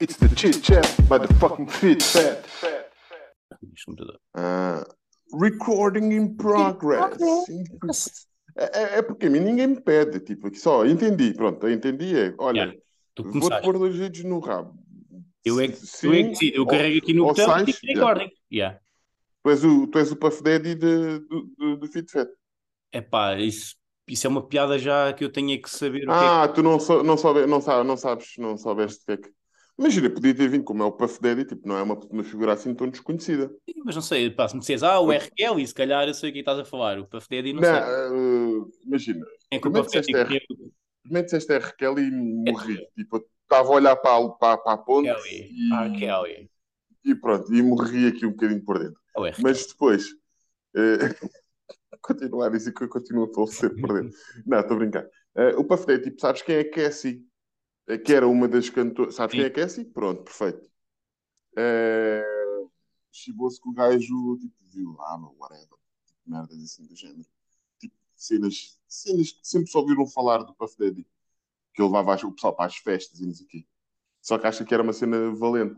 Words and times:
It's 0.00 0.16
the 0.16 0.28
chit 0.34 0.62
chat 0.62 0.86
by 1.08 1.18
the 1.18 1.28
fucking 1.34 1.66
fit 1.68 2.02
fat. 2.02 2.44
Ah, 4.34 4.82
recording 5.32 6.12
in 6.12 6.36
progress. 6.36 7.18
É, 8.56 8.64
é- 8.64 8.98
é 8.98 9.02
porque 9.02 9.26
a 9.26 9.30
mim 9.30 9.40
ninguém 9.40 9.66
me 9.68 9.80
pede, 9.80 10.20
tipo, 10.20 10.52
só, 10.56 10.84
entendi, 10.84 11.32
pronto, 11.34 11.66
eu 11.66 11.72
entendi, 11.72 12.16
é, 12.18 12.34
olha, 12.38 12.58
Yeah, 12.62 12.78
vou-te 13.16 13.30
começaste. 13.32 13.64
pôr 13.64 13.78
dois 13.78 13.96
dedos 13.96 14.24
no 14.24 14.40
rabo. 14.40 14.74
Eu 15.44 15.60
é 15.60 15.68
que, 15.68 15.76
Se- 15.76 16.06
eu 16.06 16.12
é 16.12 16.16
que 16.16 16.22
sim, 16.24 16.30
decido. 16.30 16.56
Eu 16.56 16.66
carrego 16.66 16.98
aqui 16.98 17.12
no 17.14 17.24
botão 17.26 17.44
e 17.44 17.46
sais, 17.46 17.66
digo 17.66 17.78
yeah. 17.86 18.00
recording. 18.12 18.34
Yeah. 18.52 18.80
Tu 19.42 19.50
és 19.50 19.64
o, 19.64 19.86
tu 19.86 19.98
és 19.98 20.10
o 20.10 20.16
Puff 20.16 20.42
Daddy 20.42 20.74
de, 20.74 21.18
do, 21.20 21.42
do, 21.58 21.76
do 21.76 21.86
Fit 21.88 22.10
Fat. 22.10 22.28
Epá, 22.92 23.36
isso, 23.38 23.76
isso 24.08 24.26
é 24.26 24.30
uma 24.30 24.42
piada 24.46 24.78
já 24.78 25.12
que 25.12 25.24
eu 25.24 25.30
tenho 25.30 25.60
que 25.62 25.70
saber 25.70 26.02
o 26.02 26.06
que 26.06 26.10
é 26.10 26.12
Ah, 26.14 26.48
tu 26.48 26.62
não, 26.62 26.80
sou, 26.80 27.04
não, 27.04 27.16
soube, 27.16 27.46
não, 27.46 27.60
sabes, 27.60 27.86
não 27.86 27.96
sabes, 27.96 28.32
não 28.38 28.56
soubeste 28.56 29.02
o 29.02 29.06
que 29.06 29.12
é 29.12 29.16
que... 29.18 29.30
Imagina, 29.80 30.10
podia 30.10 30.34
ter 30.34 30.46
vindo, 30.48 30.62
como 30.62 30.82
é 30.82 30.86
o 30.86 30.92
Puff 30.92 31.18
Daddy, 31.22 31.44
tipo, 31.46 31.66
não 31.66 31.76
é 31.78 31.82
uma, 31.82 31.94
uma 32.10 32.22
figura 32.22 32.52
assim 32.52 32.74
tão 32.74 32.88
desconhecida. 32.90 33.50
é. 33.66 33.72
Mas 33.82 33.94
não 33.94 34.02
sei, 34.02 34.28
pá, 34.30 34.46
se 34.46 34.54
me 34.54 34.60
disseres, 34.60 34.82
ah, 34.82 35.00
o 35.00 35.10
R. 35.10 35.30
Kelly, 35.34 35.66
se 35.66 35.74
calhar 35.74 36.06
eu 36.06 36.12
sei 36.12 36.28
o 36.28 36.32
que 36.34 36.40
estás 36.40 36.58
a 36.58 36.64
falar. 36.66 36.98
O 36.98 37.06
Puff 37.06 37.26
Daddy 37.30 37.54
não, 37.54 37.62
Não, 37.62 37.68
sei. 37.68 37.78
eh, 37.78 38.84
imagina, 38.86 39.26
É 39.50 39.56
que 39.56 39.60
primeiro 39.62 39.86
disseste 39.86 40.14
R. 40.14 40.40
disseste 41.24 41.52
R. 41.52 41.76
Kelly 41.76 42.02
e 42.02 42.10
morri. 42.10 42.76
Tipo, 42.94 43.16
eu 43.16 43.26
estava 43.42 43.68
a 43.68 43.72
olhar 43.72 43.96
para, 43.96 44.22
a- 44.24 44.28
para, 44.28 44.58
para 44.58 44.72
a 44.74 44.76
ponte 44.78 45.08
Kelly. 45.08 45.48
e, 45.50 45.72
R. 45.74 45.98
Kelly. 45.98 46.50
e 47.06 47.14
pronto, 47.14 47.54
e 47.54 47.62
morri 47.62 48.06
aqui 48.08 48.26
um 48.26 48.30
bocadinho 48.32 48.62
por 48.62 48.78
dentro. 48.78 49.00
É. 49.26 49.32
Mas 49.42 49.66
depois, 49.66 50.08
eh, 50.76 50.98
continuar 52.02 52.46
a 52.46 52.50
dizer 52.50 52.72
que 52.74 52.84
eu 52.84 52.88
continuo 52.88 53.24
a 53.24 53.32
torcer 53.32 53.74
por 53.80 53.94
dentro. 53.94 54.16
Não, 54.46 54.60
estou 54.60 54.76
a 54.76 54.78
brincar. 54.80 55.06
Eh, 55.36 55.56
o 55.56 55.64
Puff 55.64 55.86
Daddy, 55.86 56.02
tipo, 56.04 56.20
sabes 56.20 56.42
quem 56.42 56.56
é 56.56 56.64
Cassie? 56.64 57.24
Eh, 57.90 57.98
Que 58.04 58.12
era 58.14 58.26
uma 58.28 58.48
das 58.48 58.68
cantoras. 58.70 59.14
Sabes 59.16 59.34
quem 59.34 59.44
é 59.44 59.50
Cassie? 59.50 59.84
Pronto, 59.84 60.22
perfeito. 60.24 60.70
Eh, 61.56 62.24
Chibou-se 63.12 63.60
que 63.60 63.68
o 63.68 63.72
gajo, 63.72 64.38
tipo, 64.38 64.54
viu 64.70 64.92
lá, 64.92 65.18
meu, 65.18 65.34
whatever. 65.38 65.78
Tipo, 66.06 66.20
merdas 66.26 66.62
assim 66.62 66.86
do 66.86 66.94
género. 66.96 67.28
Tipo, 67.78 67.94
cenas, 68.16 68.78
cenas 68.88 69.32
que 69.32 69.40
sempre 69.46 69.70
só 69.70 69.80
ouviram 69.80 70.06
falar 70.06 70.38
do 70.44 70.54
Puff 70.54 70.76
Daddy. 70.78 71.06
Que 71.74 71.82
ele 71.82 71.88
levava 71.96 72.26
o 72.26 72.32
pessoal 72.32 72.54
para 72.56 72.66
as 72.66 72.76
festas 72.76 73.20
e 73.20 73.26
não 73.26 73.34
sei 73.34 73.46
o 73.46 73.48
quê. 73.48 73.66
Só 74.22 74.38
que 74.38 74.46
acha 74.46 74.64
que 74.64 74.74
era 74.74 74.82
uma 74.82 74.92
cena 74.94 75.32
valente. 75.34 75.76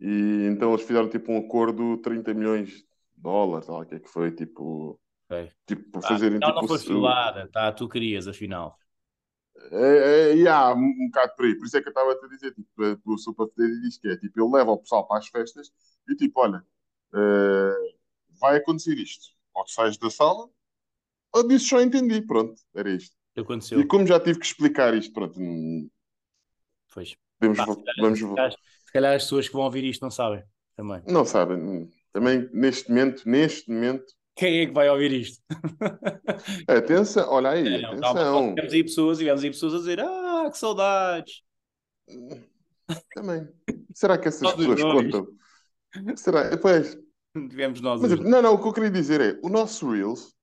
E 0.00 0.48
então 0.50 0.72
eles 0.74 0.86
fizeram 0.86 1.08
tipo 1.10 1.32
um 1.32 1.38
acordo 1.38 1.96
de 1.96 2.02
30 2.02 2.34
milhões 2.34 2.70
de 2.70 2.86
dólares, 3.16 3.68
ou 3.68 3.82
o 3.82 3.86
que 3.86 3.96
é 3.96 4.00
que 4.00 4.08
foi, 4.08 4.32
tipo, 4.32 5.00
Ok. 5.30 5.52
tipo 5.66 5.90
para 5.92 6.02
Ah, 6.02 6.08
fazerem 6.08 6.40
não, 6.40 6.54
tipo. 6.54 6.56
não 6.56 6.64
foi 6.64 6.78
filada, 6.78 7.48
tá? 7.48 7.72
Tu 7.72 7.88
querias, 7.88 8.26
afinal. 8.28 8.78
É, 9.70 10.30
é, 10.32 10.34
yeah, 10.34 10.74
um, 10.74 10.80
um 10.80 11.06
bocado 11.06 11.34
por 11.36 11.44
aí. 11.46 11.54
Por 11.56 11.66
isso 11.66 11.76
é 11.76 11.82
que 11.82 11.88
eu 11.88 11.90
estava 11.90 12.12
a 12.12 12.18
te 12.18 12.28
dizer, 12.28 12.54
tipo, 12.54 12.70
o 13.30 13.34
Poder 13.34 13.80
diz 13.82 13.98
que 13.98 14.08
é 14.08 14.16
tipo, 14.16 14.40
ele 14.40 14.52
leva 14.56 14.72
o 14.72 14.78
pessoal 14.78 15.06
para 15.06 15.18
as 15.18 15.28
festas 15.28 15.72
e 16.08 16.16
tipo, 16.16 16.40
olha, 16.40 16.64
eh, 17.14 17.94
vai 18.40 18.56
acontecer 18.56 18.96
isto. 18.98 19.26
Ou 19.54 19.66
sais 19.68 19.96
da 19.98 20.10
sala, 20.10 20.48
ou 21.32 21.48
disse 21.48 21.66
só 21.68 21.80
entendi, 21.82 22.22
pronto, 22.22 22.60
era 22.74 22.90
isto. 22.90 23.16
Aconteceu? 23.36 23.82
E 23.82 23.84
como 23.84 24.06
já 24.06 24.20
tive 24.20 24.40
que 24.40 24.46
explicar 24.46 24.94
isto, 24.94 25.12
pronto, 25.14 25.40
Pois. 26.92 27.16
podemos, 27.38 27.58
Pá, 27.58 27.66
vo- 27.66 27.76
se 27.76 27.82
calhar- 27.84 28.52
se 28.84 28.92
calhar 28.92 29.14
as 29.16 29.22
pessoas 29.24 29.48
que 29.48 29.54
vão 29.54 29.64
ouvir 29.64 29.84
isto 29.84 30.02
não 30.02 30.10
sabem 30.10 30.44
também. 30.76 31.02
não 31.06 31.24
sabem, 31.24 31.56
hum, 31.58 31.90
também 32.12 32.48
neste 32.52 32.88
momento, 32.88 33.28
neste 33.28 33.70
momento, 33.70 34.12
Quem 34.34 34.60
é 34.60 34.66
que 34.66 34.72
vai 34.72 34.88
ouvir 34.88 35.12
isto? 35.12 35.42
atenção, 36.68 37.28
olha 37.30 37.50
aí, 37.50 37.82
Não, 37.82 37.96
calma, 38.00 38.20
atenção. 38.20 38.54
tivemos 38.54 38.72
aí 38.72 38.82
pessoas 38.84 39.18
e 39.18 39.20
tivemos 39.20 39.44
aí 39.44 39.50
pessoas 39.50 39.74
a 39.74 39.78
dizer 39.78 40.00
ah, 40.00 40.48
que 40.50 40.58
saudades. 40.58 41.42
Também. 43.14 43.48
Será 43.94 44.18
que 44.18 44.28
essas 44.28 44.52
pessoas 44.52 44.82
contam? 44.82 45.26
Será? 46.16 46.56
Pois. 46.56 46.96
Tivemos 47.34 47.80
nós 47.80 48.00
Mas, 48.00 48.12
os- 48.12 48.20
não, 48.20 48.42
não, 48.42 48.54
o 48.54 48.60
que 48.60 48.68
eu 48.68 48.72
queria 48.72 48.90
dizer 48.90 49.20
é, 49.20 49.38
o 49.42 49.48
nosso 49.48 49.90
Reels 49.90 50.34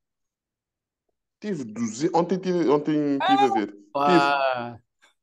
tive 1.39 1.63
200, 1.63 2.13
ontem 2.13 2.37
tive, 2.37 2.69
ontem 2.69 3.19
tive 3.19 3.43
a 3.45 3.47
ver. 3.53 3.75
Ah, 3.95 4.79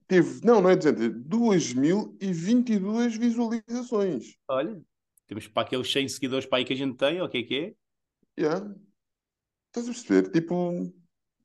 Tive, 0.08 0.40
não, 0.44 0.60
não 0.60 0.70
é 0.70 0.76
200, 0.76 1.10
2022 1.26 3.16
visualizações. 3.16 4.36
olha, 4.48 4.80
temos 5.26 5.48
para 5.48 5.62
aqueles 5.66 5.90
100 5.90 6.08
seguidores 6.08 6.46
para 6.46 6.58
aí 6.58 6.64
que 6.64 6.72
a 6.72 6.76
gente 6.76 6.96
tem, 6.96 7.20
ou 7.20 7.26
o 7.26 7.30
que 7.30 7.38
é 7.38 7.42
que 7.42 7.54
é? 7.56 7.74
Yeah. 8.38 8.74
Estás 9.68 9.88
a 9.88 9.92
perceber? 9.92 10.30
Tipo, 10.30 10.92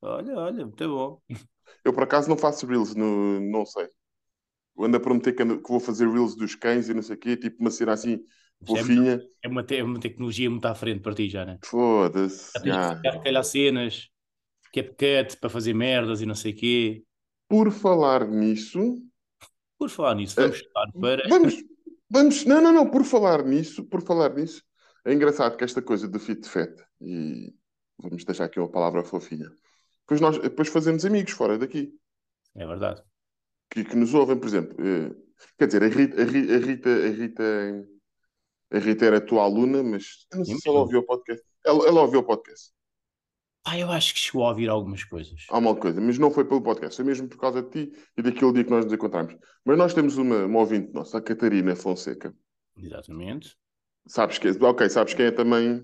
Olha, 0.00 0.36
olha, 0.36 0.66
muito 0.66 0.88
bom. 0.88 1.20
eu 1.84 1.92
por 1.92 2.02
acaso 2.02 2.28
não 2.28 2.36
faço 2.36 2.66
Reels, 2.66 2.94
no, 2.94 3.40
não 3.40 3.64
sei. 3.64 3.88
Eu 4.76 4.84
ando 4.84 4.96
a 4.96 5.00
prometer 5.00 5.32
que, 5.32 5.42
ando- 5.42 5.62
que 5.62 5.68
vou 5.70 5.80
fazer 5.80 6.08
Reels 6.08 6.34
dos 6.34 6.54
cães 6.54 6.88
e 6.88 6.94
não 6.94 7.02
sei 7.02 7.16
o 7.16 7.18
quê, 7.18 7.36
tipo 7.36 7.60
uma 7.60 7.70
cena 7.70 7.92
assim 7.92 8.24
Isto 8.62 8.76
é- 8.76 8.78
fofinha. 8.78 9.22
É 9.42 9.48
uma, 9.48 9.62
te- 9.62 9.76
é 9.76 9.84
uma 9.84 10.00
tecnologia 10.00 10.48
muito 10.50 10.66
à 10.66 10.74
frente 10.74 11.00
para 11.00 11.14
ti 11.14 11.28
já, 11.28 11.44
né? 11.44 11.58
Foda-se. 11.64 12.52
Tens 12.54 12.64
yeah. 12.66 13.00
que 13.02 13.16
se 13.16 13.22
calhar 13.22 13.44
cenas, 13.44 14.08
CapCut 14.72 15.36
para 15.38 15.50
fazer 15.50 15.74
merdas 15.74 16.20
e 16.20 16.26
não 16.26 16.34
sei 16.34 16.52
o 16.52 16.56
quê. 16.56 17.04
Por 17.48 17.70
falar 17.70 18.26
nisso, 18.26 19.02
Por 19.78 19.90
falar 19.90 20.14
nisso, 20.14 20.36
vamos 20.36 20.56
estar 20.56 20.92
para. 21.00 21.28
Vamos, 21.28 21.54
vamos, 22.08 22.44
não, 22.44 22.60
não, 22.62 22.72
não, 22.72 22.90
por 22.90 23.04
falar 23.04 23.44
nisso, 23.44 23.84
por 23.84 24.00
falar 24.02 24.34
nisso, 24.34 24.62
é 25.04 25.12
engraçado 25.12 25.56
que 25.56 25.64
esta 25.64 25.82
coisa 25.82 26.08
do 26.08 26.18
fit 26.20 26.48
fat, 26.48 26.74
e 27.00 27.54
vamos 27.98 28.24
deixar 28.24 28.44
aqui 28.44 28.58
uma 28.60 28.70
palavra 28.70 29.04
fofinha, 29.04 29.48
depois 30.02 30.20
nós 30.20 30.38
depois 30.38 30.68
fazemos 30.68 31.04
amigos 31.04 31.32
fora 31.32 31.58
daqui, 31.58 31.92
É 32.54 32.66
verdade. 32.66 33.02
que, 33.70 33.84
que 33.84 33.96
nos 33.96 34.14
ouvem, 34.14 34.38
por 34.38 34.46
exemplo, 34.46 34.76
eh, 34.80 35.14
quer 35.58 35.66
dizer, 35.66 35.82
a 35.82 35.88
Rita, 35.88 36.22
a 36.22 36.24
Rita, 36.24 36.54
a 36.54 36.58
Rita, 36.58 36.90
a 36.90 37.08
Rita, 37.10 37.88
a 38.72 38.78
Rita 38.78 39.04
era 39.06 39.18
a 39.18 39.20
tua 39.20 39.42
aluna, 39.42 39.82
mas 39.82 40.26
eu 40.32 40.38
não 40.38 40.44
sei 40.44 40.56
se 40.56 40.68
ela 40.68 40.80
ouviu 40.80 41.00
o 41.00 41.06
podcast. 41.06 41.44
Ela, 41.64 41.86
ela 41.88 42.02
ouviu 42.02 42.20
o 42.20 42.24
podcast, 42.24 42.72
Ah, 43.64 43.78
eu 43.78 43.90
acho 43.90 44.12
que 44.14 44.20
chegou 44.20 44.44
a 44.44 44.48
ouvir 44.50 44.68
algumas 44.68 45.04
coisas. 45.04 45.46
há 45.48 45.58
uma 45.58 45.76
coisa, 45.76 46.00
mas 46.00 46.18
não 46.18 46.30
foi 46.30 46.44
pelo 46.44 46.62
podcast, 46.62 46.96
foi 46.96 47.04
mesmo 47.04 47.28
por 47.28 47.38
causa 47.38 47.62
de 47.62 47.70
ti 47.70 47.92
e 48.16 48.22
daquele 48.22 48.52
dia 48.52 48.64
que 48.64 48.70
nós 48.70 48.84
nos 48.84 48.92
encontramos. 48.94 49.36
Mas 49.64 49.78
nós 49.78 49.94
temos 49.94 50.16
uma, 50.16 50.44
uma 50.46 50.58
ouvinte 50.60 50.92
nossa, 50.92 51.18
a 51.18 51.22
Catarina 51.22 51.76
Fonseca, 51.76 52.34
Exatamente. 52.76 53.56
Sabes 54.06 54.38
que 54.38 54.48
ok, 54.50 54.88
sabes 54.90 55.14
quem 55.14 55.26
é 55.26 55.30
também. 55.30 55.82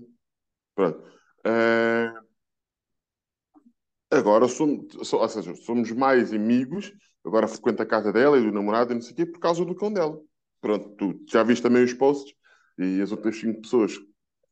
Pronto. 0.75 1.03
Ah, 1.45 2.21
agora 4.11 4.47
somos, 4.47 4.85
so- 5.07 5.17
ou 5.17 5.29
seja, 5.29 5.55
somos 5.55 5.91
mais 5.91 6.33
amigos. 6.33 6.91
Agora 7.25 7.47
frequento 7.47 7.81
a 7.83 7.85
casa 7.85 8.13
dela 8.13 8.37
e 8.37 8.41
do 8.43 8.51
namorado 8.51 8.91
e 8.91 8.95
não 8.95 9.01
sei 9.01 9.11
o 9.13 9.15
quê 9.15 9.25
por 9.25 9.39
causa 9.39 9.63
do 9.65 9.75
cão 9.75 9.91
dela. 9.91 10.19
Pronto, 10.61 10.89
tu 10.95 11.19
já 11.29 11.43
viste 11.43 11.61
também 11.61 11.83
os 11.83 11.93
posts 11.93 12.33
e 12.77 13.01
as 13.01 13.11
outras 13.11 13.37
cinco 13.39 13.61
pessoas 13.61 13.93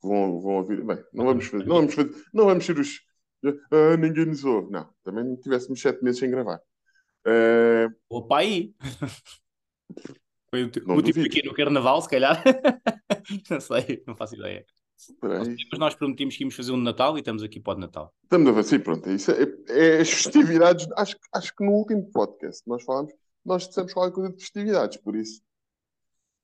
vão, 0.03 0.41
vão 0.41 0.53
ouvir. 0.57 0.83
Bem, 0.83 1.01
não 1.13 1.25
vamos 1.25 1.45
fazer, 1.47 1.65
não 1.65 1.75
vamos 1.77 1.93
fazer, 1.93 2.11
não 2.33 2.45
vamos 2.45 2.65
ser 2.65 2.77
os. 2.79 2.99
Ah, 3.71 3.97
ninguém 3.97 4.25
nos 4.25 4.43
ouve. 4.43 4.71
Não, 4.71 4.89
também 5.03 5.35
tivéssemos 5.37 5.81
sete 5.81 6.03
meses 6.03 6.19
sem 6.19 6.29
gravar. 6.29 6.59
Ah, 7.27 7.89
Opa 8.09 8.37
aí! 8.39 8.73
Foi 10.49 10.63
o, 10.63 10.71
Não 10.85 10.95
o 10.95 11.01
tipo 11.01 11.19
aqui 11.21 11.43
no 11.45 11.53
carnaval, 11.53 12.01
se 12.01 12.09
calhar. 12.09 12.41
não 13.49 13.59
sei, 13.59 14.03
não 14.07 14.15
faço 14.15 14.35
ideia. 14.35 14.65
Mas 15.21 15.79
nós 15.79 15.93
prometimos 15.95 16.35
que 16.35 16.43
íamos 16.43 16.55
fazer 16.55 16.71
um 16.71 16.77
de 16.77 16.83
Natal 16.83 17.15
e 17.17 17.19
estamos 17.19 17.43
aqui 17.43 17.59
para 17.59 17.77
o 17.77 17.79
Natal. 17.81 18.13
Estamos 18.23 18.47
a 18.49 18.51
ver, 18.51 18.63
sim, 18.63 18.79
pronto. 18.79 19.09
Isso 19.09 19.31
é, 19.31 19.43
é 19.69 19.99
as 20.01 20.09
festividades. 20.09 20.87
Acho, 20.97 21.15
que- 21.15 21.27
acho 21.33 21.55
que 21.55 21.63
no 21.65 21.71
último 21.73 22.09
podcast 22.11 22.63
nós 22.65 22.83
falamos, 22.83 23.13
nós 23.45 23.67
dissemos 23.67 23.93
qualquer 23.93 24.13
coisa 24.15 24.29
de 24.33 24.39
festividades, 24.39 24.97
por 24.97 25.15
isso 25.15 25.41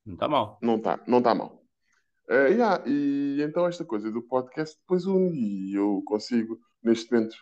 Não 0.05 0.13
está 0.13 0.27
mal. 0.27 0.59
não 0.61 0.75
está 0.75 0.99
não 1.07 1.21
tá 1.21 1.33
mal. 1.33 1.63
Eh, 2.29 2.49
yeah, 2.51 2.83
e 2.87 3.41
então 3.41 3.65
esta 3.67 3.83
coisa 3.83 4.11
do 4.11 4.21
podcast 4.21 4.77
depois 4.79 5.05
une 5.05 5.35
e 5.71 5.73
eu 5.75 6.01
consigo, 6.05 6.59
neste 6.81 7.11
momento, 7.11 7.35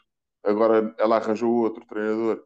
agora 0.44 0.95
ela 0.97 1.17
arranjou 1.17 1.51
outro 1.53 1.85
treinador, 1.85 2.44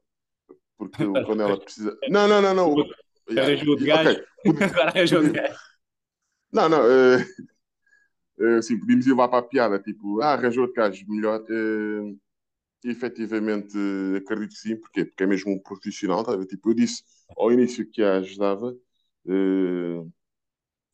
porque 0.77 1.03
eu, 1.03 1.13
quando 1.25 1.41
ela 1.43 1.59
precisa. 1.59 1.95
Não, 2.09 2.27
não, 2.27 2.41
não, 2.41 2.53
não. 2.53 2.75
Arranjou 3.29 3.69
outro 3.69 3.85
e- 3.85 3.87
gajo. 3.87 4.23
Agora 4.45 4.89
arranjou 4.89 5.21
um 5.21 5.31
gajo. 5.31 5.59
Não, 6.51 6.69
não. 6.69 6.83
eh, 6.89 7.25
eh, 8.39 8.61
sim, 8.61 8.79
podíamos 8.79 9.05
ir 9.07 9.13
lá 9.15 9.27
para 9.27 9.39
a 9.39 9.43
piada, 9.43 9.79
tipo, 9.79 10.21
ah, 10.21 10.33
arranjou 10.33 10.63
outro 10.63 10.75
gajo 10.81 11.05
melhor. 11.07 11.43
e, 12.83 12.89
efetivamente, 12.89 13.77
acredito 14.17 14.51
que 14.51 14.59
sim. 14.59 14.75
Porquê? 14.77 15.05
Porque 15.05 15.23
é 15.23 15.27
mesmo 15.27 15.51
um 15.53 15.59
profissional, 15.59 16.23
tá? 16.23 16.37
Tipo, 16.45 16.69
eu 16.69 16.73
disse 16.75 17.03
ao 17.37 17.51
início 17.51 17.89
que 17.89 18.01
a 18.03 18.17
ajudava, 18.17 18.75
eh, 19.27 20.05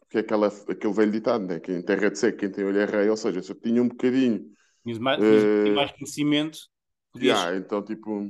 que 0.09 0.17
é 0.17 0.21
aquela, 0.21 0.47
aquele 0.47 0.93
velho 0.93 1.11
ditado, 1.11 1.45
né? 1.45 1.59
Que 1.59 1.71
em 1.71 1.81
terra 1.81 2.09
de 2.09 2.17
seco, 2.19 2.37
quem 2.37 2.51
tem 2.51 2.63
olho 2.65 2.79
é 2.79 2.85
rei. 2.85 3.09
Ou 3.09 3.17
seja, 3.17 3.41
se 3.41 3.51
eu 3.51 3.55
tinha 3.55 3.81
um 3.81 3.87
bocadinho 3.87 4.51
Tinhas 4.83 4.99
mais, 4.99 5.19
Eh, 5.21 5.73
mais 5.75 5.91
conhecimento. 5.91 6.59
Podias... 7.13 7.37
Yeah, 7.37 7.57
então, 7.57 7.83
tipo, 7.83 8.29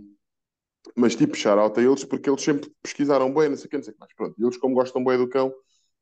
mas 0.95 1.16
tipo, 1.16 1.36
shout 1.36 1.80
a 1.80 1.83
eles 1.83 2.04
porque 2.04 2.30
eles 2.30 2.42
sempre 2.42 2.74
pesquisaram 2.81 3.33
bem, 3.33 3.50
não 3.50 3.57
sei 3.57 3.68
o 3.68 3.69
que, 3.69 3.78
não 3.78 3.83
sei 3.83 3.92
o 3.92 3.95
que 3.95 4.00
mais. 4.00 4.13
Pronto, 4.13 4.36
eles, 4.39 4.57
como 4.57 4.75
gostam 4.75 5.04
bem 5.04 5.18
do 5.18 5.30
cão, 5.30 5.54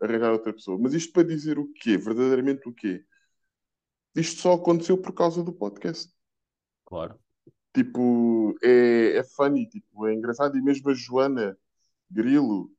arranjaram 0.01 0.33
outra 0.33 0.53
pessoa. 0.53 0.77
Mas 0.79 0.93
isto 0.93 1.13
para 1.13 1.27
dizer 1.27 1.59
o 1.59 1.71
quê? 1.73 1.97
Verdadeiramente 1.97 2.67
o 2.67 2.73
quê? 2.73 3.03
Isto 4.15 4.41
só 4.41 4.53
aconteceu 4.53 4.97
por 4.97 5.13
causa 5.13 5.43
do 5.43 5.53
podcast. 5.53 6.11
Claro. 6.85 7.19
Tipo, 7.73 8.55
é, 8.63 9.17
é 9.17 9.23
funny, 9.23 9.67
tipo, 9.69 10.07
é 10.07 10.13
engraçado. 10.13 10.57
E 10.57 10.61
mesmo 10.61 10.89
a 10.89 10.93
Joana 10.93 11.57
Grilo, 12.09 12.71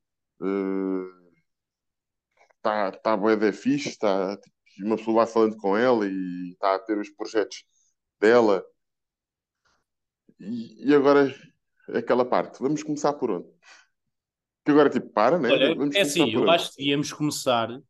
está 2.57 2.93
tá 2.93 3.17
bué 3.17 3.37
da 3.37 3.53
fixe, 3.53 3.99
tá, 3.99 4.37
tipo, 4.37 4.57
uma 4.85 4.97
pessoa 4.97 5.25
vai 5.25 5.33
falando 5.33 5.57
com 5.57 5.77
ela 5.77 6.07
e 6.07 6.53
está 6.53 6.75
a 6.75 6.79
ter 6.79 6.99
os 6.99 7.11
projetos 7.11 7.65
dela. 8.19 8.65
E, 10.39 10.89
e 10.89 10.95
agora 10.95 11.33
aquela 11.95 12.25
parte, 12.25 12.61
vamos 12.61 12.83
começar 12.83 13.13
por 13.15 13.31
onde? 13.31 13.49
Que 14.65 14.71
agora 14.73 14.91
tipo, 14.91 15.09
para, 15.09 15.39
né? 15.39 15.51
Olha, 15.51 15.75
vamos 15.75 15.95
é 15.95 16.03
assim, 16.03 16.31
eu 16.33 16.43
onde? 16.43 16.51
acho 16.51 16.75
que 16.75 16.83
íamos 16.83 17.13
começar 17.13 17.81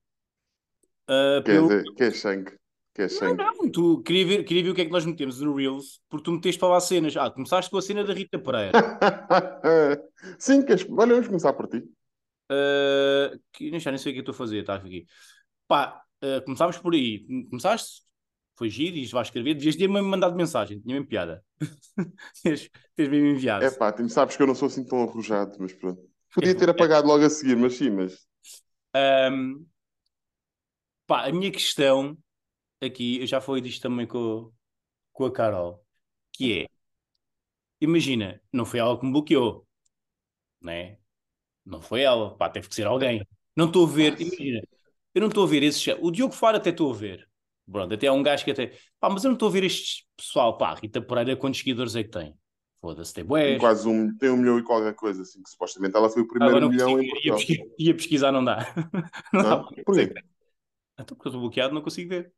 ah, 1.08 1.42
Quer 1.44 1.52
pelo. 1.52 1.68
dizer, 1.68 1.84
quer 1.96 2.12
sangue, 2.14 2.52
quer 2.94 3.10
sangue. 3.10 3.42
Não, 3.42 3.70
tu 3.70 4.00
queria 4.02 4.24
ver, 4.24 4.44
queria 4.44 4.62
ver 4.62 4.70
o 4.70 4.74
que 4.74 4.82
é 4.82 4.84
que 4.84 4.92
nós 4.92 5.04
metemos 5.04 5.40
no 5.40 5.54
Reels, 5.54 6.00
porque 6.08 6.24
tu 6.24 6.32
meteste 6.32 6.60
para 6.60 6.68
lá 6.68 6.80
cenas. 6.80 7.16
Ah, 7.16 7.30
começaste 7.30 7.68
com 7.68 7.78
a 7.78 7.82
cena 7.82 8.04
da 8.04 8.14
Rita 8.14 8.38
Pereira. 8.38 8.72
Sim, 10.38 10.64
queres... 10.64 10.86
olha, 10.88 11.14
vamos 11.14 11.26
começar 11.26 11.52
por 11.52 11.66
ti. 11.66 11.82
Ah, 12.48 13.36
que 13.52 13.76
já 13.80 13.90
nem 13.90 13.98
sei 13.98 14.12
o 14.12 14.14
que 14.14 14.18
eu 14.20 14.22
estou 14.22 14.34
a 14.34 14.38
fazer, 14.38 14.60
está 14.60 14.76
aqui. 14.76 15.04
Pá, 15.66 16.00
ah, 16.22 16.40
começámos 16.44 16.78
por 16.78 16.94
aí. 16.94 17.26
Começaste, 17.48 18.02
foi 18.60 18.68
giro, 18.68 18.94
e 18.96 19.04
isto 19.04 19.14
vai 19.14 19.22
escrever. 19.22 19.54
Devias 19.54 19.74
ter-me 19.74 20.02
mandado 20.02 20.36
mensagem, 20.36 20.78
tinha 20.78 20.94
mesmo 20.94 21.08
piada. 21.08 21.42
Tens 22.42 22.68
tens 22.94 23.08
mesmo 23.08 23.28
enviado. 23.28 23.64
É 23.64 23.70
pá, 23.70 23.94
sabes 24.06 24.36
que 24.36 24.42
eu 24.42 24.46
não 24.46 24.54
sou 24.54 24.66
assim 24.68 24.84
tão 24.84 25.02
arrojado, 25.02 25.56
mas 25.58 25.72
pronto. 25.72 26.02
Podia 26.34 26.54
ter 26.54 26.68
apagado 26.68 27.08
logo 27.08 27.24
a 27.24 27.30
seguir, 27.30 27.56
mas 27.56 27.74
sim, 27.74 27.88
mas 27.88 28.28
Ahm, 28.92 29.64
pá, 31.06 31.26
a 31.26 31.32
minha 31.32 31.50
questão 31.50 32.18
aqui, 32.82 33.20
eu 33.20 33.26
já 33.26 33.40
falei 33.40 33.62
disto 33.62 33.80
também 33.80 34.06
com, 34.06 34.52
com 35.12 35.24
a 35.24 35.32
Carol, 35.32 35.82
que 36.32 36.62
é, 36.62 36.66
imagina, 37.80 38.40
não 38.52 38.66
foi 38.66 38.80
ela 38.80 38.98
que 38.98 39.06
me 39.06 39.12
bloqueou, 39.12 39.66
né? 40.60 40.98
Não 41.64 41.82
foi 41.82 42.02
ela, 42.02 42.36
pá, 42.36 42.50
teve 42.50 42.68
que 42.68 42.74
ser 42.74 42.86
alguém. 42.88 43.26
Não 43.56 43.68
estou 43.68 43.86
a 43.86 43.90
ver, 43.90 44.20
imagina, 44.20 44.62
eu 45.14 45.22
não 45.22 45.28
estou 45.28 45.44
a 45.44 45.48
ver 45.48 45.62
esses, 45.62 45.86
o 46.00 46.10
Diogo 46.12 46.34
Faro 46.34 46.58
até 46.58 46.70
estou 46.70 46.92
a 46.92 46.96
ver, 46.96 47.29
pronto, 47.70 47.94
até 47.94 48.06
há 48.06 48.12
um 48.12 48.22
gajo 48.22 48.44
que 48.44 48.50
até, 48.50 48.72
pá, 48.98 49.08
mas 49.10 49.24
eu 49.24 49.28
não 49.28 49.34
estou 49.34 49.48
a 49.48 49.52
ver 49.52 49.64
este 49.64 50.06
pessoal, 50.16 50.56
pá, 50.56 50.74
Rita 50.74 51.00
Pereira, 51.00 51.36
quantos 51.36 51.60
seguidores 51.60 51.96
é 51.96 52.02
que 52.02 52.10
tem? 52.10 52.34
Foda-se, 52.80 53.12
tem 53.12 53.26
quase 53.58 53.86
um, 53.86 54.16
tem 54.16 54.30
um 54.30 54.36
milhão 54.38 54.58
e 54.58 54.62
qualquer 54.62 54.94
coisa, 54.94 55.22
assim, 55.22 55.42
que 55.42 55.50
supostamente 55.50 55.94
ela 55.96 56.08
foi 56.08 56.22
o 56.22 56.26
primeiro 56.28 56.56
Agora 56.56 56.68
milhão 56.70 56.88
consigo 56.88 57.02
em 57.02 57.04
ia, 57.06 57.10
Portugal. 57.10 57.36
pesquisar, 57.36 57.64
ia 57.78 57.94
pesquisar, 57.94 58.32
não 58.32 58.44
dá. 58.44 58.58
Não 59.32 59.42
dá 59.42 59.50
Não? 59.50 59.64
Porquê? 59.66 59.84
dizer. 59.90 60.24
Então, 60.98 61.16
porque 61.16 61.28
eu 61.28 61.30
estou 61.30 61.40
bloqueado, 61.40 61.74
não 61.74 61.82
consigo 61.82 62.08
ver. 62.10 62.32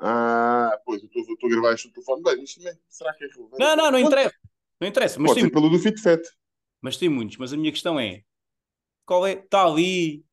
Ah, 0.00 0.78
pois, 0.84 1.02
eu 1.02 1.08
estou- 1.08 1.48
a 1.48 1.50
gravar 1.50 1.74
isto 1.74 1.88
no 1.88 1.94
telefone. 1.94 2.22
Bem, 2.22 2.36
mas 2.40 2.54
também, 2.54 2.78
será 2.88 3.12
que 3.14 3.24
é 3.24 3.28
relevante? 3.28 3.58
Não, 3.58 3.76
não, 3.76 3.90
não 3.90 3.98
interessa. 3.98 4.34
Não 4.80 4.88
interessa, 4.88 5.18
mas 5.18 5.30
Pode 5.30 5.40
tem, 5.40 5.50
pelo 5.50 5.68
do 5.68 5.78
FitFet. 5.78 6.22
mas 6.80 6.96
tem 6.96 7.08
muitos. 7.08 7.36
Mas 7.36 7.52
a 7.52 7.56
minha 7.56 7.72
questão 7.72 7.98
é: 7.98 8.22
qual 9.06 9.26
é? 9.26 9.32
Está 9.34 9.64
ali. 9.66 10.24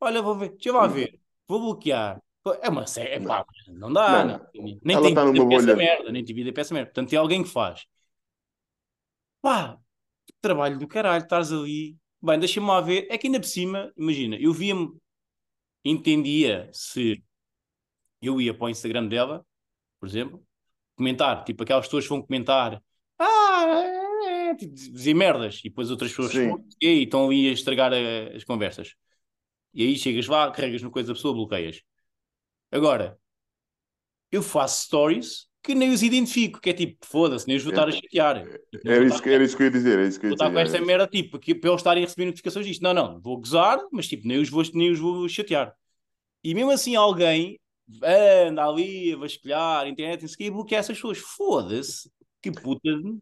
Olha, 0.00 0.22
vou 0.22 0.36
ver. 0.38 0.50
Deixa 0.50 0.70
eu 0.70 0.74
lá 0.74 0.86
ver. 0.86 1.20
Vou 1.48 1.60
bloquear. 1.60 2.22
É 2.54 2.68
uma 2.68 2.86
série. 2.86 3.10
É 3.10 3.20
pá, 3.20 3.44
não 3.68 3.92
dá. 3.92 4.24
Não, 4.24 4.46
Nem, 4.54 4.78
nem 4.82 4.96
Ela 4.96 5.02
tem 5.06 5.14
vida 5.14 5.24
numa 5.32 5.48
para 5.48 5.56
essa 5.56 5.76
merda. 5.76 6.12
Nem 6.12 6.24
tem 6.24 6.34
vida 6.34 6.52
para 6.52 6.60
essa 6.60 6.74
merda. 6.74 6.86
Portanto, 6.90 7.10
tem 7.10 7.18
alguém 7.18 7.42
que 7.42 7.48
faz. 7.48 7.86
Pá, 9.40 9.78
que 10.26 10.34
trabalho 10.40 10.78
do 10.78 10.86
caralho. 10.86 11.22
Estás 11.22 11.52
ali. 11.52 11.96
Bem, 12.20 12.38
deixa-me 12.38 12.66
lá 12.66 12.80
ver. 12.80 13.06
É 13.10 13.16
que 13.16 13.26
ainda 13.26 13.38
por 13.40 13.46
cima, 13.46 13.92
imagina, 13.96 14.36
eu 14.36 14.52
via-me, 14.52 14.90
entendia 15.84 16.68
se 16.72 17.22
eu 18.20 18.40
ia 18.40 18.52
para 18.52 18.66
o 18.66 18.68
Instagram 18.70 19.06
dela, 19.06 19.46
por 20.00 20.08
exemplo, 20.08 20.44
comentar, 20.96 21.44
tipo 21.44 21.62
aquelas 21.62 21.86
pessoas 21.86 22.04
que 22.04 22.10
vão 22.10 22.20
comentar, 22.22 22.82
ah, 23.18 23.64
é, 24.26 24.48
é", 24.50 24.54
tipo, 24.56 24.74
dizer 24.74 25.14
merdas, 25.14 25.60
e 25.60 25.68
depois 25.68 25.90
outras 25.90 26.10
pessoas 26.10 26.32
respondem, 26.34 26.66
e 26.82 27.02
estão 27.04 27.26
ali 27.26 27.48
a 27.48 27.52
estragar 27.52 27.92
a- 27.92 28.36
as 28.36 28.42
conversas. 28.44 28.94
E 29.72 29.82
aí 29.84 29.96
chegas 29.96 30.26
lá, 30.26 30.50
carregas 30.50 30.82
no 30.82 30.90
coisa 30.90 31.08
da 31.08 31.14
pessoa, 31.14 31.32
bloqueias. 31.34 31.80
Agora, 32.70 33.18
eu 34.30 34.42
faço 34.42 34.84
stories 34.84 35.48
que 35.62 35.74
nem 35.74 35.90
os 35.90 36.02
identifico, 36.02 36.60
que 36.60 36.70
é 36.70 36.72
tipo, 36.72 37.04
foda-se, 37.04 37.46
nem 37.46 37.56
os 37.56 37.62
vou 37.64 37.72
estar 37.72 37.88
a 37.88 37.92
chatear. 37.92 38.48
Tipo, 38.70 38.86
não 38.86 38.92
Era 38.94 39.04
isso, 39.04 39.22
que- 39.22 39.28
era 39.30 39.44
isso 39.44 39.56
que 39.56 39.62
eu 39.62 39.66
ia 39.66 39.70
dizer. 39.72 39.98
Era 39.98 40.08
isso 40.08 40.20
que 40.20 40.26
eu 40.26 40.30
Vou 40.30 40.34
ia 40.34 40.34
estar 40.36 40.50
com 40.50 40.62
dizer. 40.62 40.76
esta 40.76 40.86
merda, 40.86 41.06
tipo, 41.06 41.38
que, 41.38 41.54
para 41.54 41.70
eles 41.70 41.80
estarem 41.80 42.02
a 42.04 42.06
receber 42.06 42.26
notificações 42.26 42.66
disto. 42.66 42.82
Não, 42.82 42.94
não, 42.94 43.20
vou 43.20 43.38
gozar, 43.38 43.78
mas 43.92 44.06
tipo, 44.08 44.26
nem 44.26 44.38
os 44.38 44.48
vou, 44.48 44.62
nem 44.74 44.90
os 44.92 44.98
vou 44.98 45.28
chatear. 45.28 45.74
E 46.44 46.54
mesmo 46.54 46.70
assim, 46.70 46.96
alguém 46.96 47.60
anda 48.48 48.64
ali 48.66 49.12
a 49.14 49.16
vasculhar 49.18 49.84
a 49.84 49.88
internet 49.88 50.24
e, 50.40 50.44
e 50.44 50.50
bloqueia 50.50 50.78
essas 50.80 50.96
pessoas. 50.96 51.18
Foda-se, 51.18 52.10
que 52.42 52.50
puta. 52.52 52.80
de- 52.90 53.18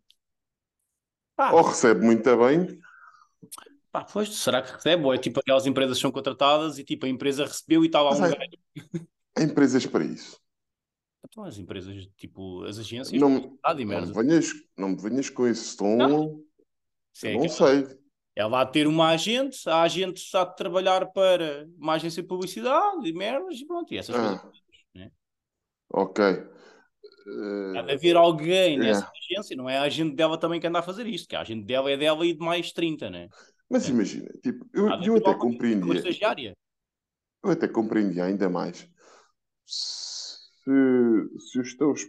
Pá, 1.37 1.53
Ou 1.53 1.63
recebe 1.63 2.01
muito 2.05 2.35
bem, 2.39 2.81
pá, 3.93 4.05
pois, 4.05 4.29
será 4.35 4.63
que 4.63 4.73
recebe? 4.73 5.05
Ou 5.05 5.15
é 5.15 5.19
tipo 5.19 5.41
aquelas 5.41 5.67
empresas 5.67 5.99
que 5.99 6.03
são 6.03 6.11
contratadas 6.13 6.79
e 6.79 6.85
tipo 6.85 7.07
a 7.07 7.09
empresa 7.09 7.45
recebeu 7.45 7.83
e 7.85 7.87
está 7.87 8.01
lá 8.03 8.13
um 8.13 8.25
é- 8.25 8.31
gajo. 8.31 9.07
Há 9.37 9.43
empresas 9.43 9.87
para 9.87 10.05
isso. 10.05 10.41
Então, 11.29 11.45
as 11.45 11.59
empresas, 11.59 12.07
tipo, 12.17 12.63
as 12.65 12.79
agências, 12.79 13.21
Não, 13.21 13.29
não, 13.29 13.59
me 13.77 14.13
venhas, 14.13 14.53
não 14.77 14.89
me 14.91 14.97
venhas 14.97 15.29
com 15.29 15.47
esse 15.47 15.77
tom. 15.77 15.97
Não. 15.97 16.43
É 17.25 17.33
não 17.35 17.43
aquela- 17.45 17.49
sei. 17.49 17.99
Ela 18.37 18.61
há 18.61 18.65
de 18.65 18.73
ter 18.73 18.87
uma 18.87 19.09
agente, 19.09 19.69
a 19.69 19.81
agente 19.83 20.21
está 20.23 20.43
a 20.43 20.47
trabalhar 20.47 21.07
para 21.13 21.67
uma 21.79 21.95
agência 21.95 22.23
de 22.23 22.29
publicidade 22.29 23.09
e 23.09 23.13
merdas 23.13 23.59
e 23.59 23.67
pronto, 23.67 23.93
e 23.93 23.97
essas 23.97 24.15
Ah. 24.15 24.39
coisas. 24.39 24.61
Ok. 25.91 26.25
Há 26.25 27.83
de 27.83 27.91
Eh, 27.91 27.95
haver 27.95 28.17
alguém 28.17 28.79
nessa 28.79 29.01
Yeah. 29.01 29.13
agência, 29.33 29.57
não 29.57 29.69
é 29.69 29.79
a 29.79 29.83
agente 29.83 30.15
dela 30.15 30.39
também 30.39 30.61
que 30.61 30.67
anda 30.67 30.79
a 30.79 30.83
fazer 30.83 31.07
isto, 31.07 31.29
que 31.29 31.35
a 31.35 31.41
agente 31.41 31.65
dela 31.65 31.91
é 31.91 31.97
dela 31.97 32.25
e 32.27 32.33
de 32.33 32.39
mais 32.39 32.73
30, 32.73 33.11
né? 33.11 33.29
mas 33.69 33.89
É. 33.89 33.91
imagina, 33.91 34.29
tipo, 34.43 34.65
eu, 34.73 34.87
eu 35.03 35.17
até 35.17 35.35
compreendia. 35.35 36.55
Eu 37.43 37.51
até 37.51 37.67
compreendia 37.67 38.25
ainda 38.25 38.49
mais 38.49 38.89
se, 39.67 40.71
se 41.39 41.61
os 41.61 41.75
teus 41.77 42.07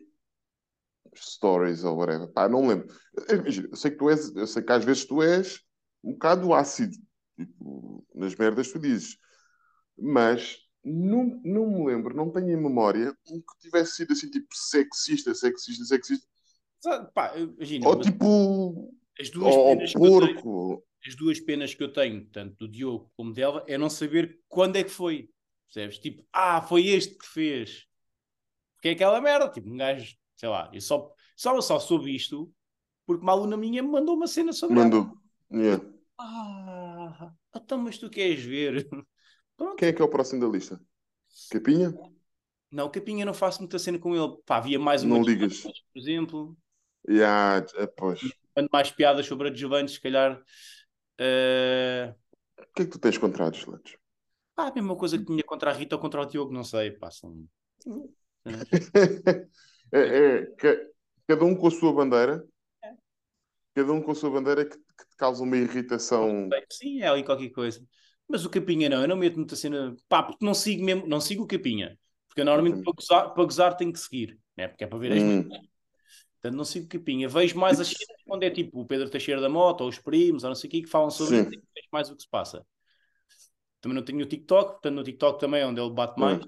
stories 1.16 1.84
ou 1.84 1.98
whatever, 1.98 2.32
pá, 2.32 2.48
não 2.48 2.68
lembro. 2.68 2.88
Eu, 3.28 3.38
imagina, 3.38 3.68
eu 3.72 3.76
sei 3.76 3.92
que 3.92 3.98
tu 3.98 4.10
és, 4.10 4.36
eu 4.36 4.48
sei 4.48 4.64
que 4.64 4.72
às 4.72 4.86
vezes 4.86 5.06
tu 5.06 5.22
és 5.22 5.62
um 6.04 6.14
bocado 6.14 6.54
ácido, 6.54 6.96
tipo, 7.36 8.06
nas 8.14 8.36
merdas 8.36 8.68
que 8.68 8.74
tu 8.74 8.80
dizes, 8.80 9.18
mas 9.98 10.58
não, 10.84 11.42
não 11.44 11.68
me 11.68 11.86
lembro, 11.86 12.16
não 12.16 12.32
tenho 12.32 12.52
em 12.52 12.62
memória 12.62 13.16
um 13.30 13.42
que 13.42 13.60
tivesse 13.60 13.96
sido 13.96 14.14
assim, 14.14 14.30
tipo, 14.30 14.48
sexista, 14.54 15.34
sexista, 15.34 15.84
sexista, 15.86 16.28
pá, 17.14 17.36
imagina, 17.38 17.88
ou 17.88 18.00
tipo, 18.00 18.94
as 19.20 19.30
duas 19.30 19.56
ou 19.56 19.78
tenho, 19.78 19.94
porco. 19.94 20.84
as 21.06 21.16
duas 21.16 21.40
penas 21.40 21.74
que 21.74 21.84
eu 21.84 21.92
tenho, 21.92 22.26
tanto 22.28 22.56
do 22.58 22.68
Diogo 22.68 23.12
como 23.16 23.34
dela, 23.34 23.64
é 23.68 23.78
não 23.78 23.90
saber 23.90 24.40
quando 24.48 24.76
é 24.76 24.84
que 24.84 24.92
foi. 24.92 25.30
Percebes? 25.68 26.00
Tipo, 26.00 26.26
ah, 26.34 26.62
foi 26.62 26.88
este 26.88 27.16
que 27.18 27.28
fez. 27.28 27.86
Porque 28.76 28.90
é 28.90 28.92
aquela 28.92 29.20
merda, 29.22 29.50
tipo, 29.50 29.70
um 29.70 29.78
gajo, 29.78 30.16
sei 30.36 30.50
lá, 30.50 30.70
eu 30.74 30.82
só, 30.82 31.12
só, 31.36 31.60
só 31.62 31.80
soube 31.80 32.16
isto 32.16 32.52
porque 33.08 33.24
uma 33.24 33.32
aluna 33.32 33.56
minha 33.56 33.82
me 33.82 33.90
mandou 33.90 34.16
uma 34.16 34.28
cena 34.28 34.52
sobre. 34.52 34.76
Mandou. 34.76 35.10
Yeah. 35.50 35.82
Ah, 36.20 37.32
então, 37.56 37.78
mas 37.78 37.98
tu 37.98 38.10
queres 38.10 38.44
ver? 38.44 38.86
Pronto. 39.56 39.78
Quem 39.78 39.88
é 39.88 39.94
que 39.94 40.02
é 40.02 40.06
o 40.06 40.10
próximo 40.10 40.42
da 40.42 40.48
lista? 40.48 40.80
Capinha? 41.50 41.94
Não, 42.70 42.92
Capinha 42.92 43.26
não 43.26 43.34
faço 43.34 43.62
muita 43.62 43.80
cena 43.80 43.98
com 43.98 44.14
ele. 44.14 44.38
Pá, 44.46 44.58
havia 44.58 44.78
mais 44.78 45.04
uma 45.04 45.18
Não 45.18 45.24
ligas. 45.24 45.62
Por 45.62 45.74
exemplo. 45.96 46.58
Yeah, 47.08 47.66
ah, 47.78 47.88
pois. 47.96 48.20
Quando 48.54 48.68
mais 48.74 48.92
piadas 48.92 49.26
sobre 49.26 49.50
a 49.50 49.54
Giovanni, 49.54 49.88
se 49.88 50.02
calhar. 50.02 50.44
eh, 51.18 52.14
O 52.60 52.74
que 52.76 52.82
é 52.82 52.86
que 52.86 52.92
tu 52.92 53.00
tens 53.00 53.18
contra 53.18 53.48
a 53.48 53.50
Deslandes? 53.50 53.96
Pá, 54.58 54.68
a 54.68 54.74
mesma 54.74 54.96
coisa 54.98 55.18
que 55.20 55.26
tinha 55.26 55.44
contra 55.44 55.72
a 55.72 55.74
Rita 55.74 55.96
ou 55.96 56.02
contra 56.02 56.22
o 56.22 56.26
Diogo, 56.26 56.52
não 56.54 56.64
sei. 56.64 56.92
Pá, 56.92 57.10
são... 57.12 57.48
é, 59.92 60.00
é, 60.00 60.46
ca- 60.58 60.78
cada 61.28 61.46
um 61.46 61.56
com 61.56 61.68
a 61.68 61.72
sua 61.72 61.94
bandeira. 61.94 62.44
Cada 63.74 63.94
um 63.94 64.02
com 64.02 64.12
a 64.12 64.16
sua 64.16 64.30
bandeira 64.32 64.66
que, 64.66 64.76
que 64.78 65.08
te 65.10 65.16
causa 65.18 65.44
uma 65.44 65.56
irritação. 65.56 66.50
Sim, 66.70 67.02
é 67.02 67.08
ali 67.08 67.24
qualquer 67.24 67.50
coisa. 67.52 67.86
Mas 68.28 68.44
o 68.46 68.50
Capinha 68.50 68.90
não, 68.90 69.02
eu 69.02 69.08
não 69.08 69.16
meto 69.16 69.38
muita 69.38 69.56
cena. 69.56 69.96
Pá, 70.10 70.24
porque 70.24 70.44
não 70.44 70.54
sigo 70.54 70.84
mesmo, 70.84 71.08
não 71.08 71.22
sigo 71.22 71.44
o 71.44 71.48
Capinha. 71.48 71.98
Porque 72.28 72.42
eu 72.42 72.46
normalmente 72.46 72.84
para 72.84 72.94
gozar, 72.94 73.34
para 73.34 73.44
gozar 73.44 73.78
tenho 73.78 73.94
que 73.94 74.00
seguir, 74.00 74.40
né? 74.56 74.68
porque 74.68 74.84
é 74.84 74.88
para 74.88 74.98
ver 74.98 75.14
as 75.14 75.24
Hum. 75.24 75.50
Portanto, 76.42 76.58
não 76.58 76.66
sigo 76.66 76.86
o 76.86 76.90
Capinha. 76.90 77.28
Vejo 77.28 77.58
mais 77.58 77.80
as 77.80 77.88
cenas 77.88 78.22
quando 78.26 78.44
é 78.44 78.50
tipo 78.50 78.80
o 78.82 78.86
Pedro 78.86 79.10
Teixeira 79.10 79.42
da 79.42 79.50
Moto 79.50 79.82
ou 79.82 79.90
os 79.90 80.00
primos 80.00 80.44
ou 80.44 80.50
não 80.50 80.56
sei 80.56 80.68
o 80.68 80.72
que 80.72 80.82
que 80.84 80.90
falam 80.90 81.10
sobre 81.10 81.36
Sim. 81.36 81.46
isso. 81.52 81.68
Vejo 81.76 81.88
mais 81.92 82.10
o 82.10 82.16
que 82.16 82.22
se 82.24 82.30
passa. 82.30 82.66
Também 83.82 83.96
não 83.96 84.04
tenho 84.06 84.24
o 84.24 84.28
TikTok, 84.28 84.72
portanto 84.74 84.96
no 84.96 85.04
TikTok 85.04 85.40
também 85.40 85.62
é 85.62 85.68
onde 85.68 85.82
ele 85.82 85.92
bate 85.94 86.20
mais. 86.20 86.44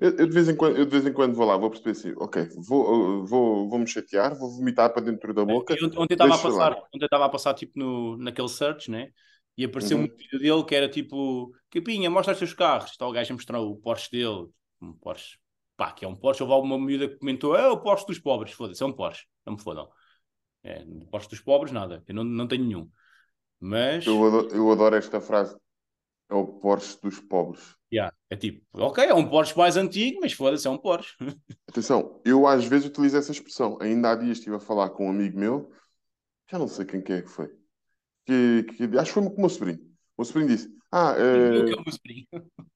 Eu, 0.00 0.10
eu 0.18 0.26
de 0.26 0.32
vez 0.32 0.48
em 0.48 0.56
quando, 0.56 0.76
eu 0.76 0.84
de 0.84 0.90
vez 0.90 1.06
em 1.06 1.12
quando 1.12 1.34
vou 1.34 1.46
lá, 1.46 1.56
vou 1.56 1.70
perceber 1.70 1.90
assim, 1.92 2.12
ok, 2.16 2.48
vou, 2.66 3.24
vou, 3.26 3.68
vou 3.68 3.78
me 3.78 3.86
chatear, 3.86 4.36
vou 4.38 4.50
vomitar 4.50 4.92
para 4.92 5.02
dentro 5.02 5.32
da 5.34 5.44
boca. 5.44 5.74
E 5.74 5.86
Ontem 5.96 6.14
estava 6.14 6.34
a 6.34 6.38
passar, 6.38 6.72
lá. 6.72 6.80
ontem 6.94 7.04
estava 7.04 7.24
a 7.26 7.28
passar 7.28 7.54
tipo 7.54 7.78
no, 7.78 8.16
naquele 8.18 8.48
search, 8.48 8.90
né? 8.90 9.10
E 9.56 9.64
apareceu 9.64 9.98
Uhum. 9.98 10.04
um 10.04 10.06
vídeo 10.16 10.38
dele 10.38 10.64
que 10.64 10.74
era 10.74 10.88
tipo, 10.88 11.52
Capinha, 11.70 12.08
mostra 12.10 12.32
os 12.32 12.38
teus 12.38 12.54
carros. 12.54 12.90
Está 12.92 13.06
o 13.06 13.12
gajo 13.12 13.32
a 13.32 13.34
mostrar 13.36 13.60
o 13.60 13.76
Porsche 13.76 14.10
dele, 14.10 14.48
um 14.80 14.92
Porsche, 14.94 15.38
pá, 15.76 15.92
que 15.92 16.04
é 16.04 16.08
um 16.08 16.16
Porsche. 16.16 16.42
Houve 16.42 16.54
alguma 16.54 16.78
miúda 16.78 17.08
que 17.08 17.16
comentou, 17.18 17.56
é 17.56 17.68
o 17.68 17.80
Porsche 17.80 18.06
dos 18.06 18.18
pobres, 18.18 18.52
foda-se, 18.52 18.82
é 18.82 18.86
um 18.86 18.92
Porsche, 18.92 19.26
não 19.44 19.54
me 19.54 19.60
fodam. 19.62 19.88
É, 20.62 20.84
o 20.84 21.06
Porsche 21.08 21.30
dos 21.30 21.40
pobres, 21.40 21.72
nada, 21.72 22.04
eu 22.08 22.14
não, 22.14 22.24
não 22.24 22.48
tenho 22.48 22.64
nenhum. 22.64 22.90
Mas, 23.60 24.04
Eu 24.04 24.22
adoro, 24.26 24.48
eu 24.54 24.70
adoro 24.70 24.96
esta 24.96 25.20
frase. 25.22 25.56
É 26.30 26.34
o 26.34 26.46
Porsche 26.46 26.96
dos 27.02 27.18
pobres. 27.18 27.76
Yeah. 27.92 28.16
É 28.30 28.36
tipo, 28.36 28.64
ok, 28.72 29.04
é 29.04 29.12
um 29.12 29.28
Porsche 29.28 29.58
mais 29.58 29.76
antigo, 29.76 30.20
mas 30.20 30.32
foda-se, 30.32 30.64
é 30.66 30.70
um 30.70 30.78
Porsche. 30.78 31.16
Atenção, 31.68 32.22
eu 32.24 32.46
às 32.46 32.64
vezes 32.64 32.86
utilizo 32.86 33.16
essa 33.16 33.32
expressão. 33.32 33.76
Ainda 33.80 34.12
há 34.12 34.14
dias 34.14 34.38
estive 34.38 34.54
a 34.54 34.60
falar 34.60 34.90
com 34.90 35.08
um 35.08 35.10
amigo 35.10 35.36
meu, 35.36 35.72
já 36.48 36.56
não 36.56 36.68
sei 36.68 36.84
quem 36.84 37.02
que 37.02 37.12
é 37.12 37.22
que 37.22 37.28
foi, 37.28 37.48
que, 38.24 38.62
que 38.62 38.84
acho 38.96 39.12
que 39.12 39.20
foi 39.20 39.24
com 39.24 39.36
o 39.36 39.40
meu 39.40 39.48
sobrinho. 39.48 39.80
O 40.16 40.22
meu 40.22 40.24
sobrinho 40.24 40.48
disse: 40.48 40.72
Ah, 40.92 41.14
eh, 41.18 41.72
é 41.72 41.74
o 41.74 41.82
meu 41.82 41.92
sobrinho. 41.92 42.26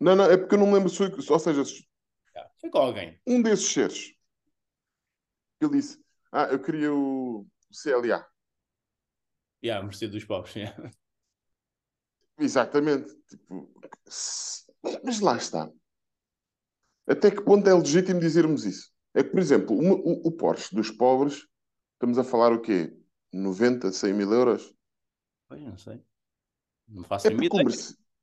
não, 0.00 0.16
não, 0.16 0.24
é 0.24 0.38
porque 0.38 0.54
eu 0.54 0.58
não 0.58 0.66
me 0.68 0.72
lembro, 0.72 0.88
se 0.88 1.02
ou 1.02 1.38
seja, 1.38 1.62
Yeah. 2.34 2.50
Foi 2.58 2.70
com 2.70 2.78
alguém. 2.78 3.20
um 3.26 3.42
desses 3.42 3.70
seres. 3.70 4.14
Ele 5.60 5.72
disse: 5.72 6.02
Ah, 6.32 6.44
eu 6.44 6.62
queria 6.62 6.94
o 6.94 7.46
CLA. 7.70 8.26
Yeah, 9.62 9.84
Mercedes 9.84 10.14
dos 10.14 10.24
pobres. 10.24 10.56
yeah. 10.56 10.90
Exatamente. 12.38 13.14
Tipo, 13.28 13.68
mas 15.04 15.20
lá 15.20 15.36
está. 15.36 15.70
Até 17.06 17.30
que 17.30 17.42
ponto 17.42 17.68
é 17.68 17.74
legítimo 17.74 18.20
dizermos 18.20 18.64
isso? 18.64 18.90
É 19.14 19.22
que, 19.22 19.30
por 19.30 19.40
exemplo, 19.40 19.76
uma- 19.78 19.94
o, 19.94 20.28
o 20.28 20.32
Porsche 20.32 20.74
dos 20.74 20.90
pobres, 20.90 21.46
estamos 21.94 22.18
a 22.18 22.24
falar 22.24 22.52
o 22.52 22.60
quê? 22.60 22.92
90, 23.32 23.92
100 23.92 24.12
mil 24.14 24.32
euros? 24.32 24.74
Pois, 25.48 25.60
não 25.62 25.76
sei. 25.76 26.00
Não 26.88 27.04
faço 27.04 27.28
É 27.28 27.32
ideia. 27.32 27.64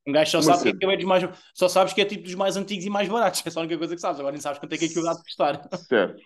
Um 0.06 0.12
gajo 0.12 0.30
só 0.30 0.42
sabe 0.42 0.78
que 0.78 0.84
é 0.86 0.96
dos 0.96 1.04
mais. 1.04 1.24
Só 1.54 1.68
sabes 1.68 1.92
que 1.92 2.00
é 2.00 2.04
tipo 2.04 2.24
dos 2.24 2.34
mais 2.34 2.56
antigos 2.56 2.84
e 2.84 2.90
mais 2.90 3.08
baratos. 3.08 3.42
É 3.46 3.50
só 3.50 3.60
a 3.60 3.62
única 3.62 3.78
coisa 3.78 3.94
que 3.94 4.00
sabes. 4.00 4.18
Agora 4.18 4.32
nem 4.32 4.40
sabes 4.40 4.58
quanto 4.58 4.72
é 4.72 4.78
que 4.78 4.86
aquilo 4.86 5.04
dá 5.04 5.14
de 5.14 5.22
custar. 5.22 5.68
Certo. 5.88 6.22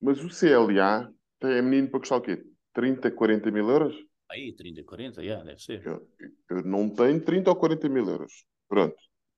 Mas 0.00 0.22
o 0.22 0.30
CLA 0.30 1.10
é 1.42 1.62
menino 1.62 1.90
para 1.90 2.00
custar 2.00 2.18
o 2.18 2.22
quê? 2.22 2.44
30, 2.72 3.10
40 3.10 3.50
mil 3.50 3.68
euros? 3.70 3.94
Aí, 4.30 4.52
30, 4.52 4.82
40, 4.82 5.22
yeah, 5.22 5.44
deve 5.44 5.62
ser. 5.62 5.84
Eu, 5.86 6.08
eu 6.50 6.62
não 6.64 6.88
tenho 6.88 7.20
30 7.24 7.50
ou 7.50 7.56
40 7.56 7.88
mil 7.88 8.08
euros. 8.08 8.44
Pronto. 8.68 8.96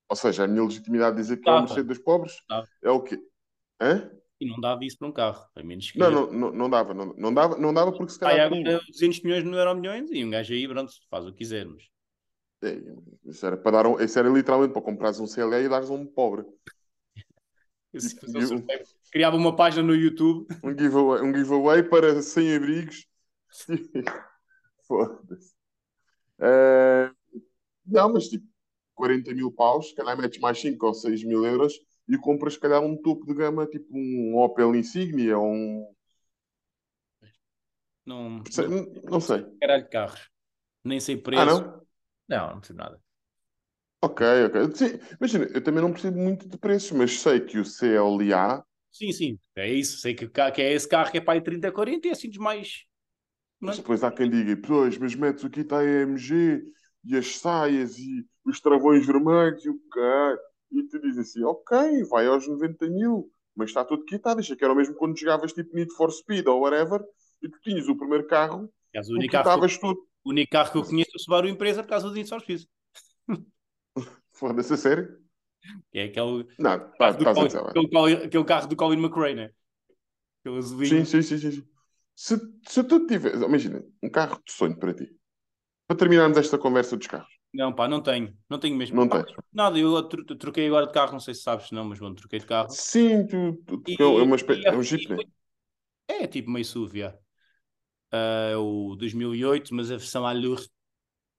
Ou 0.08 0.16
seja, 0.16 0.44
a 0.44 0.48
minha 0.48 0.64
legitimidade 0.64 1.16
de 1.16 1.22
dizer 1.22 1.36
que 1.36 1.48
é 1.48 1.52
o. 1.52 1.60
Mercedes 1.60 1.86
dos 1.86 1.98
pobres 1.98 2.40
Dava. 2.48 2.66
é 2.82 2.90
o 2.90 3.02
quê? 3.02 3.20
Hã? 3.80 4.10
E 4.40 4.46
não 4.46 4.60
dava 4.60 4.84
isso 4.84 4.98
para 4.98 5.08
um 5.08 5.12
carro. 5.12 5.44
A 5.54 5.62
menos 5.62 5.90
que. 5.90 5.98
Não, 5.98 6.10
não, 6.10 6.32
não, 6.32 6.52
não 6.52 6.70
dava. 6.70 6.94
Não, 6.94 7.14
não 7.14 7.34
dava. 7.34 7.58
Não 7.58 7.74
dava 7.74 7.92
porque 7.92 8.12
se 8.12 8.18
calhar. 8.18 8.46
agora 8.46 8.80
200 8.88 9.20
milhões 9.22 9.44
no 9.44 9.56
euro 9.56 9.74
milhões 9.74 10.10
e 10.10 10.24
um 10.24 10.30
gajo 10.30 10.54
aí, 10.54 10.66
pronto, 10.66 10.92
faz 11.10 11.26
o 11.26 11.32
que 11.32 11.38
quiser. 11.38 11.66
Mas... 11.66 11.82
É, 12.62 12.80
isso 13.26 13.46
era 13.46 13.56
para 13.56 13.82
dar 13.82 13.86
um, 13.86 14.00
isso 14.00 14.18
era 14.18 14.28
literalmente 14.28 14.72
para 14.72 14.82
comprares 14.82 15.20
um 15.20 15.26
CLA 15.26 15.60
e 15.60 15.68
dares 15.68 15.90
um 15.90 16.06
pobre. 16.06 16.44
E- 17.92 17.98
e 17.98 18.36
um 18.36 18.46
sorteio, 18.46 18.84
criava 19.10 19.36
uma 19.36 19.54
página 19.54 19.82
no 19.82 19.94
YouTube. 19.94 20.46
Um 20.62 20.70
giveaway, 20.70 21.22
um 21.22 21.34
giveaway 21.34 21.82
para 21.82 22.20
sem 22.22 22.54
abrigos. 22.54 23.06
Foda-se. 24.88 25.54
Eh, 26.40 27.12
não, 27.86 28.12
mas 28.12 28.28
tipo, 28.28 28.46
40 28.94 29.34
mil 29.34 29.52
paus, 29.52 29.90
se 29.90 29.96
calhar 29.96 30.16
metes 30.18 30.40
mais 30.40 30.60
5 30.60 30.86
ou 30.88 30.94
6 30.94 31.24
mil 31.24 31.44
euros 31.46 31.74
e 32.08 32.18
compras, 32.18 32.54
se 32.54 32.60
calhar, 32.60 32.82
um 32.82 32.96
topo 32.96 33.26
de 33.26 33.34
gama, 33.34 33.66
tipo 33.66 33.88
um 33.96 34.36
Opel 34.38 34.74
Insignia 34.76 35.38
ou 35.38 35.52
um. 35.52 35.94
Não, 38.04 38.44
sei- 38.50 38.68
não 38.68 38.86
Não 39.10 39.20
sei. 39.20 39.46
caralho 39.60 39.84
de 39.84 39.90
carros. 39.90 40.30
Nem 40.84 41.00
sei 41.00 41.16
Ah, 41.34 41.44
preço. 41.44 41.62
não? 41.62 41.86
não, 42.28 42.48
não 42.52 42.60
percebo 42.60 42.80
nada. 42.80 43.02
Ok, 44.00 44.20
ok. 44.46 44.56
Sim, 44.76 44.98
imagina, 45.20 45.44
eu 45.54 45.62
também 45.62 45.82
não 45.82 45.92
percebo 45.92 46.18
muito 46.18 46.48
de 46.48 46.56
preços, 46.58 46.92
mas 46.92 47.20
sei 47.20 47.40
que 47.40 47.58
o 47.58 47.64
CLA. 47.64 48.64
Sim, 48.90 49.12
sim, 49.12 49.38
é 49.56 49.70
isso. 49.72 49.98
Sei 49.98 50.14
que, 50.14 50.28
que 50.28 50.62
é 50.62 50.72
esse 50.72 50.88
carro 50.88 51.10
que 51.10 51.18
é 51.18 51.20
para 51.20 51.34
aí 51.34 51.40
30, 51.42 51.70
40 51.72 52.06
e 52.08 52.10
é 52.10 52.12
assim 52.12 52.28
dos 52.28 52.38
mais. 52.38 52.84
Mas 53.60 53.76
depois 53.78 54.02
há 54.04 54.10
quem 54.10 54.30
diga, 54.30 54.56
pois, 54.66 54.96
mas 54.98 55.14
metes 55.14 55.44
está 55.44 55.78
a 55.78 55.80
AMG 55.80 56.62
e 57.04 57.16
as 57.16 57.36
saias 57.38 57.98
e 57.98 58.26
os 58.44 58.60
travões 58.60 59.06
vermelhos 59.06 59.64
e 59.64 59.70
o 59.70 59.78
caralho. 59.90 60.38
E 60.70 60.82
tu 60.84 61.00
dizes 61.00 61.30
assim, 61.30 61.42
ok, 61.44 62.04
vai 62.04 62.26
aos 62.26 62.46
90 62.46 62.88
mil, 62.88 63.30
mas 63.56 63.70
está 63.70 63.84
tudo 63.84 64.04
quitado. 64.04 64.40
Isto 64.40 64.52
é 64.52 64.56
que 64.56 64.64
era 64.64 64.72
o 64.72 64.76
mesmo 64.76 64.94
quando 64.94 65.18
jogavas 65.18 65.52
tipo 65.52 65.74
Need 65.74 65.92
for 65.94 66.10
Speed 66.12 66.46
ou 66.46 66.60
whatever 66.60 67.02
e 67.42 67.48
tu 67.48 67.58
tinhas 67.60 67.88
o 67.88 67.96
primeiro 67.96 68.26
carro, 68.26 68.72
aliás, 68.92 69.08
o 69.10 69.14
tu 69.14 69.20
único 69.20 69.40
carro, 69.42 69.62
que 69.62 69.78
tudo. 69.78 70.08
o 70.24 70.30
único 70.30 70.50
carro 70.52 70.72
que 70.72 70.78
eu 70.78 70.84
conheço 70.84 71.10
é 71.14 71.16
o 71.16 71.20
Subaru 71.20 71.48
Empresa 71.48 71.82
por 71.82 71.88
causa 71.90 72.08
do 72.08 72.14
Need 72.14 72.28
for 72.28 72.40
Speed. 72.40 72.64
Foda-se, 74.32 74.74
a 74.74 74.76
sério? 74.76 75.18
Que 75.90 75.98
é 76.00 76.04
aquele, 76.04 76.46
Não, 76.58 76.78
tá, 76.92 76.94
carro 76.98 77.18
do 77.18 77.26
estás 77.26 77.40
a 77.42 77.46
Colin, 77.48 77.48
vai. 77.62 77.74
aquele, 77.76 78.26
aquele 78.26 78.44
carro 78.44 78.68
do 78.68 78.76
Colin 78.76 78.98
McRae, 79.02 79.34
né? 79.34 79.50
Aquele 80.40 80.58
azulinho. 80.58 81.04
Sim, 81.04 81.22
sim, 81.22 81.22
sim, 81.22 81.38
sim. 81.38 81.68
Se, 82.24 82.34
se 82.72 82.82
tu 82.90 82.96
tiveres, 83.10 83.40
imagina, 83.48 83.78
um 84.02 84.10
carro 84.18 84.36
de 84.46 84.52
sonho 84.58 84.78
para 84.78 84.94
ti, 84.98 85.06
para 85.88 85.98
terminarmos 86.00 86.38
esta 86.38 86.58
conversa 86.64 86.96
dos 86.98 87.08
carros, 87.14 87.34
Não, 87.52 87.74
pá, 87.74 87.88
não 87.88 88.02
tenho. 88.02 88.36
Não 88.48 88.58
tenho 88.58 88.76
mesmo. 88.76 88.98
não 88.98 89.08
Pá, 89.08 89.24
tens? 89.24 89.34
Nada, 89.52 89.78
eu 89.78 90.02
tro- 90.08 90.24
troquei 90.36 90.66
agora 90.66 90.86
de 90.86 90.92
carro, 90.92 91.12
não 91.12 91.20
sei 91.20 91.34
se 91.34 91.42
sabes, 91.42 91.70
não, 91.70 91.84
mas 91.84 91.98
bom, 91.98 92.14
troquei 92.14 92.38
de 92.38 92.46
carro. 92.46 92.78
Sim, 92.82 93.26
tu, 93.26 93.38
tu, 93.66 93.84
E- 93.86 93.96
é, 94.20 94.22
uma 94.22 94.36
espé- 94.36 94.62
e- 94.62 94.66
é 94.70 94.76
um 94.76 94.82
Jeep, 94.82 95.08
né? 95.08 95.22
É 96.06 96.26
tipo 96.26 96.50
meio 96.50 96.62
SUV, 96.64 97.00
já. 97.00 97.18
Ah, 98.12 98.50
é 98.52 98.56
o 98.56 98.96
2008, 98.96 99.74
mas 99.74 99.90
a 99.90 99.96
versão 99.96 100.26
Allure, 100.26 100.66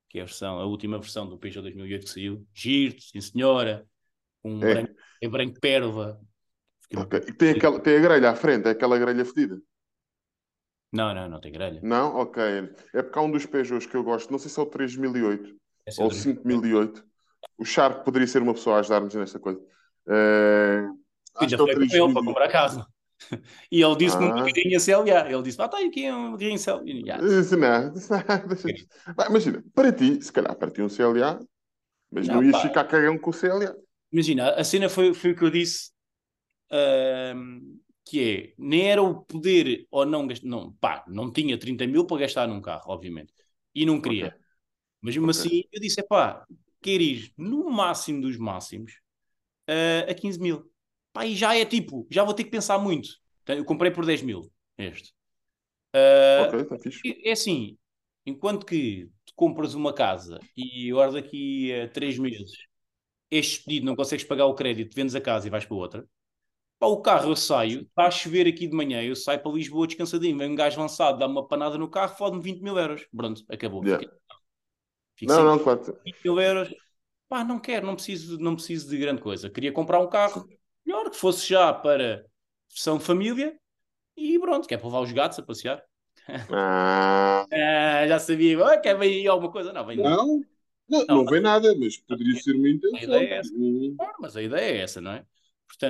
que 0.09 0.19
é 0.19 0.23
a, 0.23 0.25
versão, 0.25 0.59
a 0.59 0.65
última 0.65 0.99
versão 0.99 1.27
do 1.29 1.37
Peugeot 1.39 1.63
2008 1.63 2.05
que 2.05 2.11
saiu. 2.11 2.47
Giro, 2.53 3.01
sim 3.01 3.21
senhora, 3.21 3.87
um 4.43 4.63
É. 4.63 4.69
branco, 4.69 4.93
é 5.21 5.29
branco 5.29 5.59
pérola. 5.61 6.21
Fiquei 6.81 6.99
Ok. 7.01 7.11
pouco- 7.11 7.17
E 7.29 7.33
tem, 7.33 7.51
aquela, 7.51 7.79
tem 7.81 7.97
a 7.97 7.99
grelha 8.01 8.29
à 8.31 8.35
frente, 8.35 8.67
é 8.67 8.71
aquela 8.71 8.97
grelha 8.99 9.25
fedida. 9.25 9.59
Não, 10.91 11.13
não, 11.13 11.29
não 11.29 11.39
tem 11.39 11.51
grelha. 11.51 11.79
Não? 11.83 12.15
Ok. 12.15 12.41
É 12.93 13.01
porque 13.03 13.19
há 13.19 13.21
um 13.21 13.31
dos 13.31 13.45
Peugeots 13.45 13.85
que 13.85 13.95
eu 13.95 14.03
gosto, 14.03 14.31
não 14.31 14.39
sei 14.39 14.49
se 14.49 14.59
é 14.59 14.63
o 14.63 14.65
3008 14.65 15.55
Esse 15.85 16.01
é 16.01 16.03
ou 16.03 16.09
o 16.09 16.11
o 16.11 16.15
do- 16.15 16.21
5008. 16.21 17.05
O 17.57 17.65
Sharp 17.65 18.03
poderia 18.03 18.27
ser 18.27 18.41
uma 18.41 18.53
pessoa 18.53 18.77
a 18.77 18.79
ajudar-nos 18.79 19.13
nesta 19.15 19.39
coisa. 19.39 19.59
Ainda 21.39 21.47
que 21.47 21.53
é 21.53 21.57
falei 21.57 21.75
com 21.75 21.81
ele 21.81 22.13
para 22.13 22.23
3008. 22.23 22.25
comprar 22.25 22.49
carro. 22.49 22.85
E 23.71 23.83
ele 23.83 23.95
disse-me 23.97 24.25
uma 24.25 24.41
Ah. 24.41 24.45
carrinha 24.45 24.79
CLA. 24.79 25.29
Ele 25.29 25.43
disse: 25.43 25.61
Ah, 25.61 25.67
tá 25.67 25.77
aqui 25.77 26.09
um 26.09 26.37
carrinho 26.37 26.57
CLA. 26.57 26.83
E, 26.85 27.05
"Ya." 27.05 27.17
Isso 27.17 27.57
não, 27.57 27.93
isso 27.93 28.11
não, 28.13 28.19
deixa. 28.47 28.85
Vai, 29.15 29.27
Imagina, 29.27 29.63
para 29.75 29.91
ti, 29.91 30.21
se 30.21 30.31
calhar 30.31 30.55
para 30.55 30.71
ti 30.71 30.81
um 30.81 30.87
CLA, 30.89 31.39
mas 32.09 32.27
não, 32.27 32.35
Não, 32.35 32.43
ias 32.43 32.53
pá. 32.53 32.61
ficar 32.61 32.83
cagão 32.85 33.17
com 33.17 33.29
o 33.29 33.33
CLA. 33.33 33.75
Imagina, 34.11 34.51
a 34.51 34.63
cena 34.63 34.87
foi, 34.89 35.13
foi 35.13 35.31
o 35.31 35.35
que 35.35 35.43
eu 35.43 35.49
disse, 35.51 35.91
ahm, 36.71 37.78
que 38.09 38.51
é, 38.51 38.55
nem 38.57 38.89
era 38.89 39.01
o 39.01 39.23
poder 39.23 39.87
ou 39.91 40.05
não 40.05 40.27
gastar, 40.27 40.47
não, 40.47 40.73
pá, 40.73 41.03
não 41.07 41.31
tinha 41.31 41.57
30 41.59 41.87
mil 41.87 42.05
para 42.05 42.21
gastar 42.21 42.47
num 42.47 42.61
carro, 42.61 42.91
obviamente, 42.91 43.33
e 43.75 43.85
não 43.85 44.01
queria. 44.01 44.29
Ok. 44.29 44.39
Mas 45.01 45.15
mesmo 45.17 45.29
Ok. 45.29 45.39
assim, 45.47 45.63
eu 45.71 45.81
disse, 45.81 46.03
pá, 46.03 46.45
quer 46.81 47.01
ir 47.01 47.33
no 47.37 47.69
máximo 47.71 48.21
dos 48.21 48.37
máximos 48.37 48.99
ah, 49.67 50.11
a 50.11 50.13
15 50.15 50.39
mil. 50.39 50.71
Pá, 51.13 51.25
e 51.25 51.35
já 51.35 51.55
é 51.57 51.65
tipo, 51.65 52.07
já 52.11 52.23
vou 52.23 52.33
ter 52.33 52.43
que 52.45 52.51
pensar 52.51 52.79
muito. 52.79 53.09
Então, 53.43 53.55
Eu 53.57 53.65
comprei 53.65 53.91
por 53.91 54.05
10 54.05 54.21
mil, 54.21 54.51
este. 54.77 55.13
Ah, 55.93 56.53
Ok, 56.53 56.53
está 56.61 56.77
fixe. 56.79 57.05
é 57.25 57.31
assim, 57.31 57.77
enquanto 58.25 58.65
que 58.65 59.09
tu 59.25 59.33
compras 59.35 59.73
uma 59.73 59.93
casa 59.93 60.45
e 60.55 60.89
agora 60.91 61.13
daqui 61.13 61.73
a 61.73 61.87
3 61.89 62.17
meses 62.19 62.51
este 63.31 63.63
pedido 63.65 63.85
não 63.87 63.95
consegues 63.95 64.25
pagar 64.25 64.45
o 64.47 64.55
crédito, 64.55 64.95
vendes 64.95 65.15
a 65.15 65.21
casa 65.21 65.47
e 65.47 65.49
vais 65.51 65.65
para 65.65 65.75
outra. 65.77 66.09
Pá, 66.79 66.87
o 66.87 67.01
carro 67.01 67.31
eu 67.31 67.35
saio, 67.35 67.81
está 67.81 68.07
a 68.07 68.11
chover 68.11 68.47
aqui 68.47 68.67
de 68.67 68.75
manhã, 68.75 69.03
eu 69.03 69.15
saio 69.15 69.41
para 69.41 69.51
Lisboa 69.51 69.85
descansadinho, 69.87 70.37
vem 70.37 70.51
um 70.51 70.55
gajo 70.55 70.79
lançado, 70.79 71.19
dá-me 71.19 71.33
uma 71.33 71.47
panada 71.47 71.77
no 71.77 71.89
carro, 71.89 72.15
fode-me 72.17 72.41
20 72.41 72.61
mil 72.61 72.77
euros. 72.77 73.05
Pronto, 73.15 73.43
acabou. 73.49 73.83
Yeah. 73.83 73.97
Fiquei- 73.97 74.09
Fico 75.15 75.33
Não, 75.33 75.43
não, 75.43 75.59
claro. 75.59 75.81
20 76.05 76.19
mil 76.23 76.39
euros. 76.39 76.69
Pá, 77.27 77.43
não 77.43 77.59
quero, 77.59 77.85
não 77.85 77.95
preciso, 77.95 78.39
não 78.39 78.55
preciso 78.55 78.89
de 78.89 78.97
grande 78.97 79.21
coisa. 79.21 79.49
Queria 79.49 79.71
comprar 79.71 79.99
um 79.99 80.09
carro 80.09 80.47
melhor, 80.85 81.09
que 81.09 81.17
fosse 81.17 81.47
já 81.47 81.73
para 81.73 82.25
versão 82.69 82.99
família 82.99 83.59
e 84.17 84.39
pronto, 84.39 84.67
que 84.67 84.73
é 84.75 84.77
para 84.77 84.87
levar 84.87 85.01
os 85.01 85.11
gatos 85.13 85.39
a 85.39 85.43
passear. 85.43 85.83
Ah, 86.49 87.45
Ah, 87.53 88.07
já 88.07 88.19
sabia, 88.19 88.63
ah, 88.65 88.77
quer 88.79 88.97
vir 88.97 89.27
alguma 89.27 89.51
coisa? 89.51 89.73
Não, 89.73 89.85
vem 89.85 89.99
não, 89.99 90.45
não, 90.89 91.05
não 91.07 91.27
vem 91.27 91.41
nada, 91.41 91.75
mas 91.75 91.97
poderia 91.97 92.35
ser 92.35 92.55
uma 92.55 92.69
A 92.93 93.03
intenção. 93.03 93.03
ideia 93.03 93.33
é 93.35 93.37
essa. 93.39 93.53
Hum, 93.55 93.97
Claro, 93.97 94.15
mas 94.21 94.35
a 94.35 94.41
ideia 94.43 94.77
é 94.79 94.81
essa, 94.81 95.01
não 95.01 95.11
é? 95.11 95.25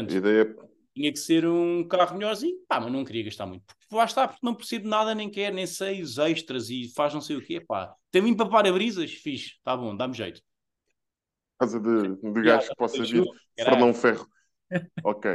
A 0.08 0.12
Portanto, 0.12 0.14
ideia 0.14 0.46
tinha 0.94 1.12
que 1.12 1.20
ser 1.20 1.46
um 1.46 1.88
carro 1.88 2.18
melhorzinho, 2.18 2.58
pá, 2.68 2.80
mas 2.80 2.92
não 2.92 3.06
queria 3.06 3.24
gastar 3.24 3.46
muito. 3.46 3.64
Porque 3.66 3.96
lá 3.96 4.06
está, 4.06 4.28
porque 4.28 4.46
não 4.46 4.56
preciso 4.56 4.84
de 4.84 4.88
nada, 4.88 5.16
nem 5.16 5.30
quer, 5.30 5.54
nem 5.54 5.66
sei 5.66 6.02
os 6.02 6.18
extras 6.18 6.70
e 6.70 6.92
faz 6.96 7.14
não 7.14 7.22
sei 7.22 7.38
o 7.38 7.46
quê, 7.46 7.60
pá. 7.62 7.94
Tem 8.12 8.22
vindo 8.22 8.38
para 8.38 8.50
para-brisas, 8.50 9.12
fixe, 9.12 9.56
tá 9.64 9.76
bom, 9.76 9.96
dá-me 9.96 10.14
jeito. 10.14 10.42
casa 11.60 11.80
de, 11.80 12.16
de 12.16 12.42
gajo 12.44 12.70
que 12.70 12.76
possa 12.76 13.04
vir. 13.04 13.24
Fernão 13.56 13.94
Ferro. 13.94 14.28
Ok. 15.04 15.30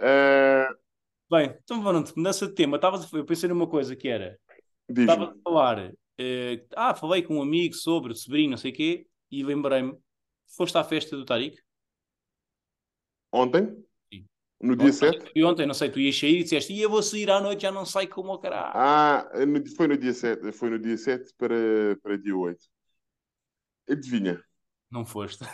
Eh, 0.00 0.68
Bem, 1.30 1.56
então 1.64 1.82
pronto, 1.82 2.12
mudança 2.14 2.46
de 2.46 2.54
tema. 2.54 2.78
Tava, 2.78 3.00
eu 3.14 3.24
pensei 3.24 3.48
numa 3.48 3.66
coisa 3.66 3.96
que 3.96 4.06
era, 4.06 4.38
estava 4.86 5.30
a 5.30 5.34
falar, 5.42 5.92
eh, 6.18 6.62
ah, 6.76 6.94
falei 6.94 7.22
com 7.22 7.36
um 7.36 7.42
amigo 7.42 7.74
sobre 7.74 8.14
sobrinho, 8.14 8.50
não 8.50 8.58
sei 8.58 8.70
o 8.70 8.74
quê, 8.74 9.06
e 9.30 9.42
lembrei-me, 9.42 9.96
foste 10.56 10.76
à 10.76 10.84
festa 10.84 11.16
do 11.16 11.24
Tariq? 11.24 11.56
ontem. 13.32 13.84
No 14.62 14.76
dia 14.76 14.92
7, 14.92 15.30
E 15.34 15.44
ontem, 15.44 15.66
não 15.66 15.74
sei, 15.74 15.90
tu 15.90 15.98
ias 16.00 16.18
sair 16.18 16.40
e 16.40 16.42
disseste, 16.44 16.72
e 16.72 16.80
eu 16.80 16.90
vou 16.90 17.02
sair 17.02 17.30
à 17.30 17.40
noite, 17.40 17.62
já 17.62 17.72
não 17.72 17.84
sei 17.84 18.06
como 18.06 18.30
ao 18.30 18.38
caralho. 18.38 18.72
ah, 18.74 19.28
foi 19.76 19.88
no 19.88 19.96
dia 19.96 20.12
7, 20.14 20.52
foi 20.52 20.70
no 20.70 20.78
dia 20.78 20.96
7 20.96 21.32
para, 21.36 21.54
para 22.02 22.16
dia 22.18 22.36
8. 22.36 22.64
Adivinha. 23.88 24.42
Não 24.90 25.04
foste. 25.04 25.44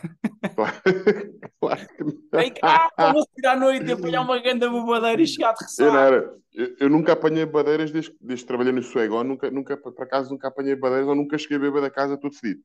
Claro, 0.55 0.77
claro 1.61 1.89
que 1.89 2.05
não. 2.05 2.13
Vem 2.33 2.53
cá, 2.55 2.91
vamos 2.99 3.25
sair 3.35 3.47
à 3.47 3.57
noite 3.57 3.87
e 3.87 3.93
apanhar 3.93 4.23
uma 4.23 4.39
grande 4.41 4.69
bobadeira 4.69 5.23
e 5.23 5.27
chegar 5.27 5.53
de 5.55 5.65
Eu, 5.79 5.93
não 5.93 6.01
ressaca. 6.01 6.07
era, 6.07 6.35
eu, 6.53 6.77
eu 6.81 6.89
nunca 6.91 7.13
apanhei 7.13 7.47
badeiras 7.47 7.91
desde, 7.91 8.15
desde 8.21 8.45
que 8.45 8.49
trabalhei 8.49 8.73
no 8.73 8.83
Suego. 8.83 9.23
Nunca, 9.23 9.51
nunca, 9.51 9.77
por 9.77 9.95
acaso, 10.03 10.31
nunca 10.31 10.49
apanhei 10.49 10.75
badeiras 10.77 11.09
ou 11.09 11.15
nunca 11.15 11.39
cheguei 11.39 11.57
a 11.57 11.61
beber 11.61 11.83
da 11.83 11.91
casa 11.91 12.19
todo 12.19 12.35
fedido. 12.35 12.63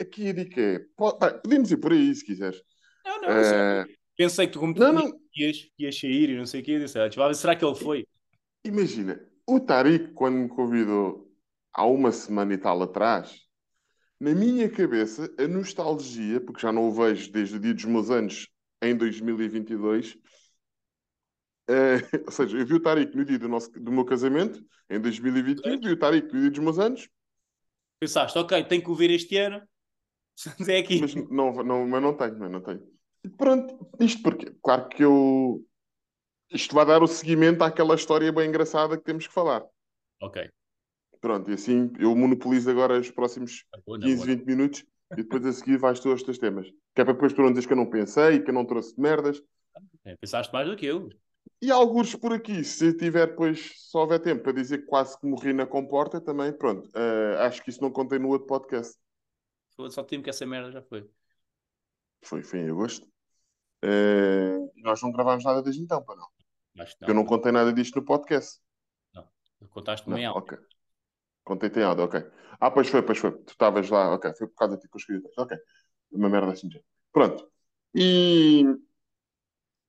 Aqui 0.00 0.28
a 0.30 0.32
dica 0.32 0.60
é: 0.60 0.78
podemos 0.96 1.70
ir 1.70 1.76
por 1.76 1.92
aí 1.92 2.14
se 2.14 2.24
quiseres. 2.24 2.60
Não, 3.04 3.20
não, 3.20 3.44
só 3.44 3.54
Eh, 3.56 3.86
pensei 4.20 4.46
que 4.46 4.52
tu, 4.52 4.60
como 4.60 4.74
não, 4.74 4.92
não, 4.92 5.20
ias, 5.34 5.66
ias 5.78 5.98
sair 5.98 6.28
e 6.28 6.36
não 6.36 6.44
sei 6.44 6.60
o 6.60 6.64
quê, 6.64 6.72
eu 6.72 6.80
disse, 6.80 6.98
"Ah, 6.98 7.34
será 7.34 7.56
que 7.56 7.64
ele 7.64 7.74
foi? 7.74 8.06
imagina, 8.62 9.18
o 9.48 9.58
Tariq, 9.58 10.12
quando 10.12 10.36
me 10.36 10.48
convidou 10.48 11.32
há 11.72 11.86
uma 11.86 12.12
semana 12.12 12.52
e 12.52 12.58
tal 12.58 12.82
atrás, 12.82 13.40
na 14.20 14.34
minha 14.34 14.68
cabeça, 14.68 15.34
a 15.38 15.48
nostalgia, 15.48 16.38
porque 16.38 16.60
já 16.60 16.70
não 16.70 16.86
o 16.86 16.92
vejo 16.92 17.32
desde 17.32 17.56
o 17.56 17.58
dia 17.58 17.72
dos 17.72 17.86
meus 17.86 18.10
anos 18.10 18.46
em 18.82 18.94
2022, 18.94 20.18
eh, 21.70 21.96
ou 22.26 22.30
seja, 22.30 22.58
eu 22.58 22.66
vi 22.66 22.74
o 22.74 22.80
Tariq 22.80 23.16
no 23.16 23.24
dia 23.24 23.38
do, 23.38 23.48
nosso, 23.48 23.70
do 23.70 23.90
meu 23.90 24.04
casamento, 24.04 24.62
em 24.90 25.00
2021, 25.00 25.80
vi 25.80 25.92
o 25.92 25.98
Tariq 25.98 26.26
no 26.34 26.40
dia 26.40 26.50
dos 26.50 26.58
meus 26.58 26.78
anos, 26.78 27.08
Pensaste, 27.98 28.38
ok, 28.38 28.64
tenho 28.64 28.82
que 28.82 28.90
o 28.90 28.94
ver 28.94 29.10
este 29.10 29.36
ano. 29.38 29.62
É 30.70 30.78
aqui. 30.78 31.00
mas 31.00 31.14
não, 31.14 31.52
não, 31.62 31.86
mas 31.86 32.02
não 32.02 32.16
tenho, 32.16 32.38
mas 32.38 32.50
não 32.50 32.60
tenho. 32.62 32.89
E 33.24 33.28
pronto, 33.28 33.88
isto 34.00 34.22
porque, 34.22 34.52
claro 34.62 34.88
que 34.88 35.04
eu. 35.04 35.64
Isto 36.50 36.74
vai 36.74 36.84
dar 36.84 37.02
o 37.02 37.06
seguimento 37.06 37.62
àquela 37.62 37.94
história 37.94 38.32
bem 38.32 38.48
engraçada 38.48 38.96
que 38.96 39.04
temos 39.04 39.26
que 39.26 39.32
falar. 39.32 39.64
Ok. 40.20 40.50
Pronto, 41.20 41.50
e 41.50 41.54
assim 41.54 41.92
eu 41.98 42.16
monopolizo 42.16 42.70
agora 42.70 42.98
os 42.98 43.10
próximos 43.10 43.64
Na 43.72 43.80
boa, 43.86 43.98
na 43.98 44.06
15, 44.06 44.16
boa. 44.16 44.26
20 44.26 44.46
minutos 44.46 44.84
e 45.12 45.16
depois 45.16 45.44
a 45.44 45.52
seguir 45.52 45.76
vais 45.76 46.00
tu 46.00 46.10
aos 46.10 46.22
teus 46.22 46.38
temas. 46.38 46.66
Que 46.94 47.02
é 47.02 47.04
para 47.04 47.12
depois 47.12 47.32
tu 47.32 47.42
não 47.42 47.52
dizes 47.52 47.66
que 47.66 47.72
eu 47.72 47.76
não 47.76 47.88
pensei, 47.88 48.40
que 48.42 48.50
eu 48.50 48.54
não 48.54 48.64
trouxe 48.64 48.96
de 48.96 49.00
merdas. 49.00 49.40
É, 50.04 50.16
pensaste 50.16 50.52
mais 50.52 50.68
do 50.68 50.76
que 50.76 50.86
eu. 50.86 51.08
E 51.62 51.70
alguns 51.70 52.14
por 52.16 52.32
aqui, 52.32 52.64
se 52.64 52.94
tiver 52.96 53.26
depois, 53.28 53.72
se 53.76 53.96
houver 53.96 54.18
tempo 54.18 54.42
para 54.42 54.52
dizer 54.52 54.78
que 54.78 54.86
quase 54.86 55.18
que 55.20 55.26
morri 55.26 55.52
na 55.52 55.66
comporta, 55.66 56.20
também, 56.20 56.52
pronto. 56.52 56.88
eh, 56.94 57.36
acho 57.40 57.62
que 57.62 57.68
isso 57.70 57.82
não 57.82 57.90
contém 57.90 58.18
no 58.18 58.28
outro 58.28 58.46
podcast. 58.46 58.98
Só 59.90 60.02
tempo 60.02 60.24
que 60.24 60.30
essa 60.30 60.46
merda 60.46 60.70
já 60.72 60.82
foi. 60.82 61.08
Foi, 62.22 62.42
foi 62.42 62.60
em 62.60 62.70
agosto. 62.70 63.06
E 63.82 64.82
nós 64.82 65.00
não 65.02 65.12
gravámos 65.12 65.44
nada 65.44 65.62
desde 65.62 65.82
então, 65.82 66.02
para 66.02 66.16
não. 66.16 66.28
Porque 66.74 67.10
eu 67.10 67.14
não 67.14 67.24
contei 67.24 67.52
nada 67.52 67.72
disto 67.72 67.96
no 67.96 68.04
podcast. 68.04 68.60
Contaste-me 69.70 70.14
Não, 70.14 70.18
em 70.20 70.24
algo. 70.26 70.40
ok. 70.40 70.58
Contei 71.44 71.70
em 71.70 71.82
áudio, 71.82 72.04
ok. 72.04 72.22
Ah, 72.58 72.70
pois 72.70 72.88
foi, 72.88 73.02
pois 73.02 73.18
foi. 73.18 73.32
Tu 73.32 73.50
estavas 73.52 73.88
lá, 73.90 74.14
ok. 74.14 74.32
Foi 74.34 74.46
por 74.48 74.54
causa 74.54 74.76
de 74.76 74.82
ti 74.82 74.88
que 74.88 75.12
eu. 75.12 75.22
Ok. 75.36 75.56
Uma 76.12 76.28
merda 76.28 76.52
assim. 76.52 76.68
de 76.68 76.74
género. 76.74 76.88
Pronto. 77.12 77.50
E. 77.94 78.64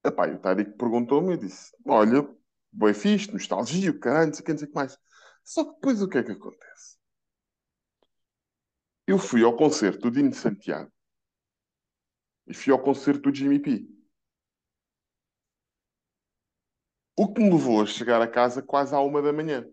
Epá, 0.04 0.28
e 0.28 0.34
o 0.34 0.40
Tariq 0.40 0.72
perguntou-me 0.78 1.30
e 1.30 1.34
eu 1.34 1.38
disse: 1.38 1.72
Olha, 1.86 2.28
boi 2.72 2.94
fixe, 2.94 3.32
nostalgia, 3.32 3.92
o 3.92 4.00
caralho, 4.00 4.28
não 4.28 4.34
sei 4.34 4.42
o 4.42 4.46
que, 4.46 4.52
não 4.52 4.58
sei 4.60 4.68
o 4.68 4.72
que 4.72 4.76
mais. 4.76 4.98
Só 5.44 5.64
que 5.64 5.76
depois 5.76 6.02
o 6.02 6.10
que 6.10 6.18
é 6.18 6.24
que 6.24 6.32
acontece? 6.32 6.98
Eu 9.08 9.18
fui 9.18 9.44
ao 9.44 9.56
concerto 9.56 10.00
do 10.02 10.12
Dino 10.12 10.34
Santiago 10.34 10.92
e 12.48 12.54
fui 12.54 12.72
ao 12.74 12.82
concerto 12.82 13.22
do 13.30 13.36
Jimmy 13.36 13.60
P. 13.60 13.88
O 17.18 17.32
que 17.34 17.42
me 17.42 17.52
levou 17.52 17.82
a 17.82 17.86
chegar 17.86 18.22
a 18.22 18.28
casa 18.28 18.62
quase 18.62 18.96
à 18.96 19.00
uma 19.00 19.22
da 19.22 19.32
manhã. 19.34 19.68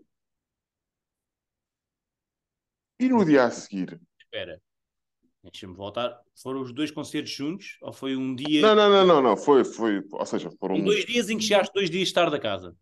E 3.01 3.09
no 3.09 3.25
dia 3.25 3.45
a 3.45 3.51
seguir, 3.51 4.01
Espera. 4.19 4.61
Deixa-me 5.43 5.75
voltar. 5.75 6.21
Foram 6.43 6.61
os 6.61 6.73
dois 6.73 6.91
concertos 6.91 7.33
juntos? 7.33 7.79
Ou 7.81 7.93
foi 7.93 8.17
um 8.17 8.35
dia. 8.35 8.61
Não, 8.61 8.75
não, 8.75 8.91
não, 8.91 9.07
não, 9.07 9.23
não. 9.23 9.37
Foi, 9.37 9.65
foi, 9.65 10.05
ou 10.11 10.27
seja, 10.27 10.51
foram 10.59 10.75
Foram 10.75 10.85
dois 10.85 11.07
dias 11.07 11.31
em 11.31 11.39
que 11.39 11.45
chegaste 11.45 11.73
dois 11.73 11.89
dias 11.89 12.13
tarde 12.13 12.37
a 12.37 12.41
casa. 12.41 12.77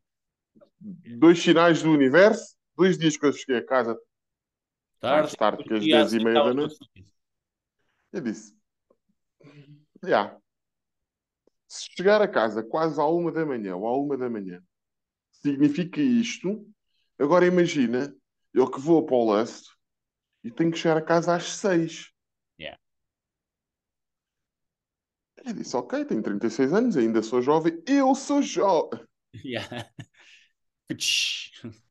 dois 0.81 1.39
sinais 1.39 1.83
do 1.83 1.91
universo, 1.93 2.57
dois 2.75 2.99
dias 2.99 3.17
que 3.17 3.27
eu 3.27 3.33
cheguei 3.33 3.59
a 3.59 3.65
casa 3.65 3.97
Tarde. 4.99 5.21
mais 5.21 5.35
tarde 5.35 5.65
que 5.65 5.75
as 5.75 5.81
às 5.81 5.87
10 5.87 6.13
e 6.15 6.25
meia 6.25 6.43
da 6.43 6.55
noite. 6.55 6.77
Eu 8.13 8.21
disse: 8.23 8.56
Já. 10.05 10.39
Se 11.69 11.89
chegar 11.97 12.23
a 12.23 12.29
casa 12.29 12.63
quase 12.63 13.01
à 13.01 13.05
uma 13.07 13.33
da 13.33 13.45
manhã 13.45 13.77
ou 13.77 13.87
à 13.87 13.97
uma 13.97 14.17
da 14.17 14.31
manhã, 14.31 14.63
significa 15.33 16.01
isto. 16.01 16.67
Agora 17.19 17.47
imagina, 17.47 18.15
eu 18.55 18.71
que 18.71 18.81
vou 18.81 19.05
para 19.05 19.17
o 19.17 19.25
Lust 19.33 19.67
e 20.45 20.51
tenho 20.51 20.71
que 20.71 20.79
chegar 20.79 20.97
a 20.97 21.03
casa 21.03 21.35
às 21.35 21.45
seis. 21.45 22.11
Yeah. 22.59 22.79
Eu 25.45 25.53
disse: 25.55 25.77
Ok, 25.77 26.05
tenho 26.05 26.23
36 26.23 26.73
anos, 26.73 26.97
ainda 26.97 27.23
sou 27.23 27.43
jovem. 27.43 27.83
Eu 27.87 28.15
sou 28.15 28.43
jovem, 28.43 29.01
Yeah. 29.45 29.91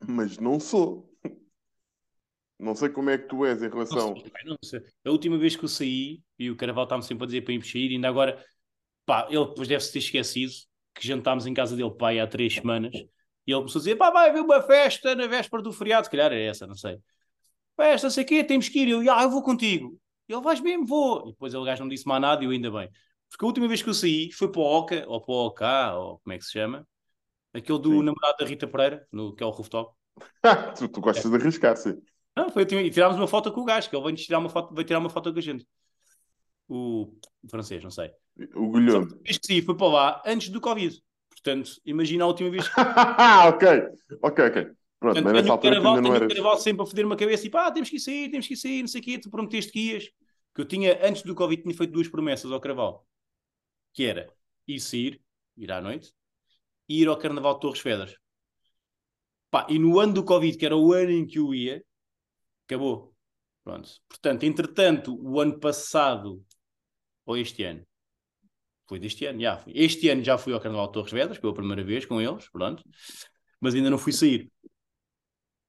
mas 0.08 0.38
não 0.38 0.60
sou. 0.60 1.12
Não 2.58 2.74
sei 2.74 2.89
como 2.89 3.10
é 3.10 3.18
que 3.18 3.28
tu 3.28 3.46
és 3.46 3.62
em 3.62 3.68
Não 3.68 3.74
relação. 3.74 4.15
sei, 4.15 4.30
pá, 4.30 4.39
não 4.46 4.58
sei. 4.63 4.82
A 5.06 5.12
última 5.12 5.38
vez 5.38 5.56
que 5.56 5.65
eu 5.65 5.70
saí, 5.70 6.24
e 6.38 6.50
o 6.50 6.56
Caraval 6.56 6.84
está-me 6.86 7.04
sempre 7.04 7.24
a 7.24 7.28
dizer 7.28 7.41
para 7.41 7.54
ir 7.54 7.58
mexer, 7.58 7.91
ainda 7.91 8.08
agora, 8.08 8.43
pá, 9.06 9.28
ele 9.30 9.45
depois 9.45 9.67
deve-se 9.67 9.91
ter 9.93 10.00
esquecido 10.00 10.52
que 10.93 11.06
jantámos 11.06 11.45
em 11.45 11.54
casa 11.54 11.76
dele, 11.76 11.91
pai, 11.91 12.19
há 12.19 12.28
três 12.28 12.56
semanas, 12.56 12.93
e 12.95 13.52
ele 13.52 13.60
começou 13.60 13.80
a 13.80 13.84
dizer, 13.84 13.95
pá, 13.95 14.10
vai 14.12 14.30
haver 14.30 14.41
uma 14.41 14.62
festa 14.62 15.15
na 15.15 15.28
véspera 15.28 15.62
do 15.62 15.71
feriado, 15.71 16.06
se 16.06 16.12
calhar 16.12 16.32
é 16.32 16.45
essa, 16.45 16.65
não 16.65 16.76
sei. 16.76 16.98
Festa, 17.76 18.10
sei 18.10 18.24
o 18.24 18.28
quê, 18.28 18.43
temos 18.43 18.69
que 18.69 18.80
ir. 18.80 18.89
Eu, 18.89 19.13
ah, 19.13 19.24
eu 19.24 19.30
vou 19.30 19.43
contigo. 19.43 20.00
Ele, 20.28 20.41
vais 20.41 20.62
mesmo, 20.62 20.86
vou. 20.86 21.28
E 21.28 21.32
depois 21.32 21.54
ele, 21.54 21.65
gajo 21.65 21.84
não 21.84 21.89
disse 21.89 22.08
mais 22.08 22.21
nada 22.21 22.41
e 22.41 22.48
eu 22.48 22.52
ainda 22.52 22.71
bem. 22.71 22.89
Porque 23.30 23.43
a 23.43 23.48
última 23.48 23.67
vez 23.67 23.82
que 23.82 23.89
eu 23.89 23.93
saí 23.93 24.32
foi 24.32 24.52
para 24.52 24.62
o 24.62 24.63
Oca, 24.63 25.06
ou 25.08 25.21
para 25.21 25.34
o 25.34 25.45
OK, 25.48 25.67
ou 25.95 26.19
como 26.19 26.34
é 26.34 26.38
que 26.38 26.45
se 26.45 26.54
chama, 26.54 26.88
aquele 27.54 27.80
do 27.80 27.89
Sim. 27.89 28.04
namorado 28.04 28.38
da 28.39 28.45
Rita 28.45 28.67
Pereira, 28.67 29.06
no, 29.12 29.36
que 29.36 29.43
é 29.43 29.45
o 29.45 29.50
rooftop. 29.50 29.93
tu, 30.78 30.88
tu 30.88 31.02
gostas 31.02 31.30
de 31.30 31.38
arriscar, 31.38 31.76
sim. 31.76 32.02
Não, 32.36 32.50
foi, 32.50 32.63
e 32.63 32.89
tirámos 32.89 33.17
uma 33.17 33.28
foto 33.28 33.52
com 33.52 33.62
o 33.62 33.65
gajo, 33.65 33.89
que 33.89 33.95
ele 33.95 34.04
veio 34.04 34.15
tirar 34.15 34.39
uma 34.39 34.50
foto, 34.50 34.74
veio 34.74 34.86
tirar 34.86 35.00
uma 35.00 35.10
foto 35.10 35.32
com 35.32 35.39
a 35.39 35.41
gente. 35.41 35.65
O 36.67 37.13
francês, 37.49 37.84
não 37.84 37.91
sei. 37.91 38.12
O 38.56 38.71
Guilherme. 38.71 39.08
Vez 39.23 39.38
que 39.38 39.47
sim, 39.47 39.62
foi 39.62 39.75
para 39.75 39.88
lá 39.88 40.23
antes 40.25 40.49
do 40.49 40.60
Covid. 40.60 41.01
Portanto, 41.30 41.71
imagina 41.86 42.23
a 42.23 42.28
última 42.28 42.49
vez 42.49 42.67
que. 42.67 42.73
ok, 43.47 43.67
ok, 44.21 44.45
ok. 44.45 44.67
Pronto, 44.99 45.21
Portanto, 45.21 45.47
mas 45.47 45.62
Caraval, 45.62 45.95
ainda 45.97 46.41
não 46.41 46.58
sempre 46.58 46.84
a 46.84 46.86
foder 46.86 47.06
uma 47.06 47.15
cabeça 47.15 47.45
e 47.45 47.49
pá, 47.49 47.71
temos 47.71 47.89
que 47.89 47.97
ir 47.97 47.99
sair, 47.99 48.32
temos 48.32 48.47
que 48.47 48.54
ir 48.54 48.58
sair, 48.58 48.82
não 48.82 48.88
sei 48.88 49.01
o 49.01 49.04
quê, 49.04 49.19
tu 49.19 49.30
prometeste 49.30 49.71
que 49.71 49.91
ias. 49.91 50.10
Que 50.54 50.62
eu 50.62 50.65
tinha, 50.65 51.06
antes 51.06 51.21
do 51.21 51.36
Covid, 51.36 51.62
tinha 51.62 51.75
feito 51.75 51.91
duas 51.91 52.08
promessas 52.08 52.51
ao 52.51 52.60
Caraval. 52.60 53.06
Que 53.93 54.06
era 54.06 54.34
ir 54.67 54.80
sair, 54.80 55.21
ir 55.58 55.71
à 55.71 55.82
noite, 55.82 56.13
e 56.88 57.01
ir 57.01 57.08
ao 57.08 57.17
Carnaval 57.17 57.56
de 57.56 57.62
Torres 57.62 57.82
Vedras. 57.82 58.15
Pá, 59.51 59.67
e 59.69 59.78
no 59.78 59.99
ano 59.99 60.13
do 60.13 60.23
Covid, 60.23 60.58
que 60.58 60.65
era 60.65 60.75
o 60.75 60.93
ano 60.93 61.12
em 61.12 61.25
que 61.25 61.39
eu 61.39 61.54
ia, 61.54 61.84
acabou. 62.65 63.13
Pronto. 63.63 63.89
Portanto, 64.08 64.43
entretanto, 64.43 65.17
o 65.21 65.39
ano 65.39 65.60
passado, 65.60 66.43
ou 67.26 67.38
este 67.38 67.64
ano, 67.64 67.86
foi 68.88 69.00
deste 69.00 69.26
ano, 69.26 69.40
já 69.42 69.58
foi. 69.58 69.74
Este 69.76 70.10
ano 70.10 70.24
já 70.24 70.38
fui 70.38 70.54
ao 70.54 70.60
Carnaval 70.60 70.88
de 70.88 70.94
Torres 70.94 71.12
Vedras, 71.12 71.40
pela 71.40 71.54
primeira 71.54 71.84
vez 71.84 72.06
com 72.06 72.22
eles, 72.22 72.48
pronto. 72.50 72.84
Mas 73.60 73.74
ainda 73.74 73.90
não 73.90 73.98
fui 73.98 74.14
sair. 74.14 74.52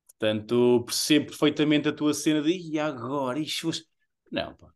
Portanto, 0.08 0.82
percebo 0.84 1.26
perfeitamente 1.26 1.88
a 1.88 1.92
tua 1.92 2.12
cena 2.14 2.42
de 2.42 2.50
e 2.50 2.78
agora? 2.78 3.38
Isto 3.38 3.62
fosse... 3.62 3.86
Não, 4.30 4.54
pá. 4.54 4.70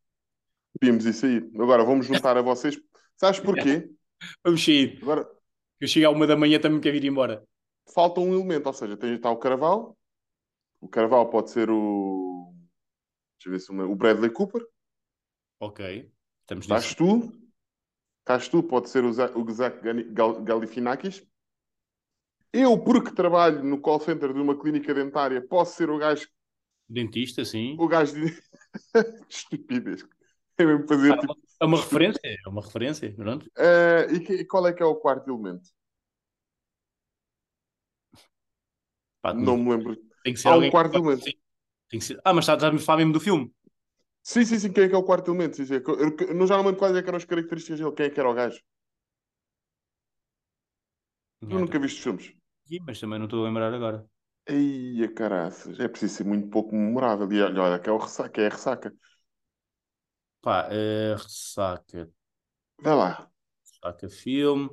Podíamos 0.79 1.05
ir 1.05 1.13
sair. 1.13 1.51
Agora 1.55 1.85
vamos 1.85 2.07
juntar 2.07 2.37
a 2.37 2.43
vocês. 2.43 2.79
Sabes 3.17 3.41
porquê? 3.45 3.91
Vamos 4.45 4.65
sair. 4.65 4.99
Agora 5.03 5.29
Eu 5.79 5.89
chego 5.89 6.07
à 6.07 6.11
uma 6.11 6.27
da 6.27 6.37
manhã 6.37 6.59
também 6.59 6.81
quero 6.81 6.97
ir 6.97 7.05
embora. 7.05 7.43
falta 7.93 8.21
um 8.21 8.35
elemento, 8.35 8.67
ou 8.67 8.73
seja, 8.73 8.97
tem, 8.97 9.15
está 9.15 9.31
o 9.31 9.39
Caraval. 9.39 9.97
O 10.81 10.89
Caraval 10.89 11.29
pode 11.29 11.51
ser 11.51 11.71
o. 11.71 12.55
Deixa 13.39 13.49
eu 13.49 13.53
ver 13.53 13.59
se 13.61 13.73
o 13.73 13.95
Bradley 13.97 14.31
Cooper. 14.31 14.63
Ok. 15.59 16.11
Estamos 16.51 16.65
Estás 16.65 16.95
tu. 16.97 17.33
Estás 18.19 18.49
tu, 18.49 18.61
pode 18.65 18.91
ser 18.91 19.05
o 19.05 19.13
Zach, 19.13 19.33
o 19.39 19.49
Zach 19.53 19.81
Gani- 19.81 20.03
Gal- 20.13 20.43
Galifianakis. 20.43 21.25
Eu, 22.53 22.77
porque 22.83 23.13
trabalho 23.13 23.63
no 23.63 23.81
call 23.81 24.01
center 24.01 24.33
de 24.35 24.41
uma 24.41 24.59
clínica 24.59 24.93
dentária, 24.93 25.41
posso 25.41 25.77
ser 25.77 25.89
o 25.91 25.99
gajo. 25.99 26.29
Dentista, 26.89 27.45
sim. 27.45 27.77
O 27.79 27.87
gajo 27.87 28.15
de. 28.15 28.43
Estupidez. 29.31 30.05
É 30.59 30.67
mesmo 30.67 30.89
fazer 30.89 31.17
tipo. 31.21 31.37
É 31.61 31.65
uma 31.65 31.77
referência. 31.77 32.21
É 32.25 32.49
uma 32.49 32.63
referência. 32.63 33.15
Pronto. 33.15 33.49
Eh, 33.57 34.07
e 34.15 34.21
que- 34.21 34.45
qual 34.47 34.67
é 34.67 34.73
que 34.73 34.83
é 34.83 34.87
o 34.87 34.97
quarto 34.97 35.31
elemento? 35.31 35.71
Pá, 39.23 39.33
Não 39.33 39.57
me 39.57 39.71
lembro. 39.71 39.97
Tem 40.25 40.35
que 40.35 40.41
ser 40.41 40.49
Há 40.49 40.57
um 40.57 40.69
quarto 40.69 40.97
elemento. 40.97 41.23
Sim. 41.23 41.33
Tem 41.89 42.01
que 42.01 42.07
ser... 42.07 42.21
Ah, 42.25 42.33
mas 42.33 42.45
estás 42.45 42.63
a 42.65 42.73
me 42.73 42.79
falar 42.81 42.99
mesmo 42.99 43.13
do 43.13 43.21
filme. 43.21 43.53
Sim, 44.23 44.45
sim, 44.47 44.59
sim. 44.59 44.73
Quem 44.73 44.85
é 44.85 44.89
que 44.89 44.95
é 44.95 44.99
o 44.99 45.03
quarto 45.03 45.31
elemento? 45.31 45.57
Sim, 45.57 45.67
sim. 45.67 45.75
Eu, 45.75 46.17
eu 46.29 46.35
não 46.35 46.47
já 46.47 46.57
não 46.57 46.65
lembro 46.65 46.79
quais 46.79 46.97
é 46.97 47.03
que 47.03 47.09
eram 47.09 47.17
as 47.19 47.25
características 47.27 47.79
dele. 47.81 47.93
Quem 47.93 48.07
é 48.07 48.11
que 48.11 48.19
era 48.21 48.31
o 48.31 48.35
gajo? 48.35 48.61
Tu 51.49 51.59
nunca 51.59 51.79
viste 51.79 52.03
filmes? 52.03 52.27
Sim, 52.67 52.79
mas 52.87 52.99
também 53.01 53.19
não 53.19 53.27
estou 53.27 53.45
a 53.45 53.49
lembrar 53.49 53.73
agora. 53.75 54.09
Eia, 54.47 55.09
caraças. 55.15 55.79
É 55.81 55.89
preciso 55.89 56.15
ser 56.17 56.25
muito 56.25 56.49
pouco 56.51 56.75
memorável. 56.75 57.31
E 57.33 57.41
olha, 57.43 57.63
olha 57.63 57.79
que 57.79 57.89
é, 57.89 57.93
o 57.93 57.97
ressaca, 57.99 58.41
é 58.43 58.47
a 58.47 58.51
ressaca. 58.51 58.93
Pá, 60.43 60.69
uh, 60.71 61.17
ressaca. 61.17 62.11
Vai 62.83 62.95
lá. 62.97 63.31
Ressaca 63.65 64.09
filme. 64.11 64.69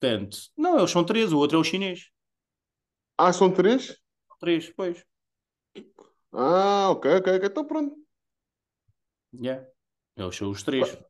Portanto, 0.00 0.38
não, 0.56 0.78
eles 0.78 0.90
são 0.90 1.04
três, 1.04 1.32
o 1.34 1.38
outro 1.38 1.56
é 1.58 1.60
o 1.60 1.64
chinês. 1.64 2.10
Ah, 3.18 3.30
são 3.32 3.52
três? 3.52 3.94
Três, 4.40 4.70
pois. 4.70 5.04
Ah, 6.32 6.90
ok, 6.90 7.06
ok, 7.18 7.26
ok. 7.36 7.44
Então 7.46 7.66
pronto. 7.66 7.96
Yeah. 9.34 9.66
Eles 10.16 10.36
são 10.36 10.50
os 10.50 10.62
três. 10.62 10.88
Claro, 10.90 11.06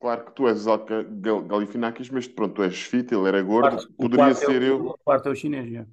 claro 0.00 0.24
que 0.26 0.32
tu 0.32 0.48
és 0.48 0.66
Alca- 0.66 1.02
Gal- 1.02 1.42
Galifianakis, 1.42 2.10
mas 2.10 2.28
pronto, 2.28 2.54
tu 2.56 2.62
és 2.62 2.76
fit, 2.82 3.12
ele 3.14 3.28
era 3.28 3.42
gordo, 3.42 3.70
Quarto- 3.70 3.92
poderia 3.94 4.26
é 4.26 4.34
ser 4.34 4.62
o- 4.62 4.64
eu. 4.64 4.86
O 4.88 4.98
quarto 4.98 5.28
é 5.28 5.32
o 5.32 5.34
chinês, 5.36 5.66
yeah. 5.68 5.90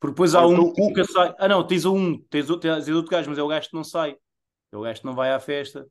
Porque 0.00 0.12
depois 0.12 0.34
há 0.34 0.46
um 0.46 0.52
então 0.52 0.72
que 0.72 0.80
nunca 0.80 1.04
sai. 1.04 1.34
Ah, 1.38 1.48
não, 1.48 1.66
tens 1.66 1.84
um, 1.84 2.18
tens, 2.24 2.50
o- 2.50 2.58
tens 2.58 2.88
outro 2.88 3.10
gajo, 3.10 3.30
mas 3.30 3.38
é 3.38 3.42
o 3.42 3.48
gajo 3.48 3.68
que 3.68 3.76
não 3.76 3.84
sai. 3.84 4.16
É 4.72 4.76
o 4.76 4.82
gajo 4.82 5.00
que 5.00 5.06
não 5.06 5.14
vai 5.14 5.32
à 5.32 5.40
festa. 5.40 5.86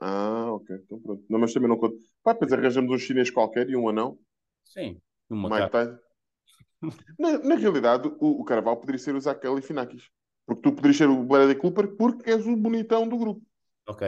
Ah, 0.00 0.52
ok, 0.52 0.76
então 0.76 1.00
pronto. 1.00 1.24
Não, 1.28 1.38
mas 1.38 1.52
também 1.52 1.68
não 1.68 1.76
conto. 1.76 1.96
Pá, 2.22 2.32
depois 2.32 2.52
arranjamos 2.52 2.90
um 2.92 2.98
chinês 2.98 3.30
qualquer 3.30 3.68
e 3.68 3.76
um 3.76 3.88
anão, 3.88 4.18
Sim, 4.64 5.00
cara. 5.48 5.68
Tyson. 5.68 5.98
Na, 7.18 7.38
na 7.38 7.54
realidade, 7.56 8.06
o, 8.20 8.40
o 8.40 8.44
Carvalho 8.44 8.76
poderia 8.76 8.98
ser 9.00 9.14
o 9.14 9.20
Zach 9.20 9.40
Galifianakis. 9.42 10.08
Porque 10.48 10.62
tu 10.62 10.72
poderias 10.74 10.96
ser 10.96 11.08
o 11.10 11.22
Bradley 11.22 11.54
Cooper 11.56 11.86
porque 11.98 12.30
és 12.30 12.46
o 12.46 12.56
bonitão 12.56 13.06
do 13.08 13.18
grupo. 13.18 13.42
Ok. 13.86 14.02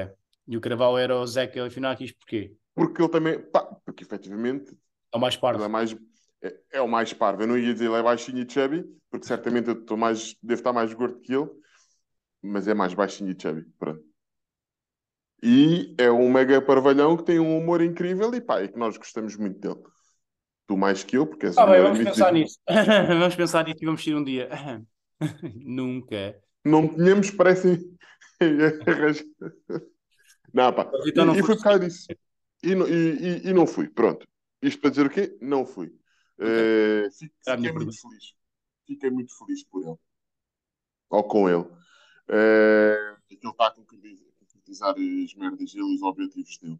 E 0.46 0.56
o 0.56 0.60
Carvalho 0.60 0.98
era 0.98 1.16
o 1.16 1.26
Zé 1.26 1.46
Galifianakis, 1.46 2.12
porquê? 2.12 2.56
Porque 2.74 3.02
ele 3.02 3.10
também. 3.10 3.40
Pá, 3.40 3.62
porque 3.84 4.04
efetivamente 4.04 4.76
É 5.12 5.16
o 5.16 5.20
mais 5.20 5.36
ele 5.52 5.64
é 5.64 5.68
parvo. 5.68 5.68
mais. 5.68 5.96
É, 6.42 6.60
é 6.72 6.80
o 6.82 6.88
mais 6.88 7.12
parvo. 7.12 7.42
Eu 7.42 7.48
não 7.48 7.58
ia 7.58 7.72
dizer 7.72 7.86
ele 7.86 7.96
é 7.96 8.02
baixinho 8.02 8.38
e 8.42 8.50
chubby, 8.50 8.84
porque 9.10 9.26
certamente 9.26 9.68
eu 9.68 9.74
estou 9.80 9.96
mais, 9.96 10.36
devo 10.42 10.60
estar 10.60 10.72
mais 10.72 10.92
gordo 10.94 11.20
que 11.20 11.34
ele, 11.34 11.50
mas 12.42 12.68
é 12.68 12.74
mais 12.74 12.94
baixinho 12.94 13.30
e 13.32 13.36
chubby. 13.40 13.64
Pronto. 13.78 14.04
E 15.42 15.94
é 15.98 16.10
um 16.10 16.30
mega 16.30 16.60
parvalhão 16.60 17.16
que 17.16 17.24
tem 17.24 17.38
um 17.40 17.56
humor 17.58 17.80
incrível 17.82 18.34
e 18.34 18.40
pá, 18.40 18.60
é 18.60 18.68
que 18.68 18.78
nós 18.78 18.96
gostamos 18.98 19.36
muito 19.36 19.58
dele. 19.58 19.80
Tu 20.66 20.76
mais 20.76 21.04
que 21.04 21.16
eu, 21.18 21.26
porque 21.26 21.46
és 21.46 21.56
Ah, 21.58 21.64
o 21.64 21.70
bem, 21.70 21.82
vamos 21.82 21.98
pensar 21.98 22.32
nisso. 22.32 22.58
vamos 23.08 23.36
pensar 23.36 23.64
nisso 23.64 23.78
e 23.82 23.86
vamos 23.86 24.06
ir 24.06 24.14
um 24.16 24.24
dia. 24.24 24.48
Nunca. 25.64 26.40
Não 26.64 26.88
tínhamos, 26.88 27.30
parecem. 27.30 27.96
não, 30.52 30.72
pá. 30.72 30.90
Então 31.06 31.26
não 31.26 31.34
e, 31.34 31.40
e 31.40 31.42
foi 31.42 31.56
por 31.56 31.62
causa 31.62 31.80
disso. 31.80 32.06
E, 32.62 32.74
não- 32.74 32.88
e, 32.88 33.48
e- 33.48 33.52
não 33.52 33.66
fui. 33.66 33.88
Pronto. 33.88 34.26
Isto 34.62 34.80
para 34.80 34.90
dizer 34.90 35.06
o 35.06 35.10
quê? 35.10 35.36
Não 35.40 35.64
fui. 35.64 35.94
A 37.46 37.56
minha 37.56 37.70
fiquei 37.70 37.72
muito 37.72 38.00
feliz. 38.00 38.34
Fiquei 38.86 39.10
muito 39.10 39.38
feliz 39.38 39.64
por 39.64 39.82
ele. 39.82 39.96
Ou 41.10 41.24
com 41.24 41.48
ele. 41.48 41.64
Que 43.28 43.34
ele 43.36 43.50
está 43.50 43.68
a 43.68 43.70
concretizar, 43.70 44.94
as 44.96 45.34
merdas 45.34 45.72
dele 45.72 45.92
e 45.92 45.94
os 45.94 46.02
objetivos 46.02 46.58
dele. 46.58 46.78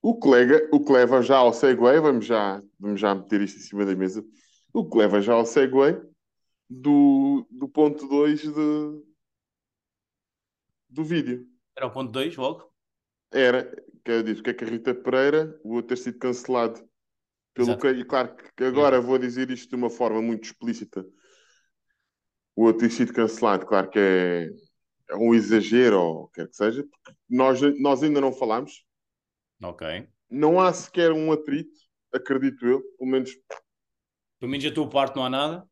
O 0.00 0.18
que, 0.18 0.28
lega- 0.28 0.68
o 0.72 0.84
que 0.84 0.92
leva 0.92 1.22
já 1.22 1.36
ao 1.36 1.52
segue, 1.52 1.80
vamos 1.80 2.26
já, 2.26 2.60
vamos 2.78 3.00
já 3.00 3.14
meter 3.14 3.40
isto 3.40 3.58
em 3.58 3.62
cima 3.62 3.84
da 3.86 3.94
mesa. 3.94 4.24
O 4.72 4.88
que 4.88 4.98
leva 4.98 5.20
já 5.20 5.32
ao 5.34 5.46
segue 5.46 5.74
do, 6.80 7.46
do 7.50 7.68
ponto 7.68 8.06
2 8.08 8.42
de, 8.42 9.02
do 10.88 11.04
vídeo. 11.04 11.46
Era 11.76 11.86
o 11.86 11.90
ponto 11.92 12.10
2, 12.12 12.36
logo. 12.36 12.72
Era, 13.32 13.64
que 14.04 14.10
eu 14.10 14.22
disse, 14.22 14.42
que 14.42 14.50
é 14.50 14.54
que 14.54 14.64
a 14.64 14.68
Rita 14.68 14.94
Pereira, 14.94 15.58
o 15.64 15.74
outro 15.74 15.88
ter 15.88 16.02
sido 16.02 16.18
cancelado 16.18 16.80
pelo 17.54 17.68
Exato. 17.72 17.80
que, 17.80 17.88
e 17.88 18.04
claro 18.04 18.34
que 18.56 18.64
agora 18.64 19.00
vou 19.00 19.18
dizer 19.18 19.50
isto 19.50 19.70
de 19.70 19.76
uma 19.76 19.90
forma 19.90 20.20
muito 20.22 20.44
explícita. 20.44 21.04
O 22.56 22.64
outro 22.64 22.80
ter 22.88 22.90
sido 22.90 23.12
cancelado, 23.12 23.66
claro 23.66 23.90
que 23.90 23.98
é, 23.98 24.48
é 25.10 25.16
um 25.16 25.34
exagero, 25.34 26.00
ou 26.00 26.28
quer 26.28 26.48
que 26.48 26.56
seja, 26.56 26.82
porque 26.84 27.18
nós, 27.28 27.60
nós 27.80 28.02
ainda 28.02 28.20
não 28.20 28.32
falámos, 28.32 28.84
Ok. 29.62 30.08
não 30.30 30.60
há 30.60 30.72
sequer 30.72 31.12
um 31.12 31.32
atrito, 31.32 31.78
acredito 32.12 32.66
eu, 32.66 32.82
pelo 32.98 33.10
menos. 33.10 33.30
Pelo 34.38 34.50
menos 34.50 34.66
a 34.66 34.74
tua 34.74 34.88
parte 34.88 35.16
não 35.16 35.24
há 35.24 35.30
nada. 35.30 35.71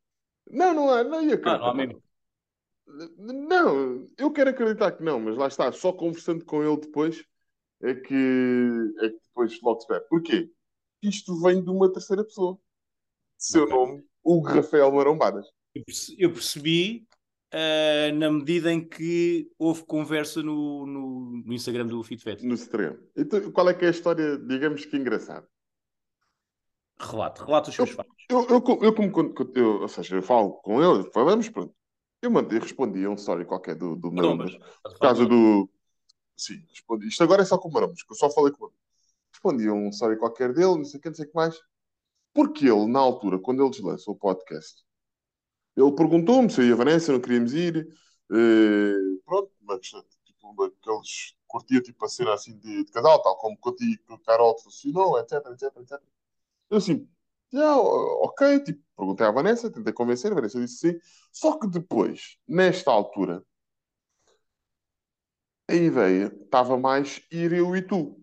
Não, 0.50 0.74
não 0.74 0.90
há, 0.90 1.04
não 1.04 1.22
ia 1.22 1.40
Ah, 1.44 1.58
não 1.58 1.66
há 1.66 1.74
mesmo. 1.74 2.02
Não, 3.18 4.08
eu 4.18 4.32
quero 4.32 4.50
acreditar 4.50 4.92
que 4.92 5.02
não, 5.02 5.20
mas 5.20 5.36
lá 5.36 5.46
está, 5.46 5.70
só 5.72 5.92
conversando 5.92 6.44
com 6.44 6.62
ele 6.62 6.80
depois 6.80 7.24
é 7.82 7.94
que, 7.94 8.14
é 9.00 9.08
que 9.10 9.18
depois 9.28 9.60
logo 9.62 9.80
se 9.80 9.86
vê. 9.92 10.00
Porquê? 10.00 10.50
Isto 11.02 11.40
vem 11.40 11.62
de 11.62 11.70
uma 11.70 11.90
terceira 11.92 12.24
pessoa. 12.24 12.58
Seu 13.38 13.66
nome, 13.68 14.04
Hugo 14.24 14.48
Rafael 14.48 14.90
Marombadas. 14.92 15.46
Eu 15.74 15.84
perce- 15.84 16.16
Eu 16.18 16.32
percebi 16.32 17.06
ah, 17.52 18.12
na 18.12 18.30
medida 18.30 18.72
em 18.72 18.86
que 18.86 19.48
houve 19.58 19.84
conversa 19.84 20.42
no, 20.42 20.84
no, 20.84 21.42
no 21.46 21.52
Instagram 21.54 21.86
do 21.86 22.02
FitFet. 22.02 22.44
no 22.44 22.54
Instagram. 22.54 22.98
Então, 23.16 23.50
qual 23.52 23.68
é 23.70 23.74
que 23.74 23.84
é 23.84 23.88
a 23.88 23.92
história, 23.92 24.36
digamos 24.36 24.84
que 24.84 24.96
engraçada? 24.96 25.48
Relata, 27.00 27.44
relata 27.44 27.70
os 27.70 27.74
seus 27.76 27.88
Eu- 27.90 27.96
fatos. 27.96 28.12
Eu, 28.28 28.46
eu, 28.48 28.78
eu 28.82 28.94
como 28.94 29.10
quando- 29.10 29.52
eu, 29.56 29.80
ou 29.82 29.88
seja, 29.88 30.16
eu 30.16 30.22
falo 30.22 30.52
com 30.60 30.82
ele, 30.82 31.10
falamos, 31.12 31.48
pronto. 31.48 31.74
Eu 32.22 32.30
mandei, 32.30 32.58
respondi 32.58 33.02
a 33.04 33.10
um 33.10 33.14
story 33.14 33.44
qualquer 33.46 33.74
do, 33.74 33.96
do 33.96 34.12
Marombas. 34.12 34.52
Por 34.82 34.98
causa 34.98 35.24
do. 35.26 35.68
Sim, 36.36 36.62
respondi. 36.68 37.08
Isto 37.08 37.24
agora 37.24 37.42
é 37.42 37.44
só 37.46 37.56
com 37.56 37.68
o 37.68 37.72
Marombas, 37.72 38.02
que 38.02 38.12
eu 38.12 38.16
só 38.16 38.28
falei 38.30 38.52
com 38.52 38.66
ele. 38.66 38.74
Respondi 39.32 39.68
a 39.68 39.72
um 39.72 39.88
story 39.88 40.18
qualquer 40.18 40.52
dele, 40.52 40.76
não 40.76 40.84
sei 40.84 40.98
o 40.98 41.02
que, 41.02 41.08
não 41.08 41.14
sei 41.14 41.24
o 41.24 41.28
que 41.28 41.34
mais. 41.34 41.58
Porque 42.34 42.66
ele, 42.68 42.86
na 42.86 42.98
altura, 43.00 43.38
quando 43.38 43.64
eles 43.64 43.80
lançam 43.80 44.12
o 44.12 44.16
podcast, 44.16 44.84
ele 45.76 45.92
perguntou-me 45.92 46.50
se 46.50 46.60
eu 46.60 46.66
e 46.68 46.72
a 46.72 46.76
Vanessa 46.76 47.12
não 47.12 47.20
queríamos 47.20 47.54
ir. 47.54 47.88
eh, 48.32 48.92
pronto, 49.24 49.50
mas 49.62 49.80
tipo, 50.24 50.62
aqueles 50.62 51.34
curtia 51.46 51.80
tipo 51.80 52.04
a 52.04 52.08
ser 52.08 52.28
assim 52.28 52.56
de, 52.58 52.84
de 52.84 52.92
casal, 52.92 53.20
tal 53.22 53.36
como 53.38 53.56
contigo, 53.58 54.00
que 54.06 54.12
o 54.12 54.18
Carol 54.18 54.56
funcionou, 54.58 55.18
etc, 55.18 55.44
etc, 55.46 55.76
etc. 55.78 56.00
Eu 56.70 56.78
assim, 56.78 57.08
"Já, 57.52 57.76
ok, 57.76 58.60
tipo, 58.64 58.80
perguntei 58.96 59.26
à 59.26 59.30
Vanessa, 59.30 59.70
tentei 59.70 59.92
convencer, 59.92 60.30
a 60.32 60.34
Vanessa 60.34 60.60
disse 60.60 60.92
sim. 60.92 60.98
Só 61.32 61.58
que 61.58 61.66
depois, 61.68 62.36
nesta 62.48 62.90
altura, 62.90 63.44
a 65.68 65.74
ideia 65.74 66.26
estava 66.44 66.76
mais 66.78 67.22
ir 67.30 67.52
eu 67.52 67.74
e 67.76 67.82
tu. 67.82 68.20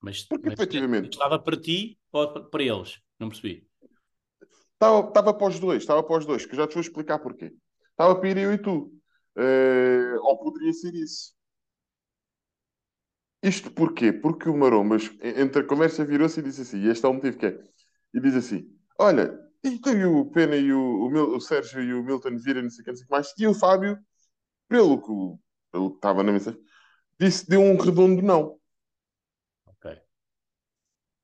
Mas, 0.00 0.22
Porque, 0.22 0.48
mas 0.48 0.54
efetivamente- 0.54 1.10
estava 1.14 1.38
para 1.38 1.60
ti 1.60 1.98
ou 2.12 2.32
pa- 2.32 2.40
para 2.42 2.62
eles? 2.62 3.00
Não 3.18 3.28
percebi. 3.28 3.66
Estava, 4.74 5.08
estava 5.08 5.34
para 5.34 5.48
os 5.48 5.58
dois, 5.58 5.82
estava 5.82 6.02
para 6.02 6.18
os 6.18 6.26
dois, 6.26 6.44
que 6.46 6.54
já 6.56 6.66
te 6.66 6.74
vou 6.74 6.80
explicar 6.82 7.18
porquê. 7.18 7.52
Estava 7.90 8.14
para 8.14 8.28
ir 8.28 8.36
eu 8.36 8.52
e 8.52 8.58
tu. 8.58 8.92
Eh, 9.36 10.14
ou 10.20 10.38
poderia 10.38 10.72
ser 10.72 10.94
isso. 10.94 11.34
Isto 13.42 13.70
porquê? 13.70 14.12
Porque 14.12 14.48
o 14.48 14.56
Marombas, 14.56 15.10
entre 15.22 15.62
a 15.62 15.66
conversa, 15.66 16.04
virou-se 16.04 16.40
e 16.40 16.42
disse 16.42 16.62
assim: 16.62 16.78
e 16.80 16.88
este 16.88 17.04
é 17.06 17.08
o 17.08 17.14
motivo 17.14 17.38
que 17.38 17.46
é. 17.46 17.58
E 18.14 18.20
diz 18.20 18.34
assim: 18.34 18.68
Olha, 18.98 19.38
e 19.62 19.78
tu 19.78 19.90
e 19.90 20.04
o 20.04 20.26
Pena 20.30 20.56
e 20.56 20.72
o, 20.72 20.80
o, 21.06 21.10
Mil- 21.10 21.36
o 21.36 21.40
Sérgio 21.40 21.82
e 21.82 21.94
o 21.94 22.02
Milton 22.02 22.36
viram, 22.38 22.62
não 22.62 22.70
sei 22.70 22.82
o 22.82 22.84
que, 22.84 22.90
não 22.90 22.96
sei 22.96 23.04
o 23.04 23.08
que 23.08 23.12
mais, 23.12 23.32
e 23.38 23.46
o 23.46 23.54
Fábio, 23.54 23.98
pelo 24.68 25.00
que, 25.02 25.42
pelo 25.72 25.90
que 25.92 25.96
estava 25.98 26.22
na 26.22 26.32
mensagem, 26.32 26.60
disse: 27.20 27.48
deu 27.48 27.60
um 27.62 27.76
redondo 27.78 28.22
não. 28.22 28.58
Ok. 29.64 29.86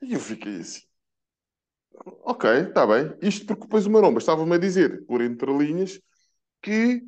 E 0.02 0.12
eu 0.12 0.20
fiquei 0.20 0.60
assim. 0.60 0.82
Ok, 2.24 2.44
está 2.68 2.86
bem. 2.86 3.16
Isto 3.22 3.46
porque 3.46 3.62
depois 3.64 3.86
o 3.86 3.90
Maromba 3.90 4.18
estava-me 4.18 4.54
a 4.54 4.58
dizer, 4.58 5.04
por 5.06 5.20
entre 5.20 5.50
linhas, 5.56 6.00
que 6.62 7.02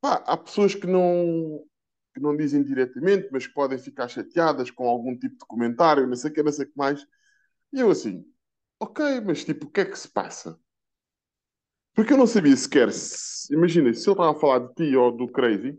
pá, 0.00 0.22
há 0.26 0.36
pessoas 0.36 0.74
que 0.74 0.86
não, 0.86 1.64
que 2.18 2.22
não 2.22 2.36
dizem 2.36 2.62
diretamente, 2.62 3.28
mas 3.32 3.46
que 3.46 3.54
podem 3.54 3.78
ficar 3.78 4.08
chateadas 4.08 4.70
com 4.70 4.88
algum 4.88 5.16
tipo 5.16 5.38
de 5.38 5.46
comentário, 5.46 6.06
não 6.06 6.16
sei 6.16 6.30
o 6.30 6.34
que, 6.34 6.42
não 6.42 6.52
sei 6.52 6.66
o 6.66 6.68
que 6.68 6.76
mais. 6.76 7.06
E 7.72 7.80
eu 7.80 7.90
assim, 7.90 8.24
ok, 8.80 9.20
mas 9.20 9.44
tipo, 9.44 9.66
o 9.66 9.70
que 9.70 9.80
é 9.80 9.84
que 9.84 9.98
se 9.98 10.08
passa? 10.08 10.58
Porque 11.94 12.12
eu 12.12 12.16
não 12.16 12.26
sabia 12.26 12.56
sequer 12.56 12.92
se. 12.92 13.52
Imagina, 13.52 13.92
se 13.92 14.08
ele 14.08 14.12
estava 14.12 14.30
a 14.30 14.40
falar 14.40 14.60
de 14.60 14.74
ti 14.74 14.96
ou 14.96 15.10
do 15.10 15.26
Crazy, 15.28 15.78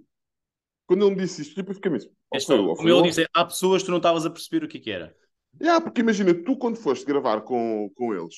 quando 0.86 1.06
ele 1.06 1.16
me 1.16 1.22
disse 1.22 1.42
isto, 1.42 1.56
tipo, 1.56 1.72
eu 1.72 1.76
fiquei 1.76 1.92
mesmo. 1.92 2.12
É 2.34 2.38
ou 2.38 2.42
só, 2.42 2.48
foi 2.48 2.58
eu, 2.58 2.66
ou 2.66 2.76
como 2.76 2.90
ele 2.90 3.02
disse, 3.04 3.26
há 3.34 3.46
pessoas 3.46 3.82
que 3.82 3.86
tu 3.86 3.92
não 3.92 4.00
estavas 4.00 4.26
a 4.26 4.30
perceber 4.30 4.66
o 4.66 4.68
que, 4.68 4.80
que 4.80 4.92
era. 4.92 5.16
Yeah, 5.62 5.82
porque 5.82 6.02
imagina, 6.02 6.34
tu 6.34 6.58
quando 6.58 6.78
foste 6.78 7.06
gravar 7.06 7.42
com, 7.42 7.92
com 7.96 8.14
eles, 8.14 8.36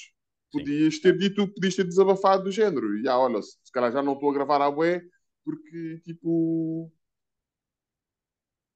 Sim. 0.52 0.60
podias 0.60 1.00
ter 1.00 1.18
dito, 1.18 1.48
podias 1.48 1.76
ter 1.76 1.84
desabafado 1.84 2.44
do 2.44 2.52
género. 2.52 2.98
E 2.98 3.08
ah, 3.08 3.18
olha, 3.18 3.42
se 3.42 3.58
se 3.64 3.72
calhar 3.72 3.92
já 3.92 4.02
não 4.02 4.14
estou 4.14 4.30
a 4.30 4.34
gravar 4.34 4.62
à 4.62 4.70
bué, 4.70 5.02
porque 5.44 6.02
tipo. 6.04 6.92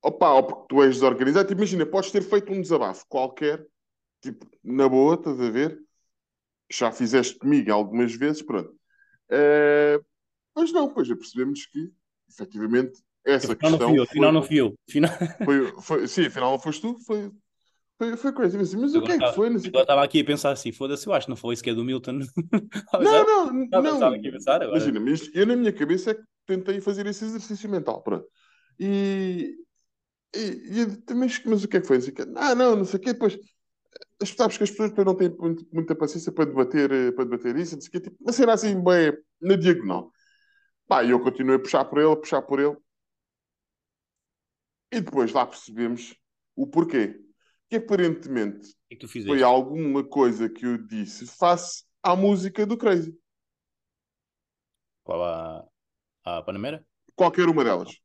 Opa, 0.06 0.34
ou 0.34 0.44
porque 0.44 0.66
tu 0.70 0.84
és 0.84 0.94
desorganizado. 0.96 1.52
Imagina, 1.52 1.84
podes 1.86 2.12
ter 2.12 2.22
feito 2.22 2.52
um 2.54 2.62
desabafo 2.62 3.04
qualquer, 3.10 3.66
tipo, 4.22 4.46
na 4.64 4.88
boa, 4.88 5.16
estás 5.16 5.42
a 5.42 5.50
ver? 5.50 5.80
Já 6.72 6.92
fizeste 6.92 7.40
comigo 7.40 7.72
algumas 7.74 8.14
vezes, 8.16 8.44
pronto. 8.44 8.74
Eh, 9.32 10.00
mas 10.56 10.72
não, 10.72 10.94
pois 10.94 11.08
já 11.08 11.16
percebemos 11.16 11.66
que, 11.68 11.92
efetivamente, 12.30 13.00
essa 13.26 13.56
Afinal 13.56 13.72
não 13.72 13.80
questão 13.80 13.90
fui 13.90 14.00
eu, 14.00 14.04
afinal 14.04 14.32
não 14.32 14.44
fui 14.44 14.62
eu. 14.62 14.76
Afinal... 14.88 15.12
foi, 15.44 15.82
foi- 15.82 16.08
sim, 16.08 16.26
afinal 16.28 16.52
não 16.52 16.60
foste 16.60 16.82
tu, 16.82 16.98
foi, 17.06 17.32
foi, 17.98 18.18
foi 18.18 18.34
crazy. 18.34 18.58
Mas, 18.58 18.74
mas 18.76 18.96
o 18.96 19.02
que 19.02 19.12
é 19.14 19.20
que 19.20 19.34
foi? 19.34 19.50
Não 19.50 19.58
o 19.58 19.68
Agora 19.68 19.84
estava 19.84 20.04
aqui 20.04 20.22
a 20.22 20.26
pensar 20.26 20.52
assim, 20.52 20.72
foda-se, 20.72 21.08
eu 21.08 21.14
acho 21.14 21.26
que 21.28 21.32
não 21.32 21.38
foi 21.38 21.56
sequer 21.56 21.76
do 21.76 21.84
Milton. 21.84 22.20
Não, 23.00 23.26
não, 23.26 23.46
Não, 23.72 23.82
não. 23.82 23.94
estava 23.94 24.16
aqui 24.16 24.30
a 24.30 24.32
pensar 24.32 24.62
agora. 24.62 24.80
Imagina, 24.80 25.00
mas 25.00 25.30
eu 25.36 25.46
na 25.46 25.56
minha 25.56 25.74
cabeça 25.74 26.12
é 26.12 26.14
que 26.16 26.24
tentei 26.46 26.80
fazer 26.82 27.06
esse 27.08 27.26
exercício 27.26 27.70
mental. 27.70 28.02
Pronto. 28.02 28.28
E, 28.80 29.56
e, 30.36 30.82
e 30.82 31.14
mas, 31.14 31.44
mas 31.46 31.64
o 31.64 31.68
que 31.68 31.78
é 31.78 31.82
que 31.82 31.88
foi? 31.88 32.00
Ah, 32.36 32.56
não, 32.56 32.76
não 32.76 32.86
sei 32.86 33.00
o 33.00 33.02
quê. 33.02 33.14
Depois, 33.14 33.38
sabes 34.24 34.58
que 34.58 34.64
as 34.64 34.72
pessoas 34.72 34.94
não 35.06 35.16
têm 35.16 35.36
muita 35.72 35.96
paciência 35.96 36.32
para 36.32 36.46
debater, 36.46 36.92
eh, 36.92 37.12
para 37.12 37.26
debater 37.26 37.56
isso. 37.58 37.76
Não 37.76 37.82
sei 37.82 37.90
o 37.90 37.92
quê. 37.92 38.00
Tipo, 38.02 38.18
uma 38.22 38.32
cena 38.34 38.54
assim, 38.54 38.82
bem, 38.84 39.14
na 39.42 39.56
diagonal. 39.56 40.12
Pá, 40.88 41.04
e 41.04 41.12
eu 41.12 41.20
continuei 41.20 41.58
a 41.58 41.60
puxar 41.60 41.86
por 41.86 42.00
ele, 42.00 42.12
a 42.12 42.16
puxar 42.16 42.42
por 42.42 42.60
ele. 42.60 42.78
E 44.92 45.02
depois 45.02 45.32
lá 45.34 45.46
percebemos 45.46 46.16
o 46.56 46.68
porquê. 46.68 47.20
Que 47.70 47.78
aparentemente 47.78 48.76
que 48.90 49.08
foi 49.08 49.42
alguma 49.42 50.04
coisa 50.04 50.48
que 50.48 50.66
eu 50.66 50.78
disse 50.78 51.26
face 51.26 51.84
à 52.02 52.16
música 52.16 52.66
do 52.66 52.78
Crazy. 52.78 53.18
Qual 55.04 55.24
a, 55.24 55.68
a 56.24 56.42
Panamera? 56.44 56.86
Qualquer 57.16 57.50
uma 57.50 57.64
delas. 57.64 58.00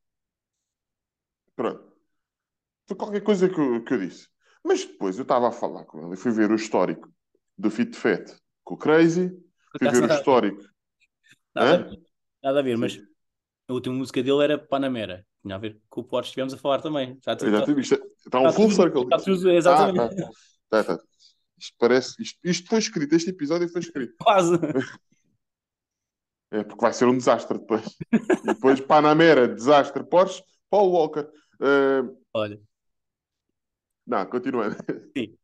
Pronto. 1.54 1.89
Foi 2.90 2.96
qualquer 2.96 3.20
coisa 3.20 3.48
que 3.48 3.56
eu, 3.56 3.84
que 3.84 3.94
eu 3.94 3.98
disse. 4.00 4.26
Mas 4.64 4.84
depois 4.84 5.16
eu 5.16 5.22
estava 5.22 5.46
a 5.46 5.52
falar 5.52 5.84
com 5.84 6.04
ele 6.04 6.14
e 6.14 6.16
fui 6.16 6.32
ver 6.32 6.50
o 6.50 6.56
histórico 6.56 7.08
do 7.56 7.70
Fit 7.70 7.96
Fat 7.96 8.36
com 8.64 8.74
o 8.74 8.76
Crazy, 8.76 9.30
fui 9.78 9.88
ver 9.88 10.10
o 10.10 10.12
histórico. 10.12 10.60
Nada, 11.54 11.88
nada 12.42 12.58
a 12.58 12.62
ver, 12.62 12.76
mas 12.76 13.00
a 13.68 13.72
última 13.72 13.94
música 13.94 14.20
dele 14.24 14.42
era 14.42 14.58
Panamera. 14.58 15.24
Tinha 15.40 15.54
a 15.54 15.58
ver 15.58 15.80
com 15.88 16.00
o 16.00 16.04
Porsche 16.04 16.30
estivemos 16.30 16.52
a 16.52 16.56
falar 16.56 16.82
também. 16.82 17.16
Já, 17.24 17.34
isto, 17.78 18.02
está 18.26 18.40
um 18.40 18.52
full 18.52 18.72
circle. 18.72 19.06
Exatamente. 19.54 20.00
Ah, 20.00 20.26
tá. 20.68 20.82
Tá, 20.82 20.96
tá. 20.96 21.02
Isto 21.56 21.76
parece. 21.78 22.20
Isto, 22.20 22.40
isto 22.42 22.68
foi 22.68 22.80
escrito, 22.80 23.14
este 23.14 23.30
episódio 23.30 23.68
foi 23.68 23.82
escrito. 23.82 24.16
Quase. 24.18 24.58
É 26.52 26.64
porque 26.64 26.80
vai 26.80 26.92
ser 26.92 27.06
um 27.06 27.16
desastre 27.16 27.60
depois. 27.60 27.96
depois 28.44 28.80
Panamera, 28.80 29.46
desastre. 29.46 30.02
Porsche, 30.02 30.42
Paul 30.68 30.90
Walker. 30.90 31.30
Uh... 31.60 32.18
Olha. 32.34 32.60
Não, 34.10 34.26
continuando. 34.26 34.76
Sim. 35.16 35.36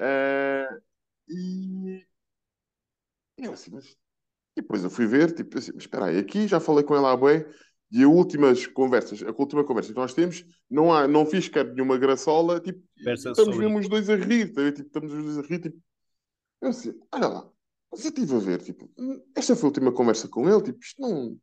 Uh... 0.00 0.82
E 3.40 3.44
eu 3.44 3.52
assim, 3.52 3.70
mas. 3.70 3.96
E 4.56 4.60
depois 4.60 4.82
eu 4.82 4.90
fui 4.90 5.06
ver, 5.06 5.32
tipo 5.32 5.56
assim, 5.56 5.70
mas 5.72 5.84
espera 5.84 6.06
aí, 6.06 6.18
aqui 6.18 6.48
já 6.48 6.58
falei 6.58 6.82
com 6.82 6.96
ela 6.96 7.12
há 7.12 7.16
bem, 7.16 7.46
e 7.92 8.02
as 8.02 8.08
últimas 8.08 8.66
conversas, 8.66 9.22
a 9.22 9.30
última 9.30 9.64
conversa 9.64 9.92
que 9.92 9.98
nós 9.98 10.12
temos, 10.12 10.44
não, 10.68 10.92
há, 10.92 11.06
não 11.06 11.24
fiz 11.24 11.48
quer 11.48 11.64
nenhuma 11.72 11.96
graçola, 11.96 12.58
tipo, 12.58 12.82
Conversa 12.98 13.30
estamos 13.30 13.56
mesmo 13.56 13.78
os 13.78 13.88
dois 13.88 14.10
a 14.10 14.16
rir, 14.16 14.52
tá? 14.52 14.72
tipo, 14.72 14.88
estamos 14.88 15.12
os 15.12 15.22
dois 15.22 15.38
a 15.38 15.42
rir, 15.42 15.60
tipo, 15.60 15.80
eu 16.60 16.70
assim, 16.70 16.92
olha 17.12 17.28
lá, 17.28 17.48
mas 17.92 18.04
eu 18.04 18.08
estive 18.08 18.34
a 18.34 18.38
ver, 18.40 18.62
tipo, 18.62 18.90
esta 19.36 19.54
foi 19.54 19.66
a 19.66 19.68
última 19.68 19.92
conversa 19.92 20.28
com 20.28 20.48
ele, 20.48 20.62
tipo, 20.62 20.80
isto 20.80 21.00
não, 21.00 21.38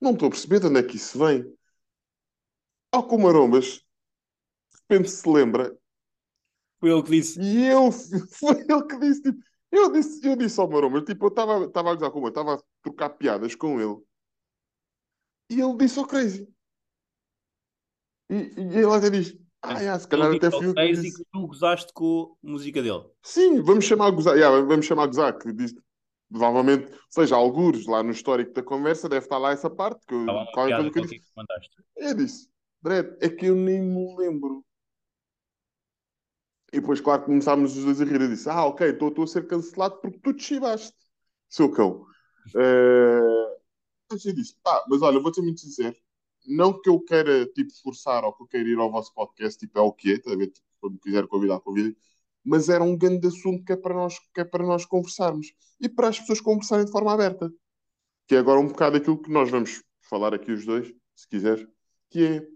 não 0.00 0.12
estou 0.12 0.28
a 0.28 0.30
perceber 0.30 0.60
de 0.60 0.66
onde 0.68 0.78
é 0.80 0.82
que 0.82 0.96
isso 0.96 1.18
vem. 1.18 1.44
Ao 2.90 3.06
com 3.06 3.18
marombas, 3.18 3.84
de 4.72 4.78
repente 4.88 5.10
se 5.10 5.28
lembra. 5.28 5.76
Foi 6.80 6.90
ele 6.90 7.02
que 7.02 7.10
disse. 7.10 7.40
E 7.40 7.66
eu, 7.66 7.90
foi 8.38 8.60
ele 8.60 8.82
que 8.84 8.98
disse, 8.98 9.22
tipo, 9.22 9.38
eu 9.70 9.92
disse, 9.92 10.26
eu 10.26 10.36
disse 10.36 10.60
ao 10.60 10.68
marombas, 10.68 11.04
tipo, 11.04 11.26
eu 11.26 11.28
estava 11.28 11.64
a 11.64 11.94
gozar 11.94 12.10
com 12.10 12.20
ele, 12.20 12.28
estava 12.28 12.54
a 12.54 12.62
trocar 12.82 13.10
piadas 13.10 13.54
com 13.54 13.80
ele. 13.80 13.96
E 15.50 15.60
ele 15.60 15.76
disse 15.76 15.98
ao 15.98 16.06
Crazy. 16.06 16.48
E, 18.30 18.34
e 18.34 18.76
ele 18.76 18.86
até 18.86 19.10
diz: 19.10 19.36
Ah, 19.62 19.78
yeah, 19.78 19.98
se 19.98 20.06
calhar 20.06 20.34
até 20.34 20.50
fui 20.50 20.68
o 20.68 20.74
Crazy 20.74 21.10
que 21.10 21.24
tu 21.32 21.46
gozaste 21.46 21.92
com 21.92 22.36
a 22.44 22.50
música 22.50 22.82
dele. 22.82 23.04
Sim, 23.22 23.62
vamos 23.62 23.84
chamar 23.84 24.08
a 24.08 24.10
gozar. 24.10 24.36
Yeah, 24.36 24.60
vamos 24.66 24.84
chamar 24.84 25.04
a 25.04 25.06
gozar. 25.06 25.38
Que 25.38 25.52
diz, 25.52 25.74
provavelmente, 26.30 26.92
seja, 27.08 27.36
algures 27.36 27.86
lá 27.86 28.02
no 28.02 28.10
histórico 28.10 28.52
da 28.52 28.62
conversa, 28.62 29.08
deve 29.08 29.24
estar 29.24 29.38
lá 29.38 29.52
essa 29.52 29.70
parte. 29.70 30.04
Que, 30.06 30.14
coisa 30.52 30.90
que 30.90 30.98
eu 30.98 31.06
disse. 31.06 31.32
Eu 31.96 32.14
disse: 32.14 32.50
Brett, 32.82 33.16
é 33.20 33.28
que 33.30 33.46
eu 33.46 33.54
nem 33.54 33.80
me 33.80 34.16
lembro. 34.16 34.64
E 36.72 36.80
depois, 36.80 37.00
claro, 37.00 37.24
começámos 37.24 37.76
os 37.76 37.84
dois 37.84 38.00
a 38.00 38.04
rir. 38.04 38.20
Eu 38.20 38.28
disse: 38.28 38.48
Ah, 38.48 38.66
ok, 38.66 38.88
estou 38.88 39.22
a 39.22 39.26
ser 39.26 39.46
cancelado 39.46 39.98
porque 40.00 40.18
tu 40.18 40.34
te 40.34 40.42
chivaste, 40.44 40.94
seu 41.48 41.70
cão. 41.70 42.06
Uh, 42.54 43.58
eu 44.10 44.34
disse, 44.34 44.54
pá, 44.62 44.84
mas 44.88 45.02
olha, 45.02 45.20
vou-te 45.20 45.40
muito 45.42 45.60
sincero, 45.60 45.94
não 46.46 46.80
que 46.80 46.88
eu 46.88 46.98
queira, 47.00 47.46
tipo, 47.46 47.70
forçar 47.82 48.24
ou 48.24 48.32
que 48.32 48.42
eu 48.42 48.46
queira 48.46 48.68
ir 48.68 48.78
ao 48.78 48.90
vosso 48.90 49.12
podcast, 49.14 49.58
tipo, 49.58 49.78
é 49.78 49.82
o 49.82 49.92
que 49.92 50.14
é, 50.14 50.18
tá? 50.18 50.30
Tipo, 50.30 50.60
quando 50.80 50.98
quiser 50.98 51.26
convidar, 51.26 51.60
convide, 51.60 51.96
mas 52.42 52.68
era 52.68 52.82
um 52.82 52.96
grande 52.96 53.26
assunto 53.26 53.64
que 53.64 53.72
é, 53.72 53.76
para 53.76 53.94
nós, 53.94 54.18
que 54.32 54.40
é 54.40 54.44
para 54.44 54.64
nós 54.64 54.86
conversarmos 54.86 55.52
e 55.80 55.88
para 55.88 56.08
as 56.08 56.18
pessoas 56.18 56.40
conversarem 56.40 56.86
de 56.86 56.92
forma 56.92 57.12
aberta. 57.12 57.52
Que 58.26 58.36
é 58.36 58.38
agora 58.38 58.60
um 58.60 58.68
bocado 58.68 58.96
aquilo 58.96 59.20
que 59.20 59.30
nós 59.30 59.50
vamos 59.50 59.82
falar 60.00 60.32
aqui 60.32 60.52
os 60.52 60.64
dois, 60.64 60.92
se 61.14 61.28
quiser, 61.28 61.68
que 62.08 62.24
é 62.24 62.48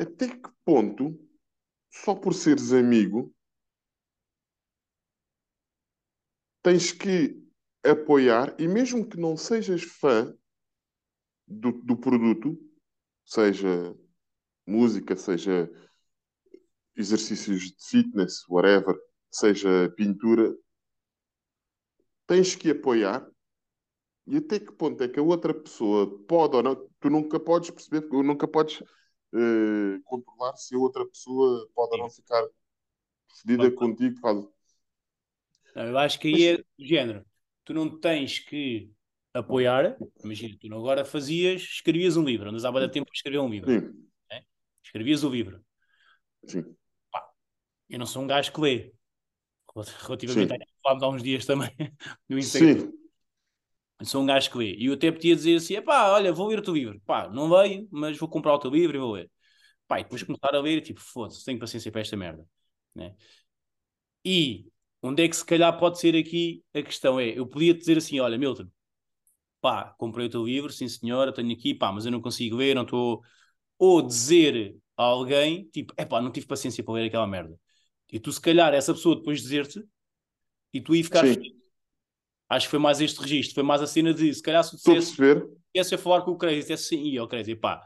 até 0.00 0.28
que 0.28 0.50
ponto, 0.64 1.18
só 1.90 2.14
por 2.14 2.34
seres 2.34 2.72
amigo, 2.72 3.34
tens 6.62 6.92
que 6.92 7.42
apoiar, 7.84 8.54
e 8.58 8.68
mesmo 8.68 9.08
que 9.08 9.18
não 9.18 9.36
sejas 9.36 9.82
fã 9.82 10.34
do, 11.46 11.72
do 11.72 11.96
produto, 11.96 12.58
seja 13.24 13.96
música, 14.66 15.16
seja 15.16 15.70
exercícios 16.94 17.62
de 17.62 17.76
fitness, 17.88 18.46
whatever, 18.48 18.96
seja 19.30 19.92
pintura, 19.96 20.54
tens 22.26 22.54
que 22.54 22.70
apoiar. 22.70 23.26
E 24.26 24.36
até 24.36 24.60
que 24.60 24.70
ponto 24.72 25.02
é 25.02 25.08
que 25.08 25.18
a 25.18 25.22
outra 25.22 25.52
pessoa 25.52 26.22
pode 26.26 26.56
ou 26.56 26.62
não, 26.62 26.88
tu 27.00 27.10
nunca 27.10 27.40
podes 27.40 27.70
perceber, 27.70 28.06
nunca 28.22 28.46
podes 28.46 28.82
uh, 29.34 30.02
controlar 30.04 30.56
se 30.56 30.74
a 30.74 30.78
outra 30.78 31.06
pessoa 31.06 31.68
pode 31.74 31.92
ou 31.92 31.98
não 31.98 32.10
ficar 32.10 32.46
fedida 33.40 33.70
contigo. 33.70 34.52
Eu 35.74 35.98
acho 35.98 36.18
que 36.18 36.28
aí 36.28 36.44
é 36.46 36.56
do 36.56 36.64
género 36.78 37.24
tu 37.70 37.74
não 37.74 38.00
tens 38.00 38.40
que 38.40 38.90
apoiar. 39.32 39.96
Imagina, 40.24 40.56
tu 40.58 40.66
agora 40.74 41.04
fazias, 41.04 41.62
escrevias 41.62 42.16
um 42.16 42.24
livro, 42.24 42.48
andas 42.48 42.64
há 42.64 42.72
muito 42.72 42.90
tempo 42.90 43.08
a 43.08 43.14
escrever 43.14 43.38
um 43.38 43.48
livro. 43.48 43.70
Né? 44.28 44.42
Escrevias 44.82 45.22
o 45.22 45.30
livro. 45.30 45.64
Sim. 46.44 46.64
Pá, 47.12 47.30
eu 47.88 47.98
não 47.98 48.06
sou 48.06 48.22
um 48.22 48.26
gajo 48.26 48.52
que 48.52 48.60
lê. 48.60 48.92
Relativamente 50.00 50.52
a 50.52 50.56
falámos 50.82 51.02
há 51.04 51.08
uns 51.08 51.22
dias 51.22 51.46
também 51.46 51.70
no 52.28 52.38
Instagram. 52.38 52.80
Sim. 52.80 52.99
Sou 54.04 54.22
um 54.22 54.26
gajo 54.26 54.50
que 54.50 54.58
lê. 54.58 54.74
E 54.76 54.86
eu 54.86 54.94
até 54.94 55.10
podia 55.12 55.34
dizer 55.36 55.56
assim: 55.56 55.80
pá, 55.82 56.10
olha, 56.10 56.32
vou 56.32 56.48
ler 56.48 56.58
o 56.60 56.62
teu 56.62 56.74
livro. 56.74 57.00
Pá, 57.04 57.28
não 57.28 57.48
leio, 57.50 57.86
mas 57.90 58.16
vou 58.18 58.28
comprar 58.28 58.54
o 58.54 58.58
teu 58.58 58.70
livro 58.70 58.96
e 58.96 59.00
vou 59.00 59.12
ler. 59.12 59.30
Pá, 59.86 60.00
e 60.00 60.04
depois 60.04 60.22
começar 60.22 60.54
a 60.54 60.60
ler, 60.60 60.80
tipo, 60.82 61.00
foda-se, 61.00 61.44
tenho 61.44 61.58
paciência 61.58 61.90
para 61.92 62.00
esta 62.00 62.16
merda. 62.16 62.46
Né? 62.94 63.14
E 64.24 64.70
Onde 65.02 65.24
é 65.24 65.28
que 65.28 65.36
se 65.36 65.44
calhar 65.44 65.76
pode 65.78 65.98
ser 65.98 66.14
aqui 66.16 66.62
a 66.74 66.82
questão? 66.82 67.18
É, 67.18 67.38
eu 67.38 67.46
podia 67.46 67.72
dizer 67.74 67.98
assim: 67.98 68.20
olha, 68.20 68.36
Milton, 68.36 68.66
pá, 69.60 69.94
comprei 69.98 70.26
o 70.26 70.30
teu 70.30 70.44
livro, 70.44 70.72
sim 70.72 70.88
senhora, 70.88 71.32
tenho 71.32 71.52
aqui, 71.52 71.74
pá, 71.74 71.92
mas 71.92 72.04
eu 72.06 72.12
não 72.12 72.20
consigo 72.20 72.56
ler, 72.56 72.74
não 72.74 72.82
estou. 72.82 73.22
Ou 73.78 74.02
dizer 74.02 74.76
a 74.96 75.04
alguém, 75.04 75.64
tipo, 75.72 75.94
é 75.96 76.04
pá, 76.04 76.20
não 76.20 76.30
tive 76.30 76.46
paciência 76.46 76.84
para 76.84 76.94
ler 76.94 77.06
aquela 77.06 77.26
merda. 77.26 77.58
E 78.12 78.20
tu, 78.20 78.32
se 78.32 78.40
calhar, 78.40 78.74
essa 78.74 78.92
pessoa 78.92 79.16
depois 79.16 79.40
dizer-te, 79.40 79.82
e 80.72 80.80
tu 80.80 80.92
aí 80.92 81.02
ficar 81.02 81.24
Acho 82.50 82.66
que 82.66 82.70
foi 82.70 82.80
mais 82.80 83.00
este 83.00 83.20
registro, 83.20 83.54
foi 83.54 83.62
mais 83.62 83.80
a 83.80 83.86
cena 83.86 84.12
de, 84.12 84.34
se 84.34 84.42
calhar, 84.42 84.64
se 84.64 84.72
tu 84.72 84.92
dissesse, 84.92 85.94
a 85.94 85.98
falar 85.98 86.22
com 86.22 86.32
o 86.32 86.36
Crazy, 86.36 86.62
dissesse 86.62 86.96
assim, 86.96 87.04
e 87.04 87.20
o 87.20 87.28
Crazy, 87.28 87.54
pá, 87.54 87.80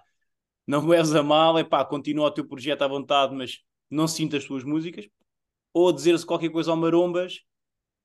não 0.67 0.91
és 0.93 1.15
a 1.15 1.23
mal, 1.23 1.59
é 1.59 1.63
pá, 1.63 1.85
continua 1.85 2.29
o 2.29 2.31
teu 2.31 2.47
projeto 2.49 2.81
à 2.81 2.89
vontade, 2.89 3.35
mas 3.35 3.59
não 3.91 4.09
sinta 4.09 4.39
as 4.39 4.45
tuas 4.45 4.65
músicas, 4.65 5.07
ou 5.75 5.93
dizer-se 5.93 6.25
qualquer 6.25 6.49
coisa 6.49 6.71
ao 6.71 6.77
marombas, 6.79 7.41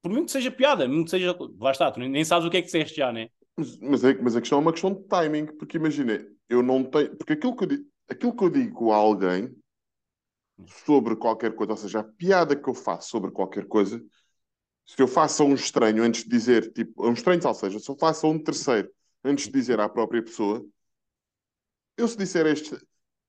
por 0.01 0.11
muito 0.11 0.25
que 0.25 0.31
seja 0.31 0.51
piada, 0.51 0.87
muito 0.87 1.05
que 1.05 1.11
seja. 1.11 1.35
Lá 1.59 1.71
está, 1.71 1.91
tu 1.91 1.99
nem 1.99 2.25
sabes 2.25 2.45
o 2.45 2.49
que 2.49 2.57
é 2.57 2.61
que 2.61 2.65
disseste 2.65 2.97
já, 2.97 3.11
né? 3.11 3.29
Mas, 3.57 3.77
mas, 3.79 4.03
é, 4.03 4.13
mas 4.21 4.35
a 4.35 4.39
questão 4.39 4.59
é 4.59 4.61
uma 4.61 4.71
questão 4.71 4.93
de 4.93 5.03
timing, 5.03 5.45
porque 5.57 5.77
imagina, 5.77 6.25
eu 6.47 6.63
não 6.63 6.83
tenho. 6.83 7.15
Porque 7.15 7.33
aquilo 7.33 7.55
que 7.55 7.63
eu, 7.63 7.67
digo, 7.67 7.83
aquilo 8.09 8.35
que 8.35 8.43
eu 8.43 8.49
digo 8.49 8.91
a 8.91 8.95
alguém 8.95 9.53
sobre 10.85 11.15
qualquer 11.15 11.53
coisa, 11.53 11.73
ou 11.73 11.77
seja, 11.77 11.99
a 11.99 12.03
piada 12.03 12.55
que 12.55 12.69
eu 12.69 12.73
faço 12.73 13.09
sobre 13.09 13.31
qualquer 13.31 13.65
coisa, 13.65 14.01
se 14.89 14.99
eu 14.99 15.07
faço 15.07 15.43
a 15.43 15.45
um 15.45 15.53
estranho 15.53 16.01
antes 16.01 16.23
de 16.23 16.29
dizer, 16.29 16.73
tipo, 16.73 17.05
a 17.05 17.09
um 17.09 17.13
estranho, 17.13 17.39
ou 17.45 17.53
seja, 17.53 17.79
se 17.79 17.87
eu 17.87 17.95
faço 17.95 18.25
a 18.25 18.29
um 18.31 18.39
terceiro 18.39 18.91
antes 19.23 19.45
de 19.45 19.51
dizer 19.51 19.79
à 19.79 19.87
própria 19.87 20.23
pessoa, 20.23 20.65
eu 21.95 22.07
se 22.07 22.17
disser 22.17 22.47
este, 22.47 22.75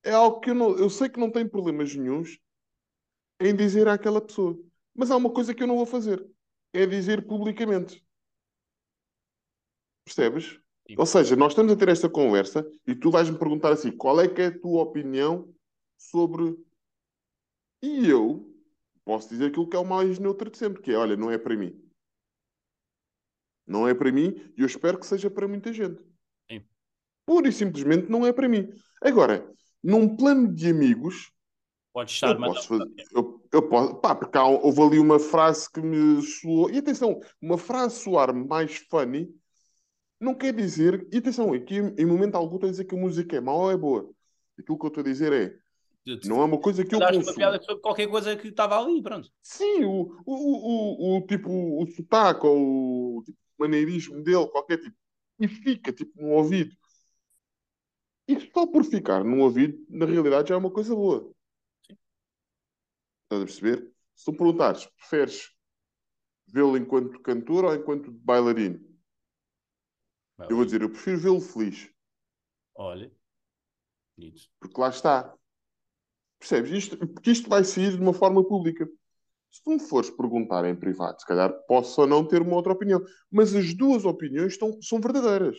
é 0.03 0.11
algo 0.11 0.41
que 0.41 0.51
eu 0.51 0.55
não, 0.55 0.75
eu 0.79 0.89
sei 0.89 1.11
que 1.11 1.21
não 1.21 1.31
tem 1.31 1.47
problemas 1.47 1.95
nenhums 1.95 2.39
em 3.39 3.55
dizer 3.55 3.89
àquela 3.89 4.23
pessoa. 4.23 4.59
Mas 4.95 5.11
há 5.11 5.17
uma 5.17 5.31
coisa 5.31 5.53
que 5.55 5.63
eu 5.63 5.67
não 5.67 5.77
vou 5.77 5.85
fazer: 5.85 6.27
é 6.73 6.87
dizer 6.87 7.27
publicamente. 7.27 8.03
Percebes? 10.03 10.59
Sim. 10.89 10.95
Ou 10.97 11.05
seja, 11.05 11.37
nós 11.37 11.53
estamos 11.53 11.73
a 11.73 11.77
ter 11.77 11.91
esta 11.91 12.09
conversa 12.09 12.67
e 12.87 12.95
tu 12.95 13.11
vais-me 13.11 13.39
perguntar 13.39 13.71
assim: 13.73 13.95
qual 13.95 14.19
é 14.19 14.27
que 14.27 14.41
é 14.41 14.47
a 14.47 14.59
tua 14.59 14.81
opinião 14.81 15.55
sobre. 15.99 16.57
E 17.83 18.09
eu 18.09 18.50
posso 19.11 19.29
dizer 19.29 19.47
aquilo 19.47 19.69
que 19.69 19.75
é 19.75 19.79
o 19.79 19.85
mais 19.85 20.21
neutro 20.21 20.49
de 20.49 20.57
sempre, 20.57 20.81
que 20.81 20.93
é, 20.93 20.97
olha, 20.97 21.17
não 21.17 21.31
é 21.31 21.37
para 21.37 21.57
mim. 21.57 21.77
Não 23.67 23.89
é 23.89 23.93
para 23.93 24.13
mim 24.13 24.53
e 24.57 24.61
eu 24.61 24.67
espero 24.67 24.99
que 25.01 25.07
seja 25.07 25.29
para 25.29 25.49
muita 25.49 25.73
gente. 25.73 26.01
Sim. 26.49 26.65
Pura 27.27 27.49
e 27.49 27.53
simplesmente 27.53 28.09
não 28.09 28.25
é 28.25 28.33
para 28.33 28.49
mim. 28.49 28.69
Agora, 29.03 29.53
num 29.83 30.17
plano 30.17 30.53
de 30.53 30.71
amigos, 30.71 31.33
Pode 31.93 32.13
estar, 32.13 32.35
eu 32.35 32.39
mas 32.39 32.55
posso 32.55 32.69
fazer. 32.69 32.89
Eu, 33.13 33.43
eu 33.53 33.69
posso, 33.69 33.97
pá, 33.97 34.15
porque 34.15 34.39
há, 34.39 34.45
houve 34.45 34.81
ali 34.81 34.99
uma 35.01 35.19
frase 35.19 35.69
que 35.69 35.81
me 35.81 36.23
soou. 36.23 36.71
E 36.71 36.79
atenção, 36.79 37.19
uma 37.43 37.59
frase 37.59 37.97
soar 37.97 38.33
mais 38.33 38.77
funny 38.77 39.29
não 40.21 40.37
quer 40.37 40.55
dizer. 40.55 41.09
E 41.13 41.19
atenção, 41.19 41.53
aqui 41.53 41.79
em 41.79 42.07
momento 42.07 42.37
algum 42.37 42.55
estou 42.55 42.69
a 42.69 42.71
dizer 42.71 42.85
que 42.85 42.95
a 42.95 42.99
música 42.99 43.37
é 43.37 43.41
mau 43.41 43.63
ou 43.63 43.71
é 43.73 43.77
boa. 43.77 44.09
Aquilo 44.57 44.79
que 44.79 44.85
eu 44.85 44.89
estou 44.89 45.01
a 45.01 45.05
dizer 45.05 45.33
é. 45.33 45.59
Não 46.25 46.41
é 46.41 46.45
uma 46.45 46.59
coisa 46.59 46.85
que 46.85 46.95
eu 46.95 46.99
Daste 46.99 47.19
uma 47.19 47.35
piada 47.35 47.63
sobre 47.63 47.83
qualquer 47.83 48.09
coisa 48.09 48.37
que 48.37 48.49
estava 48.49 48.79
ali, 48.79 49.03
pronto. 49.03 49.31
Sim, 49.43 49.85
o, 49.85 50.23
o, 50.25 50.35
o, 50.35 51.19
o, 51.19 51.27
tipo, 51.27 51.51
o 51.51 51.87
sotaque 51.87 52.47
ou 52.47 53.19
o 53.19 53.23
tipo, 53.25 53.39
maneirismo 53.59 54.23
dele, 54.23 54.49
qualquer 54.49 54.79
tipo. 54.79 54.97
E 55.39 55.47
fica, 55.47 55.93
tipo, 55.93 56.21
no 56.21 56.31
ouvido. 56.31 56.75
E 58.27 58.41
só 58.53 58.67
por 58.67 58.85
ficar 58.85 59.25
no 59.25 59.41
ouvido, 59.41 59.79
na 59.89 60.07
realidade, 60.07 60.49
já 60.49 60.55
é 60.55 60.59
uma 60.59 60.71
coisa 60.71 60.95
boa. 60.95 61.31
Estás 63.25 63.43
a 63.43 63.45
perceber? 63.45 63.93
Se 64.15 64.25
tu 64.25 64.33
perguntares, 64.33 64.87
preferes 64.87 65.53
vê-lo 66.47 66.77
enquanto 66.77 67.21
cantor 67.21 67.65
ou 67.65 67.75
enquanto 67.75 68.11
bailarino? 68.11 68.81
Eu 70.49 70.57
vou 70.57 70.65
dizer, 70.65 70.83
eu 70.83 70.91
prefiro 70.91 71.19
vê-lo 71.19 71.41
feliz. 71.41 71.91
Olha. 72.75 73.13
Porque 74.59 74.81
lá 74.81 74.89
está. 74.89 75.35
Percebes? 76.41 76.73
Isto, 76.73 76.97
porque 76.97 77.31
isto 77.31 77.49
vai 77.49 77.63
sair 77.63 77.93
de 77.93 78.03
uma 78.03 78.15
forma 78.15 78.43
pública. 78.43 78.89
Se 79.51 79.63
tu 79.63 79.71
me 79.71 79.79
fores 79.79 80.11
perguntar 80.11 80.65
em 80.65 80.75
privado, 80.75 81.21
se 81.21 81.27
calhar 81.27 81.53
posso 81.67 82.01
ou 82.01 82.07
não 82.07 82.27
ter 82.27 82.41
uma 82.41 82.57
outra 82.57 82.73
opinião. 82.73 83.01
Mas 83.31 83.55
as 83.55 83.75
duas 83.75 84.05
opiniões 84.05 84.55
estão, 84.55 84.81
são 84.81 85.01
verdadeiras. 85.01 85.59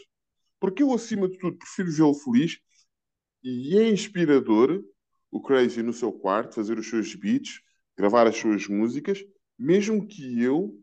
Porque 0.59 0.81
eu, 0.83 0.91
acima 0.93 1.29
de 1.29 1.37
tudo, 1.37 1.57
prefiro 1.57 1.91
vê-lo 1.91 2.13
feliz 2.15 2.59
e 3.43 3.77
é 3.77 3.89
inspirador 3.89 4.83
o 5.31 5.41
Crazy 5.41 5.81
no 5.81 5.93
seu 5.93 6.11
quarto, 6.11 6.55
fazer 6.55 6.77
os 6.77 6.89
seus 6.89 7.15
beats, 7.15 7.61
gravar 7.97 8.27
as 8.27 8.37
suas 8.37 8.67
músicas, 8.67 9.23
mesmo 9.57 10.05
que 10.05 10.41
eu 10.41 10.77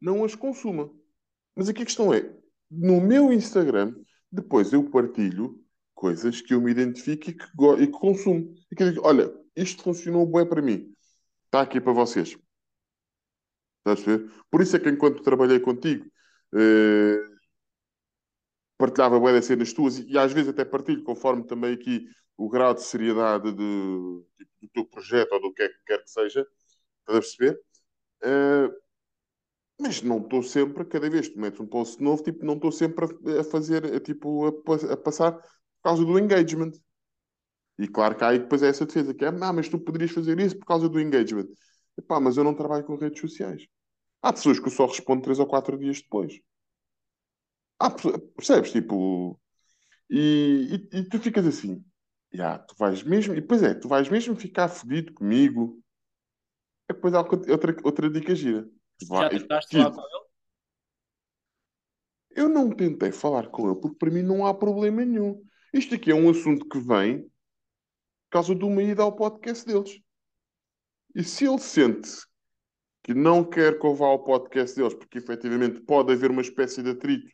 não 0.00 0.24
as 0.24 0.34
consuma. 0.34 0.90
Mas 1.54 1.68
aqui 1.68 1.82
a 1.82 1.86
questão 1.86 2.12
é, 2.12 2.36
no 2.70 3.00
meu 3.00 3.32
Instagram, 3.32 3.94
depois 4.30 4.72
eu 4.72 4.90
partilho 4.90 5.64
coisas 5.96 6.42
que 6.42 6.54
eu 6.54 6.62
me 6.62 6.72
identifico 6.72 7.30
e 7.30 7.34
que, 7.34 7.46
e 7.82 7.88
consumo. 7.88 8.54
E 8.72 8.76
que 8.76 8.84
digo, 8.92 9.02
olha, 9.06 9.34
isto 9.56 9.82
funcionou 9.84 10.26
bem 10.26 10.46
para 10.48 10.62
mim. 10.62 10.94
Está 11.46 11.62
aqui 11.62 11.80
para 11.80 11.92
vocês. 11.92 12.36
Estás 13.78 14.00
a 14.02 14.06
ver? 14.10 14.20
Por 14.50 14.60
isso 14.62 14.76
é 14.76 14.80
que 14.80 14.88
enquanto 14.90 15.22
trabalhei 15.28 15.60
contigo, 15.60 16.04
eh, 16.54 17.18
partilhava 18.78 19.18
bem 19.20 19.32
das 19.34 19.46
cenas 19.46 19.72
tuas 19.72 19.98
e, 19.98 20.06
e 20.12 20.18
às 20.18 20.32
vezes 20.32 20.50
até 20.50 20.64
partilho 20.64 21.02
conforme 21.02 21.44
também 21.46 21.74
aqui 21.74 22.06
o 22.36 22.48
grau 22.48 22.74
de 22.74 22.82
seriedade 22.82 23.52
de- 23.52 24.24
tipo, 24.36 24.52
do 24.62 24.68
teu 24.72 24.84
projeto 24.86 25.32
ou 25.32 25.40
do 25.40 25.52
que 25.54 25.62
é 25.62 25.68
que 25.68 25.78
quer 25.86 26.02
que 26.02 26.10
seja. 26.10 26.46
Estás 27.00 27.18
a 27.18 27.20
perceber? 27.20 27.60
Eh, 28.22 28.70
mas 29.80 30.02
não 30.02 30.18
estou 30.18 30.42
sempre, 30.42 30.84
cada 30.84 31.08
vez 31.10 31.28
que 31.28 31.38
metes 31.38 31.60
um 31.60 31.66
post 31.66 32.02
novo, 32.02 32.22
tipo, 32.22 32.44
não 32.44 32.54
estou 32.54 32.72
sempre 32.72 33.04
a, 33.36 33.40
a 33.40 33.44
fazer, 33.44 33.84
a, 33.94 34.00
tipo, 34.00 34.46
a, 34.46 34.92
a 34.92 34.96
passar 34.96 35.38
causa 35.86 36.04
do 36.04 36.18
engagement. 36.18 36.72
E 37.78 37.86
claro 37.88 38.16
que 38.16 38.24
aí 38.24 38.38
depois 38.38 38.62
é 38.62 38.68
essa 38.68 38.86
defesa, 38.86 39.14
que 39.14 39.24
é, 39.24 39.28
ah, 39.28 39.52
mas 39.52 39.68
tu 39.68 39.78
poderias 39.78 40.10
fazer 40.10 40.38
isso 40.40 40.58
por 40.58 40.66
causa 40.66 40.88
do 40.88 41.00
engagement. 41.00 41.48
Epá, 41.98 42.20
mas 42.20 42.36
eu 42.36 42.44
não 42.44 42.54
trabalho 42.54 42.84
com 42.84 42.96
redes 42.96 43.20
sociais. 43.20 43.66
Há 44.22 44.32
pessoas 44.32 44.60
que 44.60 44.66
eu 44.68 44.72
só 44.72 44.86
respondo 44.86 45.22
três 45.22 45.38
ou 45.40 45.46
quatro 45.46 45.78
dias 45.78 46.00
depois. 46.02 46.34
Há 47.78 47.90
percebes? 48.36 48.72
Tipo, 48.72 49.38
e, 50.10 50.88
e, 50.92 50.98
e 50.98 51.04
tu 51.08 51.18
ficas 51.20 51.46
assim, 51.46 51.84
"Ya, 52.34 52.58
tu 52.58 52.74
vais 52.78 53.02
mesmo, 53.04 53.34
e 53.34 53.40
depois 53.40 53.62
é, 53.62 53.74
tu 53.74 53.88
vais 53.88 54.08
mesmo 54.10 54.36
ficar 54.36 54.68
fodido 54.68 55.14
comigo. 55.14 55.82
É 56.88 56.92
depois 56.94 57.14
há 57.14 57.20
outra, 57.20 57.76
outra 57.84 58.10
dica 58.10 58.34
gira. 58.34 58.68
Já 59.02 59.08
Vai- 59.08 59.28
tentaste 59.28 59.70
tipo, 59.70 59.92
falar 59.92 59.92
com 59.92 60.00
ele? 60.16 60.26
Eu 62.30 62.48
não 62.48 62.70
tentei 62.70 63.10
falar 63.12 63.48
com 63.48 63.68
ele 63.70 63.80
porque 63.80 63.96
para 63.98 64.10
mim 64.10 64.22
não 64.22 64.46
há 64.46 64.54
problema 64.54 65.04
nenhum. 65.04 65.44
Isto 65.76 65.94
aqui 65.94 66.10
é 66.10 66.14
um 66.14 66.30
assunto 66.30 66.66
que 66.66 66.78
vem 66.78 67.20
por 67.20 68.30
causa 68.30 68.54
de 68.54 68.64
uma 68.64 68.82
ida 68.82 69.02
ao 69.02 69.14
podcast 69.14 69.66
deles. 69.66 70.00
E 71.14 71.22
se 71.22 71.46
ele 71.46 71.58
sente 71.58 72.08
que 73.02 73.12
não 73.12 73.44
quer 73.44 73.78
que 73.78 73.86
eu 73.86 73.94
vá 73.94 74.06
ao 74.06 74.24
podcast 74.24 74.74
deles, 74.74 74.94
porque 74.94 75.18
efetivamente 75.18 75.80
pode 75.80 76.14
haver 76.14 76.30
uma 76.30 76.40
espécie 76.40 76.82
de 76.82 76.90
atrito, 76.90 77.30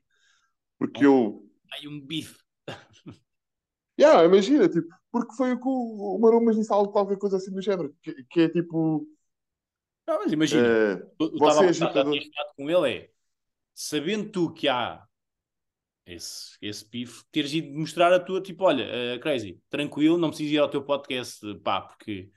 porque 0.77 1.07
eu. 1.07 1.49
Aí 1.73 1.87
um 1.87 2.01
bife. 2.01 2.37
Yeah, 4.01 4.25
imagina, 4.25 4.69
tipo, 4.69 4.89
porque 5.13 5.37
foi 5.37 5.53
o 5.53 5.61
que 5.61 5.69
o, 5.69 6.17
o 6.17 6.19
Maromas 6.19 6.57
disse 6.57 6.73
algo, 6.73 6.91
qualquer 6.91 7.19
coisa 7.19 7.37
assim 7.37 7.53
do 7.53 7.61
género, 7.61 7.95
que, 8.03 8.25
que 8.25 8.41
é 8.41 8.49
tipo. 8.49 9.07
Não, 10.07 10.19
mas 10.19 10.33
imagina, 10.33 10.67
eh, 10.67 10.93
eu 11.21 11.27
eu 11.27 11.39
você 11.39 11.47
estava 11.47 11.65
é 11.65 11.67
a 11.67 11.71
agitador. 11.71 12.19
com 12.57 12.71
ele, 12.71 12.91
é 12.91 13.11
sabendo 13.75 14.31
tu 14.31 14.53
que 14.53 14.67
há 14.69 15.07
esse, 16.07 16.57
esse 16.61 16.89
bife, 16.89 17.25
teres 17.33 17.53
ido 17.53 17.71
mostrar 17.79 18.13
a 18.13 18.21
tua, 18.21 18.43
tipo, 18.43 18.65
olha, 18.65 18.85
eh, 18.85 19.19
Crazy, 19.19 19.61
tranquilo, 19.71 20.19
não 20.19 20.29
preciso 20.31 20.55
ir 20.55 20.59
ao 20.59 20.69
teu 20.71 20.83
podcast, 20.85 21.41
pá, 21.63 21.81
porque 21.83 22.31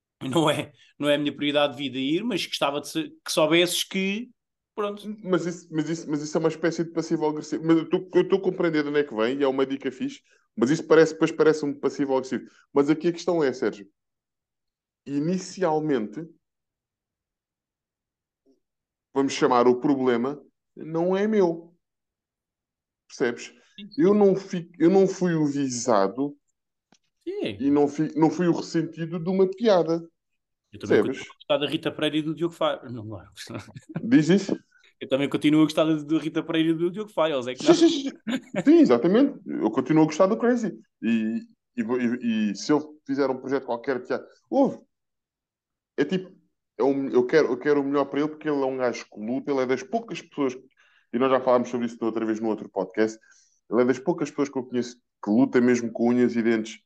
não 0.22 0.50
é, 0.50 0.72
não 0.98 1.08
é 1.08 1.16
a 1.16 1.18
minha 1.18 1.34
prioridade 1.34 1.76
de 1.76 1.78
vida 1.82 1.98
ir, 1.98 2.24
mas 2.24 2.46
gostava 2.46 2.80
de 2.80 2.88
ser- 2.88 3.10
que 3.24 3.32
soubesses 3.32 3.84
que, 3.84 4.30
pronto, 4.74 5.02
Mas 5.24 5.46
isso, 5.46 5.68
mas, 5.70 5.88
isso, 5.88 6.10
mas 6.10 6.22
isso 6.22 6.36
é 6.36 6.40
uma 6.40 6.48
espécie 6.48 6.84
de 6.84 6.90
passivo-agressivo. 6.90 7.64
Mas 7.64 7.76
eu 7.78 7.84
estou- 7.84 8.38
a 8.38 8.40
compreender 8.40 8.82
de 8.82 8.88
onde 8.88 9.00
é 9.00 9.04
que 9.04 9.14
vem 9.14 9.38
e 9.38 9.42
é 9.42 9.48
uma 9.48 9.66
dica 9.66 9.90
fixe, 9.90 10.20
mas 10.56 10.70
isso 10.70 10.86
parece, 10.86 11.12
depois 11.14 11.32
parece 11.32 11.64
um 11.64 11.74
passivo-agressivo. 11.74 12.44
Mas 12.72 12.90
aqui 12.90 13.08
a 13.08 13.12
questão 13.12 13.42
é, 13.42 13.52
Sérgio, 13.52 13.86
inicialmente, 15.06 16.20
vamos 19.14 19.32
chamar 19.32 19.66
o 19.66 19.80
problema, 19.80 20.40
não 20.76 21.16
é 21.16 21.26
meu. 21.26 21.71
Percebes? 23.16 23.52
Eu 23.98 24.14
não, 24.14 24.34
fi, 24.34 24.70
eu 24.78 24.88
não 24.90 25.06
fui 25.06 25.34
o 25.34 25.44
visado 25.46 26.34
sim, 27.24 27.58
e 27.58 27.70
não 27.70 27.86
fui, 27.86 28.10
não 28.16 28.30
fui 28.30 28.46
o 28.48 28.52
ressentido 28.52 29.18
de 29.18 29.28
uma 29.28 29.48
piada. 29.48 30.02
eu 30.72 30.78
também 30.80 30.98
Percebes? 30.98 31.18
continuo 31.18 31.30
a 31.30 31.34
gostar 31.34 31.58
da 31.58 31.66
Rita 31.68 31.90
Pereira 31.90 32.16
e 32.18 32.22
do 32.22 32.34
Diogo 32.34 32.54
Faro, 32.54 32.90
não, 32.90 33.04
não, 33.04 33.18
Diz 34.02 34.28
isso? 34.28 34.58
eu 35.00 35.08
também 35.08 35.28
continuo 35.28 35.60
a 35.62 35.64
gostar 35.64 35.84
da 35.84 36.18
Rita 36.18 36.42
Pereira 36.42 36.70
e 36.70 36.74
do 36.74 36.90
Diogo 36.90 37.10
Faro, 37.10 37.48
é 37.48 37.54
que 37.54 37.64
não. 37.64 37.74
Sim, 38.64 38.78
exatamente. 38.80 39.38
Eu 39.46 39.70
continuo 39.70 40.02
a 40.04 40.06
gostar 40.06 40.26
do 40.26 40.36
Crazy. 40.38 40.78
E, 41.02 41.40
e, 41.76 41.82
e- 41.82 42.50
e 42.52 42.56
se 42.56 42.72
ele 42.72 42.84
fizer 43.06 43.28
um 43.30 43.38
projeto 43.38 43.66
qualquer 43.66 44.02
que. 44.02 44.12
Houve. 44.50 44.78
É 45.96 46.04
tipo, 46.04 46.30
é 46.78 46.82
um- 46.84 47.08
eu, 47.10 47.26
quero, 47.26 47.48
eu 47.48 47.58
quero 47.58 47.80
o 47.80 47.84
melhor 47.84 48.06
para 48.06 48.20
ele 48.20 48.28
porque 48.28 48.48
ele 48.48 48.60
é 48.62 48.66
um 48.66 48.76
gajo 48.76 49.06
que 49.10 49.20
luta, 49.20 49.50
ele 49.50 49.60
é 49.60 49.66
das 49.66 49.82
poucas 49.82 50.20
pessoas, 50.22 50.54
e 51.12 51.18
nós 51.18 51.30
já 51.30 51.40
falámos 51.40 51.68
sobre 51.68 51.86
isso 51.86 52.02
outra 52.04 52.24
vez 52.24 52.40
no 52.40 52.48
outro 52.48 52.68
podcast. 52.68 53.18
Ele 53.70 53.82
é 53.82 53.84
das 53.84 53.98
poucas 53.98 54.30
pessoas 54.30 54.48
que 54.48 54.58
eu 54.58 54.64
conheço 54.64 54.96
que 55.22 55.30
luta 55.30 55.60
mesmo 55.60 55.90
com 55.92 56.08
unhas 56.08 56.34
e 56.36 56.42
dentes, 56.42 56.80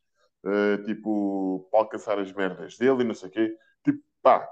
eh, 0.44 0.78
tipo, 0.84 1.68
para 1.70 1.80
alcançar 1.80 2.18
as 2.18 2.32
merdas 2.32 2.76
dele 2.76 3.02
e 3.02 3.04
não 3.04 3.14
sei 3.14 3.28
o 3.28 3.32
quê. 3.32 3.56
Tipo, 3.84 4.02
pá, 4.22 4.46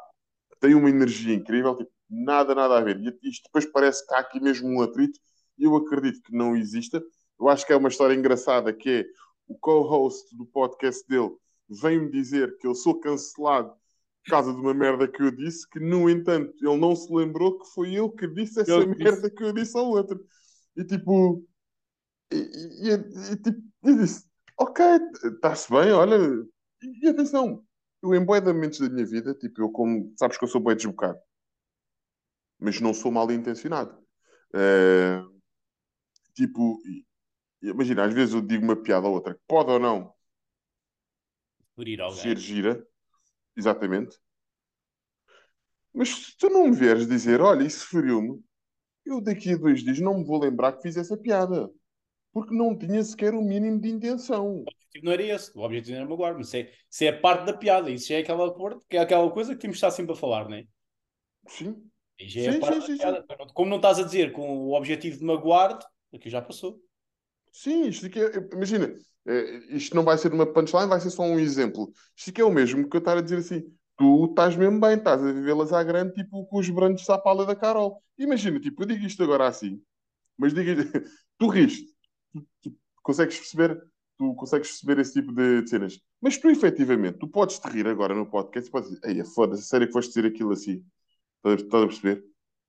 tem 0.61 0.75
uma 0.75 0.89
energia 0.89 1.35
incrível, 1.35 1.77
tipo, 1.77 1.91
nada, 2.09 2.55
nada 2.55 2.79
a 2.79 2.81
ver. 2.81 2.99
E 3.01 3.29
isto 3.29 3.45
depois 3.45 3.67
parece 3.67 4.07
que 4.07 4.15
há 4.15 4.19
aqui 4.19 4.41
mesmo 4.41 4.69
um 4.69 4.83
atrito, 4.83 5.19
e 5.59 5.65
eu 5.65 5.77
acredito 5.77 6.23
que 6.23 6.37
não 6.37 6.57
exista. 6.57 7.03
Eu 7.39 7.49
acho 7.49 7.67
que 7.67 7.73
é 7.73 7.77
uma 7.77 7.89
história 7.89 8.15
engraçada, 8.15 8.73
que 8.73 8.91
é 8.91 9.05
o 9.47 9.57
co-host 9.59 10.35
do 10.37 10.47
podcast 10.47 11.07
dele 11.09 11.37
vem-me 11.69 12.11
dizer 12.11 12.57
que 12.59 12.67
eu 12.67 12.75
sou 12.75 13.01
cancelado 13.01 13.75
por 14.25 14.31
causa 14.31 14.53
de 14.53 14.59
uma 14.59 14.73
merda 14.73 15.07
que 15.07 15.23
eu 15.23 15.31
disse, 15.31 15.69
que, 15.69 15.79
no 15.79 16.09
entanto, 16.09 16.55
ele 16.61 16.79
não 16.79 16.97
se 16.97 17.13
lembrou 17.13 17.59
que 17.59 17.67
foi 17.75 17.93
eu 17.93 18.11
que 18.11 18.27
disse 18.27 18.61
essa 18.61 18.71
Eu 18.71 18.87
disse. 18.87 19.05
merda 19.05 19.31
que 19.31 19.45
eu 19.45 19.53
disse 19.53 19.77
ao 19.77 19.87
outro. 19.87 20.27
E 20.77 20.85
tipo... 20.85 21.47
E, 22.33 22.37
e- 22.37 23.33
e- 23.33 23.37
tipo, 23.37 23.63
eu 23.85 23.99
disse, 23.99 24.27
ok, 24.59 24.85
está-se 25.25 25.71
bem, 25.71 25.93
olha... 25.93 26.17
E, 26.83 27.07
e 27.07 27.09
atenção, 27.09 27.65
eu 28.03 28.15
em 28.15 28.25
de 28.25 28.53
momentos 28.53 28.81
da 28.81 28.89
minha 28.89 29.07
vida, 29.07 29.35
tipo, 29.35 29.61
eu 29.61 29.71
como... 29.71 30.13
Sabes 30.19 30.39
que 30.39 30.45
eu 30.45 30.49
sou 30.49 30.61
bem 30.63 30.75
desbocado. 30.75 31.19
Mas 32.59 32.81
não 32.81 32.95
sou 32.95 33.13
mal 33.13 33.31
intencionado. 33.31 33.97
Eh, 34.55 35.23
tipo... 36.35 36.81
Imagina, 37.63 38.05
às 38.05 38.15
vezes 38.15 38.35
eu 38.35 38.41
digo 38.41 38.65
uma 38.65 38.77
piada 38.77 39.07
ou 39.07 39.15
outra 39.15 39.35
que 39.35 39.41
pode 39.47 39.71
ou 39.71 39.79
não 39.79 40.15
ser 42.13 42.39
gira, 42.39 42.87
exatamente. 43.57 44.17
Mas 45.93 46.09
se 46.09 46.37
tu 46.37 46.49
não 46.49 46.69
me 46.69 46.77
vieres 46.77 47.07
dizer, 47.07 47.41
olha, 47.41 47.65
isso 47.65 47.87
feriu-me, 47.89 48.43
eu 49.05 49.21
daqui 49.21 49.53
a 49.53 49.57
dois 49.57 49.83
dias 49.83 50.01
não 50.01 50.19
me 50.19 50.25
vou 50.25 50.41
lembrar 50.41 50.73
que 50.73 50.83
fiz 50.83 50.97
essa 50.97 51.17
piada. 51.17 51.71
Porque 52.33 52.55
não 52.55 52.77
tinha 52.77 53.03
sequer 53.05 53.35
o 53.35 53.43
mínimo 53.43 53.81
de 53.81 53.89
intenção. 53.89 54.47
O 54.49 54.63
objetivo 54.63 55.05
não 55.05 55.13
era 55.13 55.23
esse, 55.23 55.57
o 55.57 55.61
objetivo 55.61 55.97
era 55.97 56.07
magoar, 56.09 56.35
mas 56.37 56.49
isso 56.49 56.57
é, 56.57 56.73
isso 56.91 57.05
é 57.05 57.13
parte 57.13 57.47
da 57.47 57.53
piada, 57.53 57.91
isso 57.91 58.09
já 58.09 58.17
é 58.17 58.19
aquela, 58.21 58.55
é 58.91 58.99
aquela 58.99 59.31
coisa 59.31 59.55
que 59.55 59.61
temos 59.61 59.77
de 59.77 59.79
estar 59.79 59.91
sempre 59.93 60.13
a 60.13 60.17
falar, 60.17 60.49
não 60.49 60.57
é? 60.57 60.65
Sim. 61.47 61.91
E 62.19 62.29
já 62.29 62.43
é 62.43 62.53
Sim, 62.53 62.61
parte 62.61 62.75
sim, 62.75 62.81
da 62.81 62.87
sim, 62.87 62.97
piada. 62.99 63.27
Como 63.55 63.71
não 63.71 63.77
estás 63.77 63.99
a 63.99 64.03
dizer 64.03 64.33
com 64.33 64.59
o 64.67 64.75
objetivo 64.75 65.19
de 65.19 65.25
magoar-te, 65.25 65.87
aqui 66.13 66.29
já 66.29 66.43
passou. 66.43 66.81
Sim, 67.55 67.87
isto 67.87 68.07
aqui 68.07 68.19
é, 68.21 68.49
imagina, 68.53 68.93
é, 69.27 69.77
isto 69.77 69.95
não 69.95 70.03
vai 70.03 70.19
ser 70.19 70.33
uma 70.35 70.45
punchline, 70.45 70.89
vai 70.89 71.01
ser 71.01 71.11
só 71.11 71.23
um 71.23 71.39
exemplo. 71.39 71.93
Isto 72.17 72.31
aqui 72.31 72.41
é 72.41 72.45
o 72.45 72.51
mesmo 72.51 72.89
que 72.89 72.97
eu 72.97 72.99
estar 72.99 73.17
a 73.17 73.21
dizer 73.21 73.39
assim, 73.39 73.63
tu 73.97 74.27
estás 74.27 74.57
mesmo 74.57 74.81
bem, 74.81 74.97
estás 74.97 75.23
a 75.23 75.33
vivê-las 75.33 75.73
à 75.73 75.83
grande, 75.85 76.15
tipo, 76.15 76.45
com 76.47 76.59
os 76.59 76.69
brancos 76.69 77.09
à 77.09 77.17
pala 77.17 77.47
da 77.47 77.55
Carol. 77.55 78.03
Imagina, 78.19 78.59
tipo, 78.59 78.83
eu 78.83 78.87
digo 78.89 79.07
isto 79.07 79.23
agora 79.23 79.47
assim, 79.47 79.81
mas 80.37 80.53
digo, 80.53 80.69
tu 81.39 81.47
riste, 81.49 81.87
tu, 82.33 82.45
tu 82.61 82.77
consegues 83.05 83.39
perceber, 83.39 83.81
tu 84.19 84.35
consegues 84.35 84.69
perceber 84.71 85.01
esse 85.01 85.13
tipo 85.13 85.33
de, 85.33 85.65
cenas. 85.69 86.01
Mas 86.21 86.37
tu, 86.37 86.51
efetivamente, 86.51 87.19
tu 87.19 87.29
podes 87.29 87.61
te 87.61 87.69
rir 87.69 87.87
agora 87.87 88.17
no 88.17 88.29
podcast 88.29 88.69
podes 88.69 88.91
dizer, 88.91 89.01
ei, 89.05 89.25
foda-se, 89.25 89.63
sério 89.69 89.87
que 89.87 89.93
foste 89.93 90.09
dizer 90.09 90.27
aquilo 90.27 90.53
assim? 90.53 90.85
Estás, 91.37 91.63
estás 91.63 91.85
a 91.85 91.87
perceber? 91.87 92.25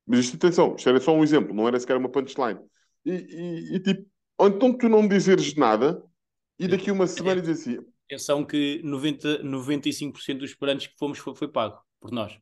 Mas 0.06 0.20
isto, 0.20 0.36
atenção, 0.36 0.76
isto 0.76 0.88
era 0.88 1.00
só 1.00 1.12
um 1.12 1.24
exemplo, 1.24 1.52
não 1.52 1.66
era 1.66 1.80
sequer 1.80 1.96
uma 1.96 2.08
punchline. 2.08 2.60
E, 3.04 3.10
e, 3.12 3.76
e 3.76 3.80
tipo, 3.80 4.08
ou 4.38 4.48
então 4.48 4.72
tu 4.76 4.88
não 4.88 5.06
dizeres 5.06 5.54
nada 5.54 6.02
e 6.58 6.66
daqui 6.68 6.90
uma 6.90 7.06
semana 7.06 7.40
dizer 7.40 7.52
assim. 7.52 7.86
Atenção 8.06 8.44
que 8.44 8.80
90, 8.84 9.42
95% 9.42 10.38
dos 10.38 10.50
esperantes 10.50 10.86
que 10.86 10.96
fomos 10.98 11.18
foi, 11.18 11.34
foi 11.34 11.48
pago 11.48 11.78
por 12.00 12.10
nós. 12.12 12.38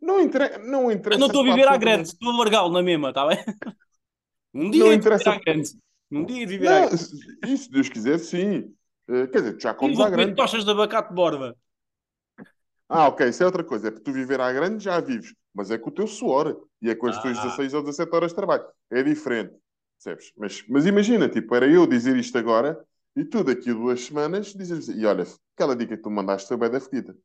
Não, 0.00 0.20
interessa. 0.20 0.58
Não, 0.58 0.90
interessa 0.90 1.14
Eu 1.16 1.20
não 1.20 1.26
estou 1.26 1.42
a 1.42 1.44
viver 1.54 1.68
à 1.68 1.76
grande, 1.76 2.08
estou 2.08 2.30
a 2.30 2.36
largá-lo 2.38 2.72
na 2.72 2.82
mesma, 2.82 3.10
está 3.10 3.26
bem? 3.26 3.38
Um 4.56 4.70
dia 4.70 4.84
Não 4.84 4.90
de 4.90 4.96
interessa- 4.96 5.30
viver 5.32 5.40
à 5.40 5.44
grande. 5.52 5.70
Um 6.12 6.24
dia 6.24 6.38
de 6.38 6.46
viver 6.46 6.68
à 6.68 6.80
Não, 6.82 6.86
grande. 6.88 7.04
e 7.48 7.58
se 7.58 7.70
Deus 7.70 7.88
quiser, 7.88 8.18
sim. 8.18 8.72
Eh, 9.08 9.26
quer 9.26 9.38
dizer, 9.40 9.54
tu 9.54 9.62
já 9.62 9.74
comes 9.74 9.98
à 9.98 10.08
grande. 10.08 10.34
tochas 10.36 10.64
de 10.64 10.70
abacate 10.70 11.08
de 11.08 11.14
borda. 11.16 11.56
Ah, 12.88 13.08
ok, 13.08 13.28
isso 13.28 13.42
é 13.42 13.46
outra 13.46 13.64
coisa. 13.64 13.88
É 13.88 13.90
que 13.90 14.00
tu 14.00 14.12
viver 14.12 14.40
à 14.40 14.52
grande 14.52 14.84
já 14.84 15.00
vives, 15.00 15.34
mas 15.52 15.70
é 15.72 15.78
com 15.78 15.90
o 15.90 15.92
teu 15.92 16.06
suor 16.06 16.56
e 16.80 16.88
é 16.88 16.94
com 16.94 17.08
as 17.08 17.20
tuas 17.20 17.36
Ah. 17.38 17.42
16 17.42 17.74
ou 17.74 17.82
17 17.82 18.14
horas 18.14 18.30
de 18.30 18.36
trabalho. 18.36 18.64
É 18.90 19.02
diferente, 19.02 19.54
percebes? 20.04 20.32
Mas, 20.36 20.64
mas 20.68 20.86
imagina, 20.86 21.28
tipo, 21.28 21.54
era 21.54 21.66
eu 21.70 21.86
dizer 21.86 22.16
isto 22.16 22.36
agora 22.38 22.84
e 23.16 23.24
tu 23.24 23.44
daqui 23.44 23.70
a 23.70 23.74
duas 23.74 24.02
semanas 24.04 24.48
dizes 24.54 24.88
e 24.88 25.06
olha, 25.06 25.24
aquela 25.54 25.76
dica 25.76 25.96
que 25.96 26.02
tu 26.02 26.10
mandaste 26.10 26.48
foi 26.48 26.56
bem 26.56 26.70
da 26.70 26.80
fedida. 26.80 27.16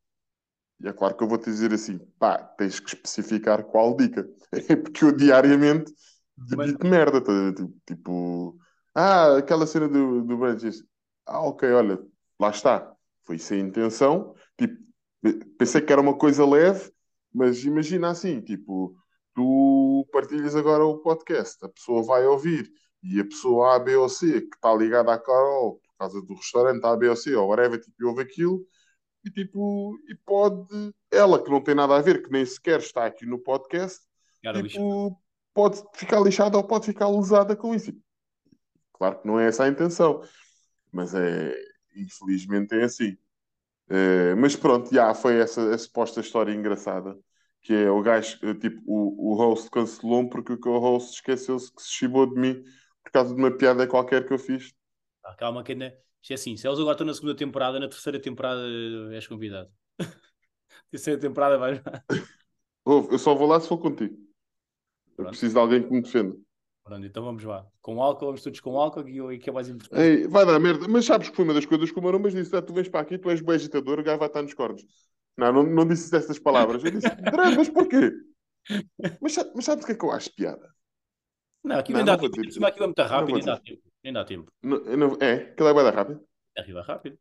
E 0.81 0.87
é 0.87 0.93
claro 0.93 1.15
que 1.17 1.23
eu 1.23 1.27
vou-te 1.27 1.45
dizer 1.45 1.73
assim, 1.73 1.97
pá, 2.19 2.37
tens 2.57 2.79
que 2.79 2.89
especificar 2.95 3.63
qual 3.65 3.95
dica. 3.97 4.27
É 4.53 4.75
porque 4.77 5.03
eu 5.05 5.11
diariamente 5.15 5.93
Mas- 6.37 6.71
digo 6.71 6.87
merda, 6.87 7.21
tipo, 7.21 7.73
tipo, 7.85 8.59
ah, 8.95 9.37
aquela 9.37 9.67
cena 9.67 9.87
do, 9.87 10.23
do 10.23 10.37
Branches. 10.37 10.83
Ah, 11.25 11.41
ok, 11.41 11.69
olha, 11.71 11.99
lá 12.39 12.49
está. 12.49 12.93
Foi 13.23 13.37
sem 13.37 13.59
intenção. 13.61 14.35
Tipo, 14.57 14.77
pensei 15.57 15.81
que 15.81 15.91
era 15.91 16.01
uma 16.01 16.17
coisa 16.17 16.45
leve, 16.45 16.91
mas 17.33 17.63
imagina 17.63 18.09
assim, 18.11 18.41
tipo, 18.41 18.95
tu 19.33 20.07
partilhas 20.11 20.55
agora 20.55 20.83
o 20.85 20.99
podcast, 20.99 21.63
a 21.63 21.69
pessoa 21.69 22.03
vai 22.03 22.25
ouvir 22.25 22.71
e 23.03 23.19
a 23.19 23.25
pessoa 23.25 23.75
A, 23.75 23.79
B 23.79 23.95
ou 23.95 24.09
C 24.09 24.41
que 24.41 24.55
está 24.55 24.73
ligada 24.73 25.13
à 25.13 25.17
Carol 25.17 25.79
por 25.79 25.97
causa 25.97 26.21
do 26.21 26.33
restaurante 26.33 26.85
A, 26.85 26.95
B 26.95 27.09
ou 27.09 27.15
C 27.15 27.35
ou 27.35 27.49
whatever, 27.49 27.79
tipo, 27.79 28.07
ouve 28.07 28.21
aquilo 28.21 28.65
e 29.23 29.29
tipo, 29.29 29.97
e 30.07 30.15
pode, 30.15 30.93
ela 31.11 31.43
que 31.43 31.51
não 31.51 31.61
tem 31.61 31.75
nada 31.75 31.95
a 31.95 32.01
ver, 32.01 32.23
que 32.23 32.31
nem 32.31 32.45
sequer 32.45 32.79
está 32.79 33.05
aqui 33.05 33.25
no 33.25 33.39
podcast, 33.39 33.99
Cara, 34.41 34.63
tipo, 34.63 35.19
pode 35.53 35.83
ficar 35.93 36.21
lixada 36.21 36.57
ou 36.57 36.63
pode 36.63 36.85
ficar 36.85 37.09
lesada 37.09 37.55
com 37.55 37.75
isso. 37.75 37.93
Claro 38.93 39.19
que 39.19 39.27
não 39.27 39.39
é 39.39 39.47
essa 39.47 39.65
a 39.65 39.67
intenção, 39.67 40.21
mas 40.91 41.13
é, 41.13 41.53
infelizmente 41.95 42.73
é 42.75 42.83
assim. 42.83 43.17
Eh, 43.89 44.35
mas 44.35 44.55
pronto, 44.55 44.93
já 44.93 45.13
foi 45.13 45.39
essa 45.39 45.73
a 45.73 45.77
suposta 45.77 46.21
história 46.21 46.53
engraçada. 46.53 47.17
Que 47.61 47.73
é 47.73 47.91
o 47.91 48.01
gajo, 48.01 48.39
eh, 48.43 48.53
tipo, 48.53 48.81
o, 48.85 49.31
o 49.31 49.35
host 49.35 49.69
cancelou-me 49.69 50.29
porque 50.29 50.53
o 50.53 50.57
co-host 50.59 51.15
esqueceu-se 51.15 51.73
que 51.73 51.81
se 51.81 51.89
chibou 51.91 52.25
de 52.25 52.39
mim 52.39 52.63
por 53.03 53.11
causa 53.11 53.33
de 53.33 53.39
uma 53.39 53.51
piada 53.51 53.87
qualquer 53.87 54.25
que 54.25 54.33
eu 54.33 54.39
fiz. 54.39 54.73
Ah, 55.23 55.35
calma, 55.35 55.63
que 55.63 55.73
ainda. 55.73 55.97
Isto 56.21 56.31
é 56.31 56.35
assim, 56.35 56.57
se 56.57 56.67
eles 56.67 56.79
agora 56.79 56.93
estão 56.93 57.07
na 57.07 57.13
segunda 57.13 57.35
temporada, 57.35 57.79
na 57.79 57.87
terceira 57.87 58.19
temporada 58.19 58.61
eh, 58.61 59.15
és 59.15 59.27
convidado. 59.27 59.69
terceira 60.91 61.19
temporada 61.19 61.57
vais. 61.57 61.81
Eu 62.85 63.19
só 63.19 63.35
vou 63.35 63.47
lá 63.47 63.59
se 63.59 63.67
for 63.67 63.77
contigo. 63.77 64.15
Eu 65.09 65.15
Pronto. 65.15 65.29
preciso 65.29 65.53
de 65.53 65.59
alguém 65.59 65.83
que 65.83 65.91
me 65.91 66.01
defenda. 66.01 66.35
Pronto, 66.83 67.05
então 67.05 67.23
vamos 67.23 67.43
lá. 67.43 67.67
Com 67.81 68.01
álcool, 68.01 68.27
vamos 68.27 68.41
todos 68.41 68.59
com 68.59 68.79
álcool 68.79 69.07
e 69.07 69.21
o 69.21 69.39
que 69.39 69.49
é 69.49 69.53
mais 69.53 69.69
importante. 69.69 70.01
Ei, 70.01 70.27
vai 70.27 70.45
dar 70.45 70.59
merda. 70.59 70.87
Mas 70.87 71.05
sabes 71.05 71.29
que 71.29 71.35
foi 71.35 71.45
uma 71.45 71.53
das 71.53 71.65
coisas 71.65 71.91
que 71.91 71.99
o 71.99 72.01
Marombas 72.01 72.33
disse: 72.33 72.55
ah, 72.55 72.61
tu 72.61 72.73
vens 72.73 72.89
para 72.89 73.01
aqui, 73.01 73.17
tu 73.17 73.29
és 73.29 73.41
bom 73.41 73.51
agitador, 73.51 73.99
o 73.99 74.03
gajo 74.03 74.17
vai 74.17 74.27
estar 74.27 74.41
nos 74.41 74.53
cornos. 74.53 74.83
Não, 75.39 75.53
não, 75.53 75.63
não 75.63 75.87
disse 75.87 76.15
estas 76.15 76.37
palavras. 76.37 76.83
Eu 76.83 76.91
disse: 76.91 77.09
"Dré, 77.09 77.55
mas 77.55 77.69
porquê? 77.69 78.11
Mas, 79.21 79.35
mas 79.55 79.65
sabes 79.65 79.83
o 79.83 79.87
que 79.87 79.93
é 79.93 79.95
que 79.95 80.05
eu 80.05 80.11
acho 80.11 80.33
piada? 80.35 80.73
Não, 81.63 81.77
aquilo 81.79 81.99
Não, 81.99 82.05
não 82.05 82.13
dá 82.13 82.21
tempo. 82.21 82.41
dizer. 82.41 82.65
Aquilo 82.65 82.83
é 82.83 82.87
muito 82.87 83.01
rápido, 83.01 83.35
nem 83.35 83.45
dá 83.45 83.57
tempo. 83.59 83.81
Nem 84.03 84.13
dá 84.13 84.25
tempo. 84.25 84.51
Não, 84.61 84.79
não- 84.97 85.17
é, 85.19 85.33
aquilo 85.33 85.69
é 85.69 85.73
bué 85.73 85.83
da 85.83 85.91
rápido. 85.91 86.23
Arriba 86.57 86.81
rápido. 86.81 87.17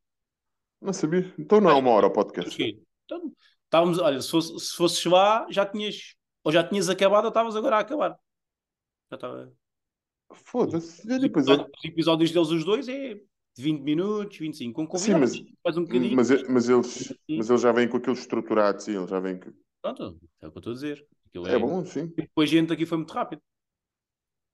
Não 0.81 0.93
sabia. 0.93 1.35
Então 1.39 1.61
não 1.61 1.71
é 1.71 1.75
uma 1.75 1.91
hora 1.91 2.07
o 2.07 2.13
podcast. 2.13 2.55
que 2.55 2.63
ir. 2.63 2.83
Então, 3.05 3.33
estávamos, 3.65 3.99
olha, 3.99 4.21
se, 4.21 4.31
fosse, 4.31 4.59
se 4.61 4.77
fosses 4.77 5.05
lá, 5.07 5.47
já 5.51 5.65
tinhas, 5.67 6.15
ou 6.45 6.53
já 6.53 6.63
tinhas 6.63 6.89
acabado, 6.89 7.25
ou 7.25 7.29
estavas 7.29 7.57
agora 7.57 7.77
a 7.77 7.81
acabar. 7.81 8.19
Já 9.11 9.17
estava. 9.17 9.53
Foda-se. 10.33 11.07
Os 11.07 11.23
é. 11.23 11.27
episódios, 11.27 11.69
os 11.77 11.85
episódios 11.85 12.31
deles, 12.31 12.49
os 12.51 12.65
dois, 12.65 12.89
é 12.89 13.19
de 13.59 13.65
20 13.65 13.83
minutos, 13.83 14.39
25. 14.39 14.77
Com 14.77 14.87
Sim, 14.97 15.15
convidados, 15.15 15.31
mas, 15.31 15.43
faz 15.63 15.77
um 15.77 15.83
bocadinho. 15.83 16.17
mas, 16.17 16.31
é- 16.31 16.49
mas 16.49 16.69
eles, 16.69 17.13
mas 17.37 17.51
eles 17.51 17.61
já 17.63 17.73
vêm 17.73 17.89
com 17.89 17.97
aquilo 17.97 18.15
estruturado, 18.15 18.83
sim, 18.83 18.97
eles 18.97 19.11
já 19.11 19.21
vêm 19.21 19.39
com... 19.39 19.53
Pronto, 19.83 20.21
é 20.41 20.47
o 20.47 20.51
que 20.51 20.59
eu 20.59 20.61
estou 20.61 20.71
a 20.73 20.75
dizer. 20.75 21.07
Aquilo 21.27 21.47
É 21.47 21.59
bom, 21.59 21.85
sim. 21.85 22.13
Depois, 22.17 22.51
gente, 22.51 22.73
aqui 22.73 22.87
foi 22.87 22.99
muito 22.99 23.13
rápido. 23.13 23.43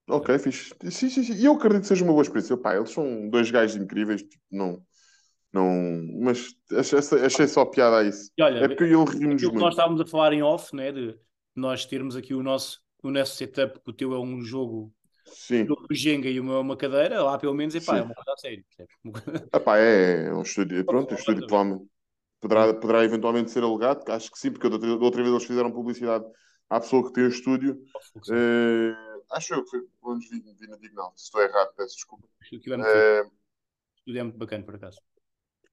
Ok, 0.07 0.37
fixe. 0.39 0.73
Sim, 0.91 1.09
sim, 1.09 1.23
sim. 1.23 1.33
E 1.33 1.45
eu 1.45 1.53
acredito 1.53 1.81
que 1.81 1.87
seja 1.87 2.03
uma 2.03 2.13
boa 2.13 2.21
experiência. 2.21 2.55
Pá, 2.57 2.75
eles 2.75 2.91
são 2.91 3.27
dois 3.29 3.49
gajos 3.49 3.75
incríveis, 3.75 4.21
tipo, 4.21 4.43
não... 4.51 4.85
Não... 5.53 5.69
Mas 6.21 6.55
achei, 6.71 6.99
achei 7.25 7.47
só 7.47 7.65
piada 7.65 7.99
a 7.99 8.03
isso. 8.03 8.31
E 8.37 8.41
olha, 8.43 8.61
É 8.61 8.67
porque 8.67 8.83
ele 8.85 9.05
rimos 9.05 9.43
aquilo 9.43 9.53
que 9.53 9.59
nós 9.59 9.71
muito. 9.71 9.73
estávamos 9.73 10.01
a 10.01 10.05
falar 10.05 10.33
em 10.33 10.41
off, 10.43 10.75
né, 10.75 10.91
de 10.91 11.17
nós 11.55 11.85
termos 11.85 12.15
aqui 12.15 12.33
o 12.33 12.43
nosso, 12.43 12.81
o 13.03 13.11
nosso 13.11 13.35
setup, 13.37 13.79
que 13.79 13.89
o 13.89 13.93
teu 13.93 14.13
é 14.13 14.19
um 14.19 14.41
jogo 14.41 14.93
Sim. 15.25 15.65
do 15.65 15.87
Jenga 15.91 16.29
e 16.29 16.39
o 16.39 16.43
meu 16.43 16.55
é 16.55 16.59
uma 16.59 16.77
cadeira, 16.77 17.23
lá 17.23 17.37
pelo 17.37 17.53
menos 17.53 17.75
epá, 17.75 17.97
é 17.97 18.01
uma 18.01 18.13
coisa 18.13 18.31
a 18.33 18.37
sério. 18.37 18.63
percebes? 18.65 18.95
Uma 19.03 19.13
coisa- 19.13 19.49
Ah, 19.51 19.59
pá, 19.59 19.77
é, 19.77 20.25
é 20.27 20.33
um 20.33 20.41
estúdio. 20.41 20.83
Pronto, 20.85 21.13
um 21.13 21.17
estúdio 21.17 21.45
provavelmente 21.45 21.89
poderá, 22.41 22.73
poderá 22.73 23.03
eventualmente 23.03 23.51
ser 23.51 23.63
alugado, 23.63 24.03
acho 24.11 24.31
que 24.31 24.39
sim, 24.39 24.51
porque 24.51 24.69
da 24.69 24.75
outra, 24.75 24.91
outra 24.91 25.21
vez 25.23 25.33
eles 25.33 25.45
fizeram 25.47 25.71
publicidade 25.71 26.25
à 26.69 26.79
pessoa 26.79 27.05
que 27.07 27.13
tem 27.13 27.23
o 27.25 27.29
estúdio. 27.29 27.77
Eh, 28.31 28.93
acho 29.31 29.53
eu 29.55 29.63
que 29.63 29.69
foi, 29.71 29.81
pelo 29.81 30.13
menos 30.13 30.29
vi, 30.29 30.39
vi 30.59 30.67
na 30.67 30.77
Dignal. 30.77 31.13
Se 31.15 31.25
estou 31.25 31.41
errado, 31.41 31.73
peço 31.75 31.95
desculpa. 31.95 32.27
É 32.41 32.49
fixe. 32.49 32.85
Eh, 32.85 33.23
Tudo 34.05 34.17
é 34.19 34.23
muito 34.23 34.37
bacana, 34.39 34.65
por 34.65 34.75
acaso. 34.75 34.99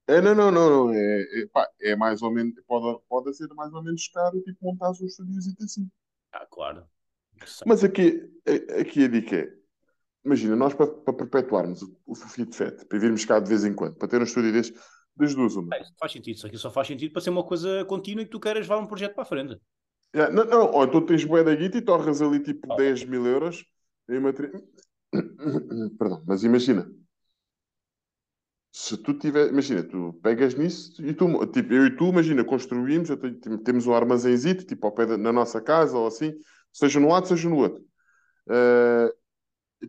É, 0.07 0.19
não, 0.21 0.35
não, 0.35 0.51
não, 0.51 0.69
não. 0.87 0.93
É, 0.93 1.41
é, 1.43 1.47
pá, 1.47 1.69
é 1.81 1.95
mais 1.95 2.21
ou 2.21 2.31
menos, 2.31 2.53
pode, 2.67 3.01
pode 3.07 3.33
ser 3.35 3.47
mais 3.53 3.73
ou 3.73 3.81
menos 3.83 4.07
caro, 4.09 4.41
tipo, 4.41 4.57
montar 4.65 4.89
um 4.89 5.05
estúdio 5.05 5.39
assim. 5.63 5.89
Ah, 6.31 6.45
claro. 6.45 6.89
Mas 7.65 7.83
aqui, 7.83 8.29
a- 8.47 8.81
aqui 8.81 9.03
a 9.03 9.07
dica 9.07 9.35
é, 9.35 9.53
imagina, 10.25 10.55
nós 10.55 10.73
para, 10.73 10.87
para 10.87 11.13
perpetuarmos 11.13 11.81
o, 11.81 11.97
o 12.05 12.15
Fit 12.15 12.55
Fat, 12.55 12.85
para 12.85 12.99
virmos 12.99 13.25
cá 13.25 13.39
de 13.39 13.49
vez 13.49 13.63
em 13.65 13.73
quando, 13.73 13.95
para 13.95 14.07
ter 14.07 14.19
um 14.19 14.23
estúdio 14.23 14.51
deste, 14.51 14.77
das 15.15 15.35
duas 15.35 15.55
uma. 15.55 15.75
Isso 15.77 15.93
faz 15.99 16.11
sentido, 16.11 16.35
isso 16.35 16.47
aqui 16.47 16.57
só 16.57 16.71
faz 16.71 16.87
sentido 16.87 17.11
para 17.11 17.21
ser 17.21 17.29
uma 17.29 17.43
coisa 17.43 17.85
contínua 17.85 18.21
e 18.21 18.25
que 18.25 18.31
tu 18.31 18.39
queiras 18.39 18.67
levar 18.67 18.79
um 18.79 18.87
projeto 18.87 19.13
para 19.13 19.23
a 19.23 19.25
frente. 19.25 19.59
Yeah, 20.15 20.33
não, 20.33 20.45
não, 20.45 20.71
ou 20.71 20.83
então 20.85 21.05
tens 21.05 21.25
bué 21.25 21.43
da 21.43 21.55
guita 21.55 21.77
e 21.77 21.81
torras 21.81 22.21
ali 22.21 22.39
tipo 22.39 22.71
Ah. 22.71 22.75
10 22.75 23.03
mil 23.05 23.25
euros 23.25 23.65
em 24.09 24.19
material. 24.19 24.61
Perdão, 25.97 26.23
mas 26.27 26.43
imagina. 26.43 26.89
Se 28.75 28.97
tu 28.97 29.13
tiver, 29.13 29.49
imagina, 29.49 29.83
tu 29.83 30.19
pegas 30.23 30.55
nisso 30.55 30.99
e 31.05 31.13
tu, 31.13 31.45
tipo, 31.47 31.73
eu 31.73 31.85
e 31.85 31.95
tu, 31.95 32.07
imagina, 32.07 32.43
construímos, 32.43 33.09
eu 33.09 33.17
tenho- 33.17 33.39
tem- 33.39 33.57
temos 33.59 33.85
um 33.85 33.93
armazénzito, 33.93 34.65
tipo, 34.65 34.87
ao 34.87 34.91
pé 34.93 35.05
da, 35.05 35.15
na 35.17 35.31
nossa 35.31 35.61
casa 35.61 35.95
ou 35.95 36.07
assim, 36.07 36.33
seja 36.73 36.99
no 36.99 37.07
lado, 37.07 37.27
seja 37.27 37.47
no 37.47 37.57
outro. 37.57 37.85
Eh, 38.49 39.13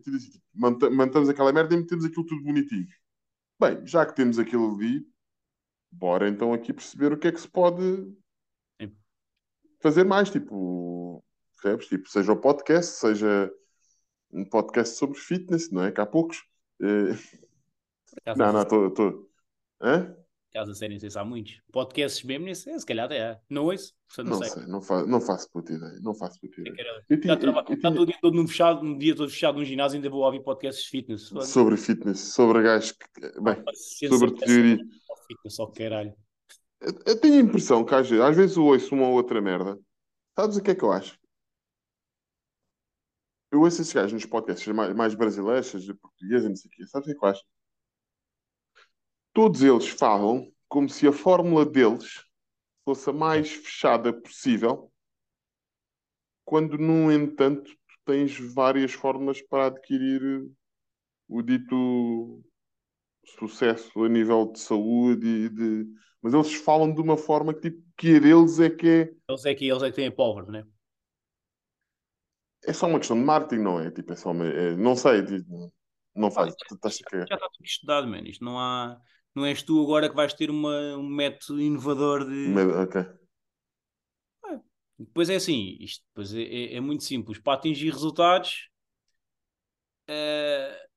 tu 0.03 0.11
dizes, 0.11 0.29
tipo, 0.29 0.45
mantamos 0.53 1.27
aquela 1.27 1.51
merda 1.51 1.73
e 1.73 1.77
metemos 1.77 2.05
aquilo 2.05 2.25
tudo 2.25 2.43
bonitinho. 2.43 2.87
Bem, 3.59 3.85
já 3.85 4.05
que 4.05 4.15
temos 4.15 4.37
aquilo 4.37 4.75
ali, 4.75 5.05
bora 5.91 6.27
então 6.29 6.53
aqui 6.53 6.71
perceber 6.73 7.11
o 7.13 7.17
que 7.17 7.27
é 7.27 7.31
que 7.31 7.39
se 7.39 7.47
pode 7.47 7.81
Sim. 8.79 8.95
fazer 9.81 10.03
mais, 10.03 10.29
tipo, 10.29 11.23
percebes? 11.53 11.87
Tipo, 11.87 12.09
seja 12.09 12.31
o 12.31 12.37
podcast, 12.39 12.99
seja 12.99 13.51
um 14.31 14.43
podcast 14.45 14.97
sobre 14.97 15.17
fitness, 15.17 15.71
não 15.71 15.83
é? 15.83 15.91
Que 15.91 16.01
há 16.01 16.05
poucos. 16.05 16.43
Acaso, 18.17 18.39
não, 18.39 18.53
não, 18.53 18.61
estou. 18.61 18.87
estou- 18.87 19.31
Hã? 19.81 20.15
Caso 20.55 20.71
a 20.71 20.73
sério, 20.73 20.93
não 20.93 21.01
sei 21.01 21.11
se 21.11 21.19
há 21.19 21.25
muitos. 21.25 21.59
Podcasts 21.69 22.23
mesmo, 22.23 22.45
nem 22.45 22.55
sei, 22.55 22.79
se 22.79 22.85
calhar 22.85 23.07
até 23.07 23.21
há. 23.21 23.39
Não 23.49 23.65
ouço, 23.65 23.93
portanto 24.07 24.27
não, 24.27 24.39
Não 24.39 24.41
sei. 24.41 24.49
sei, 24.53 24.67
não, 24.71 24.81
fa 24.81 25.05
não 25.05 25.19
faço 25.19 25.51
puta 25.51 25.73
ideia. 25.73 25.99
Não 26.01 26.15
faço 26.15 26.39
puta 26.39 26.61
É 26.61 26.69
ideia. 26.69 27.05
Eu 27.09 27.19
tinha, 27.19 27.33
eu 27.33 27.39
tinha- 27.39 27.91
todo 27.93 28.05
dia 28.05 28.17
todo 28.21 28.35
num 28.35 28.47
fechado, 28.47 28.81
um 28.81 28.97
dia 28.97 29.13
todo 29.13 29.29
fechado 29.29 29.57
num 29.57 29.65
ginásio, 29.65 29.97
ainda 29.97 30.09
vou 30.09 30.21
ouvir 30.23 30.41
podcasts 30.41 30.85
de 30.85 30.89
fitness. 30.91 31.23
Sobre 31.41 31.75
fitness, 31.75 32.19
sobre 32.19 32.63
gajos 32.63 32.93
que. 32.93 33.41
Bem, 33.41 33.61
Paciência 33.65 34.17
sobre 34.17 34.33
teoria. 34.33 34.77
Fitness, 35.27 35.55
só 35.55 35.65
que 35.65 35.83
caralho. 35.83 36.13
Eu, 36.79 36.93
eu 37.05 37.19
tenho 37.19 37.33
a 37.35 37.41
impressão 37.41 37.83
que 37.83 37.93
às 37.93 38.09
vezes, 38.09 38.23
às 38.23 38.35
vezes 38.37 38.55
eu 38.55 38.63
ouço 38.63 38.95
uma 38.95 39.09
ou 39.09 39.13
outra 39.15 39.41
merda. 39.41 39.77
Sabes 40.39 40.55
o 40.55 40.63
que 40.63 40.71
é 40.71 40.75
que 40.75 40.85
eu 40.85 40.93
acho? 40.93 41.19
eu 43.51 43.59
ouço 43.61 43.81
esses 43.81 43.93
gajos 43.93 44.13
nos 44.13 44.25
podcasts 44.25 44.67
mais, 44.73 44.93
mais 44.95 45.15
brasileiros, 45.15 45.67
seja 45.67 45.93
português, 45.95 46.43
não 46.45 46.55
sei 46.55 46.69
o 46.69 46.71
quê. 46.71 46.87
Sabes 46.87 47.07
o 47.07 47.11
que 47.11 47.17
é 47.17 47.19
que 47.19 47.25
eu 47.25 47.29
acho? 47.29 47.43
Todos 49.35 49.61
eles 49.61 49.89
falam 49.89 50.49
como 50.69 50.87
se 50.87 51.05
a 51.05 51.11
fórmula 51.11 51.65
deles 51.65 52.23
fosse 52.85 53.09
a 53.09 53.13
mais 53.13 53.51
fechada 53.51 54.13
possível, 54.13 54.89
quando, 56.45 56.77
no 56.77 57.11
entanto, 57.11 57.69
tu 57.69 57.95
tens 58.05 58.39
várias 58.53 58.93
fórmulas 58.93 59.41
para 59.41 59.65
adquirir 59.65 60.49
o 61.27 61.41
dito 61.41 62.41
sucesso 63.37 64.05
a 64.05 64.07
nível 64.07 64.53
de 64.53 64.59
saúde 64.61 65.27
e 65.27 65.49
de... 65.49 65.85
Mas 66.21 66.33
eles 66.33 66.53
falam 66.53 66.93
de 66.93 67.01
uma 67.01 67.17
forma 67.17 67.53
que, 67.53 67.69
tipo, 67.69 67.83
que 67.97 68.15
a 68.15 68.19
deles 68.19 68.57
é 68.61 68.69
que 68.69 68.87
é... 68.87 69.13
Eles 69.27 69.45
é 69.45 69.53
que, 69.53 69.67
eles 69.67 69.83
é 69.83 69.89
que 69.89 69.95
têm 69.97 70.07
a 70.07 70.11
pólvora, 70.13 70.49
não 70.49 70.59
é? 70.59 70.65
É 72.65 72.71
só 72.71 72.87
uma 72.87 72.99
questão 72.99 73.17
de 73.17 73.23
marketing, 73.25 73.63
não 73.63 73.81
é? 73.81 73.91
Tipo, 73.91 74.13
é 74.13 74.15
só 74.15 74.31
uma... 74.31 74.45
é- 74.45 74.77
não 74.77 74.95
sei, 74.95 75.25
tipo, 75.25 75.73
não 76.15 76.31
faz. 76.31 76.53
A 76.53 77.09
cagar. 77.09 77.27
Já 77.27 77.35
está 77.35 77.49
tudo 77.49 77.65
estudado, 77.65 78.07
mano. 78.07 78.25
Isto 78.27 78.45
não 78.45 78.57
há. 78.57 78.97
Não 79.35 79.45
és 79.45 79.61
tu 79.61 79.83
agora 79.83 80.09
que 80.09 80.15
vais 80.15 80.33
ter 80.33 80.49
uma, 80.49 80.95
um 80.95 81.07
método 81.07 81.61
inovador 81.61 82.25
de. 82.25 82.53
Ok. 82.81 83.05
Depois 84.97 85.29
é 85.29 85.35
assim, 85.35 85.75
isto 85.81 86.05
depois 86.07 86.33
é, 86.33 86.41
é- 86.41 86.75
é 86.75 86.79
muito 86.79 87.03
simples. 87.03 87.37
Para 87.37 87.55
atingir 87.57 87.91
resultados, 87.91 88.69
eh, 90.07 90.87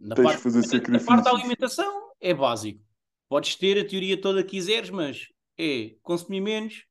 na, 0.00 0.14
Tens 0.14 0.24
parte, 0.24 0.42
fazer 0.42 0.88
na 0.88 1.00
parte 1.00 1.24
da 1.24 1.30
alimentação 1.30 2.12
é 2.18 2.32
básico. 2.32 2.82
Podes 3.28 3.54
ter 3.56 3.78
a 3.78 3.86
teoria 3.86 4.18
toda 4.20 4.42
que 4.42 4.50
quiseres, 4.50 4.88
mas 4.90 5.28
é 5.58 5.96
consumir 6.02 6.40
menos 6.40 6.86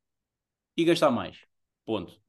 e 0.77 0.85
gastar 0.85 1.09
mais. 1.09 1.39
Ponto. 1.83 2.21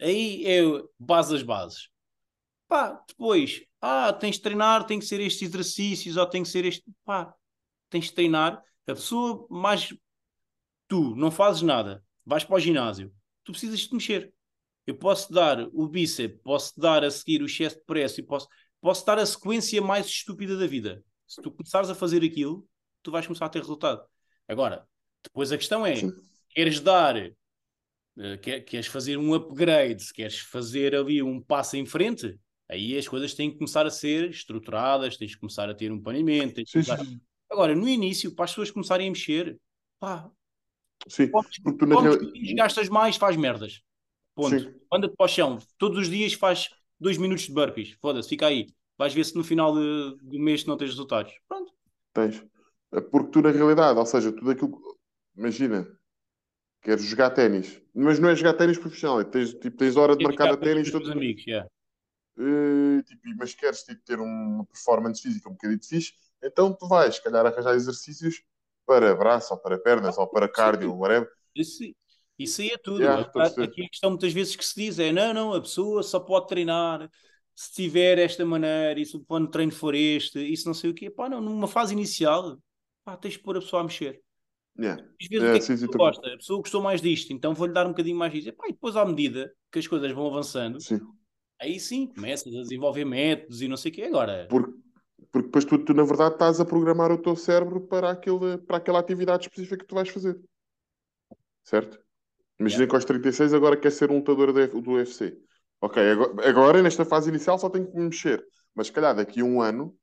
Aí 0.00 0.44
é 0.46 0.62
base 0.98 1.32
das 1.32 1.42
bases. 1.42 1.88
Pá, 2.68 3.02
depois, 3.06 3.62
ah, 3.80 4.12
tens 4.12 4.36
de 4.36 4.42
treinar, 4.42 4.86
tem 4.86 4.98
que 4.98 5.04
ser 5.04 5.20
estes 5.20 5.48
exercícios, 5.48 6.16
ou 6.16 6.26
tem 6.26 6.42
que 6.42 6.48
ser 6.48 6.64
este. 6.64 6.84
Pá, 7.04 7.34
tens 7.88 8.06
de 8.06 8.12
treinar. 8.12 8.62
A 8.86 8.94
pessoa 8.94 9.46
mais. 9.50 9.94
Tu 10.88 11.16
não 11.16 11.30
fazes 11.30 11.62
nada, 11.62 12.04
vais 12.24 12.44
para 12.44 12.54
o 12.54 12.60
ginásio, 12.60 13.12
tu 13.42 13.50
precisas 13.52 13.80
de 13.80 13.88
te 13.88 13.94
mexer. 13.94 14.32
Eu 14.86 14.96
posso 14.96 15.32
dar 15.32 15.66
o 15.72 15.88
bíceps, 15.88 16.40
posso 16.44 16.78
dar 16.78 17.02
a 17.02 17.10
seguir 17.10 17.42
o 17.42 17.46
de 17.46 17.84
pressa 17.84 18.20
e 18.20 18.22
posso, 18.22 18.46
posso 18.80 19.04
dar 19.04 19.18
a 19.18 19.26
sequência 19.26 19.82
mais 19.82 20.06
estúpida 20.06 20.56
da 20.56 20.66
vida. 20.66 21.02
Se 21.26 21.42
tu 21.42 21.50
começares 21.50 21.90
a 21.90 21.94
fazer 21.94 22.22
aquilo, 22.22 22.64
tu 23.02 23.10
vais 23.10 23.26
começar 23.26 23.46
a 23.46 23.48
ter 23.48 23.58
resultado. 23.58 24.00
Agora, 24.46 24.86
depois 25.24 25.50
a 25.50 25.58
questão 25.58 25.84
é: 25.84 25.96
Sim. 25.96 26.12
queres 26.50 26.78
dar 26.78 27.16
quer- 28.42 28.60
queres 28.60 28.86
fazer 28.86 29.16
um 29.18 29.34
upgrade, 29.34 30.12
queres 30.12 30.38
fazer 30.38 30.94
ali 30.94 31.22
um 31.22 31.40
passo 31.40 31.76
em 31.76 31.84
frente, 31.84 32.38
aí 32.68 32.96
as 32.96 33.06
coisas 33.08 33.34
têm 33.34 33.50
que 33.50 33.58
começar 33.58 33.86
a 33.86 33.90
ser 33.90 34.30
estruturadas, 34.30 35.16
tens 35.16 35.34
que 35.34 35.40
começar 35.40 35.68
a 35.68 35.74
ter 35.74 35.92
um 35.92 36.00
planeamento. 36.00 36.54
tens 36.54 36.70
Sim, 36.70 36.82
começar-. 36.84 37.06
Agora, 37.50 37.74
no 37.74 37.88
início, 37.88 38.34
para 38.34 38.44
as 38.44 38.50
pessoas 38.50 38.70
começarem 38.70 39.08
a 39.08 39.10
mexer, 39.10 39.58
pá, 40.00 40.30
Sim. 41.08 41.28
comes, 41.30 41.58
Porque 41.62 41.78
tu 41.78 41.86
na 41.86 41.94
comes 41.96 42.16
real- 42.16 42.32
menos, 42.32 42.52
gastas 42.54 42.88
mais, 42.88 43.16
faz 43.16 43.36
merdas. 43.36 43.80
Ponto. 44.34 44.74
Anda-te 44.92 45.16
para 45.16 45.24
o 45.24 45.28
chão, 45.28 45.58
todos 45.78 45.98
os 45.98 46.10
dias 46.10 46.34
faz 46.34 46.68
dois 47.00 47.16
minutos 47.16 47.44
de 47.44 47.52
burpees, 47.52 47.96
foda-se, 48.00 48.28
fica 48.28 48.46
aí. 48.46 48.66
Vais 48.98 49.12
ver 49.14 49.24
se 49.24 49.34
no 49.34 49.44
final 49.44 49.74
de- 49.74 50.16
do 50.22 50.38
mês 50.38 50.64
não 50.64 50.76
tens 50.76 50.90
resultados. 50.90 51.32
Pronto. 51.48 51.72
Tens. 52.12 52.42
Porque 53.10 53.30
tu, 53.30 53.42
na 53.42 53.50
realidade, 53.50 53.98
ou 53.98 54.06
seja, 54.06 54.32
tudo 54.32 54.50
aquilo. 54.50 54.98
Imagina, 55.36 55.86
queres 56.82 57.04
jogar 57.04 57.30
ténis, 57.30 57.80
mas 57.94 58.18
não 58.18 58.28
é 58.30 58.34
jogar 58.36 58.54
ténis 58.54 58.78
profissional, 58.78 59.20
é 59.20 59.24
tens, 59.24 59.52
tipo, 59.54 59.76
tens 59.76 59.96
hora 59.96 60.12
de 60.14 60.18
Quer 60.18 60.28
marcar 60.28 60.48
a 60.48 60.54
os 60.54 60.60
ténis, 60.60 60.90
todo... 60.90 61.10
amigos, 61.12 61.46
yeah. 61.46 61.68
Eh, 62.38 63.02
tipo, 63.02 63.22
mas 63.38 63.54
queres 63.54 63.82
tipo, 63.82 64.00
ter 64.04 64.18
uma 64.18 64.64
performance 64.66 65.20
física 65.22 65.48
um 65.48 65.52
bocadinho 65.52 65.82
fixe, 65.82 66.12
então 66.42 66.72
tu 66.72 66.86
vais, 66.88 67.14
se 67.16 67.22
calhar, 67.22 67.44
arranjar 67.44 67.74
exercícios 67.74 68.42
para 68.86 69.14
braço, 69.14 69.52
ou 69.54 69.60
para 69.60 69.78
pernas, 69.78 70.16
ou 70.18 70.26
para 70.28 70.48
cardio, 70.48 70.92
ou 70.92 70.98
whatever. 70.98 71.28
Isso, 71.54 71.82
isso 72.38 72.60
aí 72.60 72.70
é 72.70 72.78
tudo. 72.78 73.02
Yeah, 73.02 73.30
a 73.36 73.44
aqui 73.46 73.84
a 73.84 73.88
questão 73.88 74.10
muitas 74.10 74.32
vezes 74.32 74.54
que 74.56 74.64
se 74.64 74.74
diz 74.74 74.98
é: 74.98 75.12
não, 75.12 75.32
não, 75.34 75.54
a 75.54 75.60
pessoa 75.60 76.02
só 76.02 76.20
pode 76.20 76.46
treinar 76.46 77.10
se 77.54 77.72
tiver 77.72 78.18
esta 78.18 78.44
maneira, 78.44 79.00
e 79.00 79.06
se 79.06 79.16
o 79.16 79.20
plano 79.20 79.46
de 79.46 79.52
treino 79.52 79.72
for 79.72 79.94
este, 79.94 80.38
isso 80.40 80.66
não 80.66 80.74
sei 80.74 80.90
o 80.90 80.94
quê. 80.94 81.10
Pá, 81.10 81.28
não, 81.28 81.40
numa 81.40 81.66
fase 81.66 81.94
inicial, 81.94 82.58
pá, 83.02 83.16
tens 83.16 83.32
de 83.32 83.40
pôr 83.40 83.56
a 83.56 83.60
pessoa 83.60 83.80
a 83.80 83.84
mexer. 83.84 84.22
Yeah. 84.78 85.02
Às 85.20 85.28
vezes 85.28 85.44
É, 85.44 85.48
o 85.48 85.52
que 85.52 85.56
é 85.56 85.60
que 85.60 85.64
sim, 85.64 85.76
sim, 85.78 85.86
gosta? 85.86 86.26
A 86.28 86.36
pessoa 86.36 86.60
gostou 86.60 86.82
mais 86.82 87.00
disto, 87.00 87.32
então 87.32 87.54
vou-lhe 87.54 87.72
dar 87.72 87.86
um 87.86 87.90
bocadinho 87.90 88.16
mais 88.16 88.30
disto. 88.30 88.48
Epá, 88.48 88.64
e 88.68 88.72
depois, 88.72 88.94
à 88.94 89.04
medida 89.06 89.50
que 89.72 89.78
as 89.78 89.86
coisas 89.86 90.12
vão 90.12 90.26
avançando, 90.26 90.78
Sim. 90.80 91.00
aí 91.58 91.80
sim, 91.80 92.06
começas 92.06 92.54
a 92.54 92.60
desenvolver 92.60 93.06
métodos 93.06 93.62
e 93.62 93.68
não 93.68 93.76
sei 93.76 93.90
o 93.90 93.94
quê. 93.94 94.02
Agora, 94.02 94.46
Porque, 94.50 94.72
porque 95.30 95.46
depois 95.48 95.64
tu, 95.64 95.78
tu, 95.84 95.94
na 95.94 96.04
verdade, 96.04 96.34
estás 96.34 96.60
a 96.60 96.64
programar 96.64 97.12
o 97.12 97.18
teu 97.18 97.36
cérebro 97.36 97.80
para, 97.80 98.10
aquele, 98.10 98.58
para 98.58 98.78
aquela 98.78 98.98
atividade 99.00 99.44
específica 99.46 99.78
que 99.78 99.86
tu 99.86 99.94
vais 99.94 100.08
fazer. 100.08 100.38
Certo? 101.64 101.98
Imagina 102.60 102.86
que 102.88 102.94
aos 102.94 103.04
36 103.04 103.54
agora 103.54 103.76
quer 103.76 103.92
ser 103.92 104.10
um 104.10 104.16
lutador 104.18 104.52
do 104.52 104.82
do 104.82 104.92
UFC. 104.92 105.38
Ok, 105.80 105.98
agora, 106.12 106.48
agora, 106.50 106.82
nesta 106.82 107.04
fase 107.04 107.30
inicial 107.30 107.58
só 107.58 107.70
tenho 107.70 107.88
que 107.90 107.96
me 107.96 108.04
mexer. 108.04 108.44
Mas 108.74 108.88
se 108.88 108.92
calhar 108.92 109.14
daqui 109.14 109.40
a 109.40 109.44
um 109.44 109.60
ano 109.62 109.96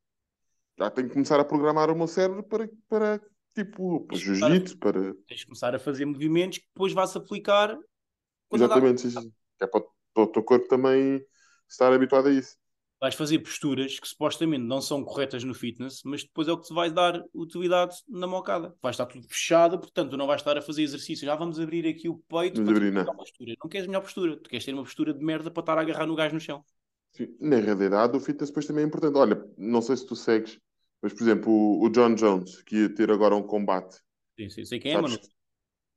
já 0.78 0.90
tenho 0.92 1.08
que 1.08 1.14
começar 1.14 1.40
a 1.40 1.46
programar 1.46 1.90
o 1.92 1.96
meu 1.96 2.08
cérebro 2.08 2.44
para, 2.44 2.70
para 2.90 3.22
tipo, 3.56 4.06
para 4.08 4.18
jiu-jitsu, 4.18 4.78
para. 4.80 5.16
tens 5.28 5.40
de 5.42 5.46
começar 5.46 5.76
a 5.76 5.80
fazer 5.80 6.06
movimentos 6.06 6.60
que 6.60 6.68
depois 6.68 6.94
vais 6.94 7.16
aplicar 7.16 7.78
quando 8.50 8.68
dá- 8.68 8.76
Exatamente, 8.76 9.02
sim, 9.12 9.34
é 9.62 9.68
para, 9.68 9.82
para 10.14 10.24
o 10.24 10.28
teu 10.28 10.44
corpo 10.44 10.68
também 10.68 11.26
estar 11.70 11.92
habituado 11.94 12.28
a 12.28 12.32
isso. 12.32 12.58
Vais 13.04 13.16
fazer 13.16 13.40
posturas 13.40 14.00
que 14.00 14.08
supostamente 14.08 14.64
não 14.64 14.82
são 14.82 15.04
corretas 15.04 15.44
no 15.44 15.54
fitness, 15.54 16.02
mas 16.06 16.24
depois 16.24 16.48
é 16.48 16.54
o 16.54 16.58
que 16.58 16.68
te 16.68 16.74
vai 16.74 16.90
dar 16.90 17.22
utilidade 17.34 17.98
na 18.08 18.26
mocada. 18.28 18.74
Vai 18.82 18.92
estar 18.92 19.06
tudo 19.06 19.28
fechado, 19.28 19.78
portanto, 19.78 20.16
não 20.16 20.26
vais 20.26 20.40
estar 20.40 20.58
a 20.58 20.62
fazer 20.62 20.84
exercício. 20.84 21.26
Já 21.26 21.36
vamos 21.36 21.60
abrir 21.60 21.86
aqui 21.86 22.08
o 22.08 22.18
peito 22.18 22.62
Vamos 22.62 22.72
para 22.72 22.74
abrir, 22.78 22.92
não. 22.92 23.06
uma 23.06 23.16
postura. 23.16 23.54
Não 23.62 23.70
queres 23.70 23.88
melhor 23.88 24.02
postura, 24.02 24.38
tu 24.38 24.50
queres 24.50 24.66
ter 24.66 24.74
uma 24.74 24.84
postura 24.84 25.14
de 25.14 25.24
merda 25.24 25.52
para 25.52 25.62
estar 25.62 25.78
a 25.78 25.82
agarrar 25.82 26.08
no 26.08 26.16
gajo 26.16 26.34
no 26.36 26.40
chão. 26.40 26.64
Sim, 27.12 27.28
Na 27.40 27.58
realidade, 27.58 28.18
o 28.18 28.20
fitness 28.20 28.50
depois 28.50 28.66
também 28.66 28.84
é 28.84 28.88
importante. 28.88 29.18
Olha, 29.18 29.44
não 29.58 29.82
sei 29.82 29.98
se 29.98 30.06
tu 30.06 30.16
segues, 30.16 30.60
mas 31.02 31.14
por 31.14 31.22
exemplo, 31.24 31.52
o, 31.52 31.86
o 31.86 31.90
John 31.90 32.16
Jones, 32.16 32.62
que 32.64 32.78
ia 32.84 32.94
ter 32.94 33.12
agora 33.12 33.36
um 33.36 33.44
combate. 33.44 33.98
Sim, 34.38 34.50
sim, 34.50 34.66
sei 34.66 34.80
quem 34.80 34.94
é, 34.94 34.98
mano. 34.98 35.18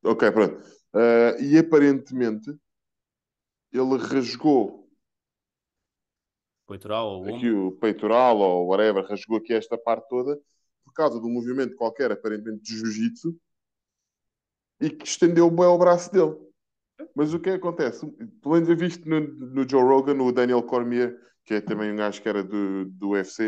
Ok, 0.04 0.30
pronto. 0.32 0.62
Ah, 0.94 1.36
e 1.40 1.58
aparentemente 1.58 2.50
ele 3.72 3.96
rasgou 3.98 4.85
Peitoral 6.66 7.06
ou 7.06 7.34
aqui 7.34 7.50
o 7.50 7.72
peitoral 7.72 8.38
ou 8.38 8.66
whatever, 8.68 9.04
rasgou 9.04 9.38
aqui 9.38 9.54
esta 9.54 9.78
parte 9.78 10.08
toda 10.08 10.38
por 10.84 10.92
causa 10.92 11.20
de 11.20 11.26
um 11.26 11.30
movimento 11.30 11.76
qualquer, 11.76 12.10
aparentemente 12.12 12.62
de 12.62 12.76
jiu-jitsu, 12.76 13.36
e 14.80 14.88
que 14.90 15.06
estendeu 15.06 15.50
bem 15.50 15.66
o 15.66 15.78
braço 15.78 16.12
dele. 16.12 16.36
Mas 17.14 17.34
o 17.34 17.40
que 17.40 17.50
é 17.50 17.54
acontece? 17.54 18.06
Pelo 18.40 18.54
menos 18.54 18.68
eu 18.68 18.76
visto 18.76 19.08
no, 19.08 19.20
no 19.20 19.68
Joe 19.68 19.82
Rogan, 19.82 20.22
o 20.22 20.32
Daniel 20.32 20.62
Cormier, 20.62 21.16
que 21.44 21.54
é 21.54 21.60
também 21.60 21.92
um 21.92 21.96
gajo 21.96 22.22
que 22.22 22.28
era 22.28 22.42
do, 22.42 22.86
do 22.86 23.10
UFC, 23.10 23.44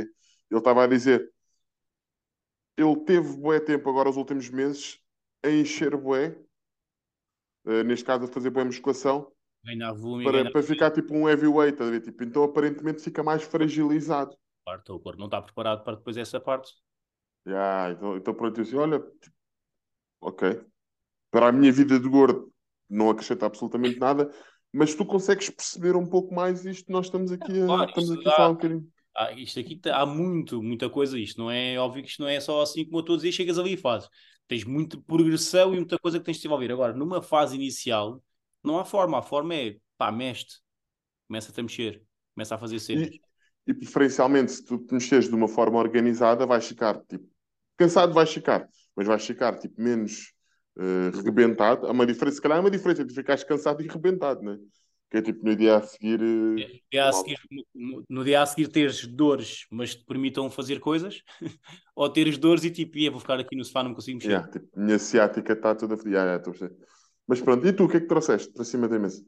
ele 0.50 0.58
estava 0.58 0.84
a 0.84 0.86
dizer 0.86 1.30
ele 2.78 2.96
teve 3.04 3.36
bué 3.36 3.58
tempo 3.58 3.90
agora 3.90 4.08
os 4.08 4.16
últimos 4.16 4.48
meses 4.50 5.00
a 5.42 5.50
encher 5.50 5.96
bué, 5.96 6.38
eh, 7.66 7.82
neste 7.82 8.04
caso 8.04 8.24
a 8.24 8.28
fazer 8.28 8.50
bué 8.50 8.62
musculação, 8.62 9.32
Volume 9.94 10.24
para, 10.24 10.50
para 10.50 10.62
ficar 10.62 10.90
tipo 10.90 11.14
um 11.14 11.28
heavyweight, 11.28 11.82
a? 11.82 12.00
Tipo, 12.00 12.24
então 12.24 12.42
aparentemente 12.44 13.02
fica 13.02 13.22
mais 13.22 13.42
fragilizado. 13.42 14.36
parte. 14.64 14.92
O 14.92 15.00
corpo 15.00 15.18
não 15.18 15.26
está 15.26 15.40
preparado 15.42 15.84
para 15.84 15.96
depois 15.96 16.16
essa 16.16 16.40
parte. 16.40 16.72
Ya, 17.46 17.90
então, 17.92 18.16
então 18.16 18.34
pronto, 18.34 18.58
eu 18.60 18.64
disse, 18.64 18.76
olha, 18.76 18.98
tipo, 19.00 19.36
ok. 20.20 20.60
Para 21.30 21.48
a 21.48 21.52
minha 21.52 21.72
vida 21.72 21.98
de 22.00 22.08
gordo 22.08 22.52
não 22.88 23.10
acrescenta 23.10 23.46
absolutamente 23.46 23.98
nada, 23.98 24.30
mas 24.72 24.94
tu 24.94 25.04
consegues 25.06 25.50
perceber 25.50 25.96
um 25.96 26.06
pouco 26.06 26.34
mais 26.34 26.64
isto, 26.66 26.90
nós 26.92 27.06
estamos 27.06 27.32
aqui 27.32 27.52
a, 27.60 27.66
Claro, 27.66 27.88
estamos 27.88 28.10
aqui 28.12 28.28
a 28.28 28.30
dá- 28.30 28.36
falar 28.36 28.50
um 28.50 28.54
bocadinho. 28.54 28.92
Ah, 29.16 29.32
isto 29.32 29.58
aqui 29.60 29.76
tá- 29.76 30.00
há 30.00 30.06
muito, 30.06 30.62
muita 30.62 30.88
coisa. 30.90 31.18
Isto 31.18 31.38
não 31.40 31.50
é 31.50 31.78
óbvio 31.78 32.02
que 32.04 32.08
isto 32.10 32.22
não 32.22 32.28
é 32.28 32.40
só 32.40 32.62
assim 32.62 32.84
como 32.84 32.98
eu 32.98 33.00
estou 33.00 33.14
a 33.14 33.16
dizer, 33.18 33.32
chegas 33.32 33.58
ali 33.58 33.72
e 33.74 33.76
fazes. 33.76 34.08
Tens 34.46 34.64
muita 34.64 34.98
progressão 35.02 35.74
e 35.74 35.76
muita 35.78 35.98
coisa 35.98 36.18
que 36.18 36.24
tens 36.24 36.36
de 36.36 36.40
desenvolver. 36.42 36.72
Agora, 36.72 36.94
numa 36.94 37.20
fase 37.22 37.56
inicial, 37.56 38.22
não 38.64 38.78
há 38.78 38.84
forma. 38.84 39.18
A 39.18 39.22
forma 39.22 39.54
é 39.54 39.76
pá, 39.96 40.10
mexe 40.12 40.58
começa-te 41.26 41.60
a 41.60 41.62
mexer, 41.62 42.02
começa 42.34 42.54
a 42.54 42.58
fazer 42.58 42.78
cenas. 42.80 43.08
E, 43.08 43.20
e 43.66 43.74
preferencialmente, 43.74 44.52
se 44.52 44.64
tu 44.64 44.78
te 44.78 44.94
mexeres 44.94 45.28
de 45.28 45.34
uma 45.34 45.48
forma 45.48 45.78
organizada, 45.78 46.46
vais 46.46 46.66
ficar, 46.66 47.00
tipo, 47.06 47.26
cansado 47.76 48.12
vais 48.14 48.32
ficar, 48.32 48.68
mas 48.96 49.06
vais 49.06 49.24
ficar, 49.24 49.58
tipo, 49.58 49.80
menos 49.80 50.32
eh, 50.78 51.10
rebentado. 51.22 51.86
Há 51.86 51.92
uma 51.92 52.06
diferença, 52.06 52.36
se 52.36 52.42
calhar 52.42 52.58
há 52.58 52.60
uma 52.60 52.70
diferença 52.70 53.02
entre 53.02 53.14
ficares 53.14 53.44
cansado 53.44 53.82
e 53.82 53.86
rebentado, 53.88 54.42
né? 54.42 54.58
Que 55.10 55.18
é 55.18 55.22
tipo, 55.22 55.44
no 55.44 55.54
dia 55.54 55.76
a 55.76 55.82
seguir... 55.82 56.20
eh, 56.20 56.24
No 56.24 56.80
dia 56.90 57.08
a 57.08 57.12
seguir, 57.12 57.38
no, 57.74 58.04
no 58.08 58.24
dia 58.24 58.42
a 58.42 58.46
seguir 58.46 58.68
teres 58.68 59.06
dores, 59.06 59.66
mas 59.70 59.94
te 59.94 60.04
permitam 60.04 60.50
fazer 60.50 60.80
coisas, 60.80 61.22
ou 61.94 62.08
teres 62.10 62.38
dores 62.38 62.64
e 62.64 62.70
tipo, 62.70 62.96
"Ia, 62.98 63.10
vou 63.10 63.20
ficar 63.20 63.38
aqui 63.38 63.54
no 63.56 63.64
sofá, 63.64 63.82
não 63.82 63.94
consigo 63.94 64.16
mexer. 64.18 64.30
Yeah, 64.30 64.48
tipo, 64.50 64.68
minha 64.78 64.98
ciática 64.98 65.52
está 65.52 65.74
toda. 65.74 65.94
Yeah, 66.08 66.40
yeah. 66.42 66.74
Mas 67.28 67.42
pronto, 67.42 67.66
e 67.66 67.72
tu, 67.74 67.84
o 67.84 67.88
que 67.88 67.98
é 67.98 68.00
que 68.00 68.06
trouxeste 68.06 68.50
para 68.54 68.64
cima 68.64 68.88
da 68.88 68.98
mesa? 68.98 69.22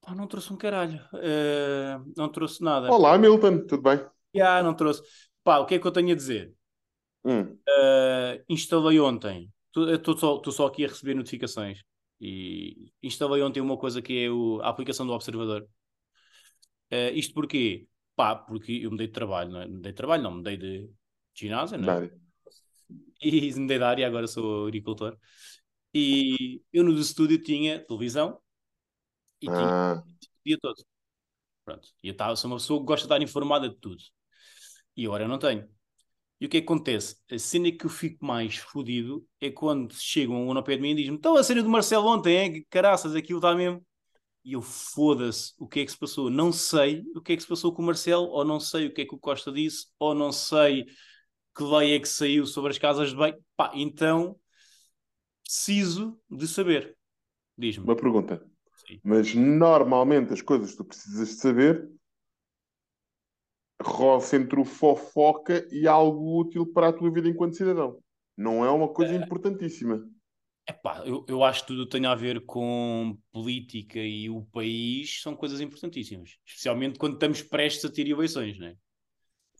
Pá, 0.00 0.12
não 0.12 0.26
trouxe 0.26 0.52
um 0.52 0.56
caralho. 0.56 1.00
Uh, 1.14 2.12
não 2.16 2.28
trouxe 2.28 2.62
nada. 2.64 2.90
Olá, 2.90 3.16
Milton, 3.16 3.64
tudo 3.64 3.82
bem? 3.82 4.04
Já, 4.34 4.60
não 4.60 4.74
trouxe. 4.74 5.00
Pá, 5.44 5.58
o 5.58 5.66
que 5.66 5.76
é 5.76 5.78
que 5.78 5.86
eu 5.86 5.92
tenho 5.92 6.10
a 6.10 6.16
dizer? 6.16 6.52
Hum. 7.24 7.42
Uh, 7.42 8.44
instalei 8.48 8.98
ontem. 8.98 9.52
Estou 9.74 10.18
só, 10.18 10.42
só 10.50 10.66
aqui 10.66 10.84
a 10.84 10.88
receber 10.88 11.14
notificações. 11.14 11.80
E 12.20 12.92
instalei 13.00 13.40
ontem 13.42 13.60
uma 13.60 13.76
coisa 13.76 14.02
que 14.02 14.24
é 14.24 14.30
o, 14.30 14.60
a 14.60 14.68
aplicação 14.68 15.06
do 15.06 15.12
observador. 15.12 15.62
Uh, 16.92 17.14
isto 17.14 17.32
porquê? 17.34 17.86
Pá, 18.16 18.34
porque 18.34 18.80
eu 18.82 18.90
mudei 18.90 19.06
de 19.06 19.12
trabalho, 19.12 19.50
não 19.52 19.60
é? 19.60 19.68
Mudei 19.68 19.92
de 19.92 19.96
trabalho, 19.96 20.22
não, 20.24 20.32
mudei 20.32 20.56
de 20.56 20.90
ginásio, 21.34 21.78
não 21.78 21.92
é? 21.92 22.10
E 23.22 23.54
mudei 23.58 23.78
de 23.78 23.84
área, 23.84 24.06
agora 24.06 24.26
sou 24.26 24.66
agricultor. 24.66 25.16
E 25.94 26.60
eu 26.72 26.82
no 26.82 26.98
estúdio 26.98 27.40
tinha 27.40 27.78
televisão 27.78 28.40
e 29.40 29.48
ah. 29.48 30.02
tinha 30.04 30.16
o 30.22 30.44
dia 30.44 30.58
todo. 30.60 30.84
Pronto. 31.64 31.88
E 32.02 32.08
eu 32.08 32.16
tava, 32.16 32.36
sou 32.36 32.50
uma 32.50 32.56
pessoa 32.56 32.80
que 32.80 32.86
gosta 32.86 33.06
de 33.06 33.14
estar 33.14 33.22
informada 33.22 33.68
de 33.68 33.76
tudo. 33.76 34.02
E 34.96 35.06
agora 35.06 35.24
eu 35.24 35.28
não 35.28 35.38
tenho. 35.38 35.68
E 36.40 36.46
o 36.46 36.48
que, 36.48 36.58
é 36.58 36.60
que 36.60 36.66
acontece? 36.66 37.16
A 37.30 37.38
cena 37.38 37.70
que 37.70 37.86
eu 37.86 37.90
fico 37.90 38.24
mais 38.24 38.56
fodido 38.56 39.26
é 39.40 39.50
quando 39.50 39.94
chegam 39.94 40.46
um 40.46 40.56
ao 40.56 40.62
pé 40.64 40.76
de 40.76 40.82
mim 40.82 40.90
e 40.90 40.94
dizem-me: 40.96 41.16
Então 41.16 41.36
a 41.36 41.42
cena 41.44 41.62
do 41.62 41.68
Marcelo 41.68 42.06
ontem, 42.06 42.36
é? 42.36 42.64
Caraças, 42.68 43.14
aquilo 43.14 43.38
está 43.38 43.54
mesmo. 43.54 43.84
E 44.44 44.52
eu 44.52 44.60
foda-se 44.60 45.54
o 45.58 45.66
que 45.66 45.80
é 45.80 45.84
que 45.84 45.90
se 45.92 45.98
passou. 45.98 46.28
Não 46.28 46.52
sei 46.52 47.02
o 47.14 47.22
que 47.22 47.32
é 47.32 47.36
que 47.36 47.42
se 47.42 47.48
passou 47.48 47.72
com 47.72 47.82
o 47.82 47.86
Marcelo, 47.86 48.26
ou 48.26 48.44
não 48.44 48.60
sei 48.60 48.86
o 48.86 48.92
que 48.92 49.02
é 49.02 49.06
que 49.06 49.14
o 49.14 49.18
Costa 49.18 49.50
disse, 49.50 49.86
ou 49.98 50.14
não 50.14 50.32
sei 50.32 50.84
que 51.56 51.62
lei 51.62 51.94
é 51.94 52.00
que 52.00 52.08
saiu 52.08 52.46
sobre 52.46 52.70
as 52.72 52.78
casas 52.78 53.10
de 53.10 53.16
bem. 53.16 53.34
Pá, 53.56 53.70
então 53.74 54.38
preciso 55.44 56.18
de 56.30 56.48
saber. 56.48 56.96
Diz-me. 57.56 57.84
Uma 57.84 57.96
pergunta. 57.96 58.44
Sim. 58.86 59.00
Mas 59.04 59.34
normalmente 59.34 60.32
as 60.32 60.42
coisas 60.42 60.72
que 60.72 60.78
tu 60.78 60.84
precisas 60.84 61.28
de 61.28 61.34
saber 61.34 61.88
roça 63.80 64.36
entre 64.36 64.58
o 64.58 64.64
fofoca 64.64 65.66
e 65.70 65.86
algo 65.86 66.40
útil 66.40 66.66
para 66.66 66.88
a 66.88 66.92
tua 66.92 67.10
vida 67.10 67.28
enquanto 67.28 67.56
cidadão. 67.56 67.98
Não 68.36 68.64
é 68.64 68.70
uma 68.70 68.88
coisa 68.88 69.12
é... 69.12 69.16
importantíssima. 69.16 70.08
Epá, 70.66 71.02
eu, 71.04 71.26
eu 71.28 71.44
acho 71.44 71.60
que 71.60 71.66
tudo 71.68 71.86
tem 71.86 72.06
a 72.06 72.14
ver 72.14 72.44
com 72.46 73.18
política 73.30 73.98
e 73.98 74.30
o 74.30 74.42
país 74.46 75.20
são 75.20 75.36
coisas 75.36 75.60
importantíssimas. 75.60 76.38
Especialmente 76.46 76.98
quando 76.98 77.14
estamos 77.14 77.42
prestes 77.42 77.84
a 77.84 77.92
ter 77.92 78.08
eleições, 78.08 78.58
não 78.58 78.68
é? 78.68 78.76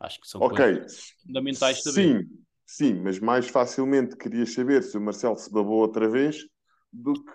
Acho 0.00 0.20
que 0.20 0.26
são 0.26 0.40
okay. 0.40 0.76
coisas 0.76 1.14
fundamentais 1.22 1.82
também. 1.82 2.18
Sim, 2.18 2.33
sim, 2.76 2.94
mas 2.94 3.20
mais 3.20 3.48
facilmente 3.48 4.16
querias 4.16 4.52
saber 4.52 4.82
se 4.82 4.96
o 4.96 5.00
Marcelo 5.00 5.36
se 5.36 5.50
babou 5.50 5.78
outra 5.78 6.08
vez 6.08 6.44
do 6.92 7.14
que. 7.14 7.32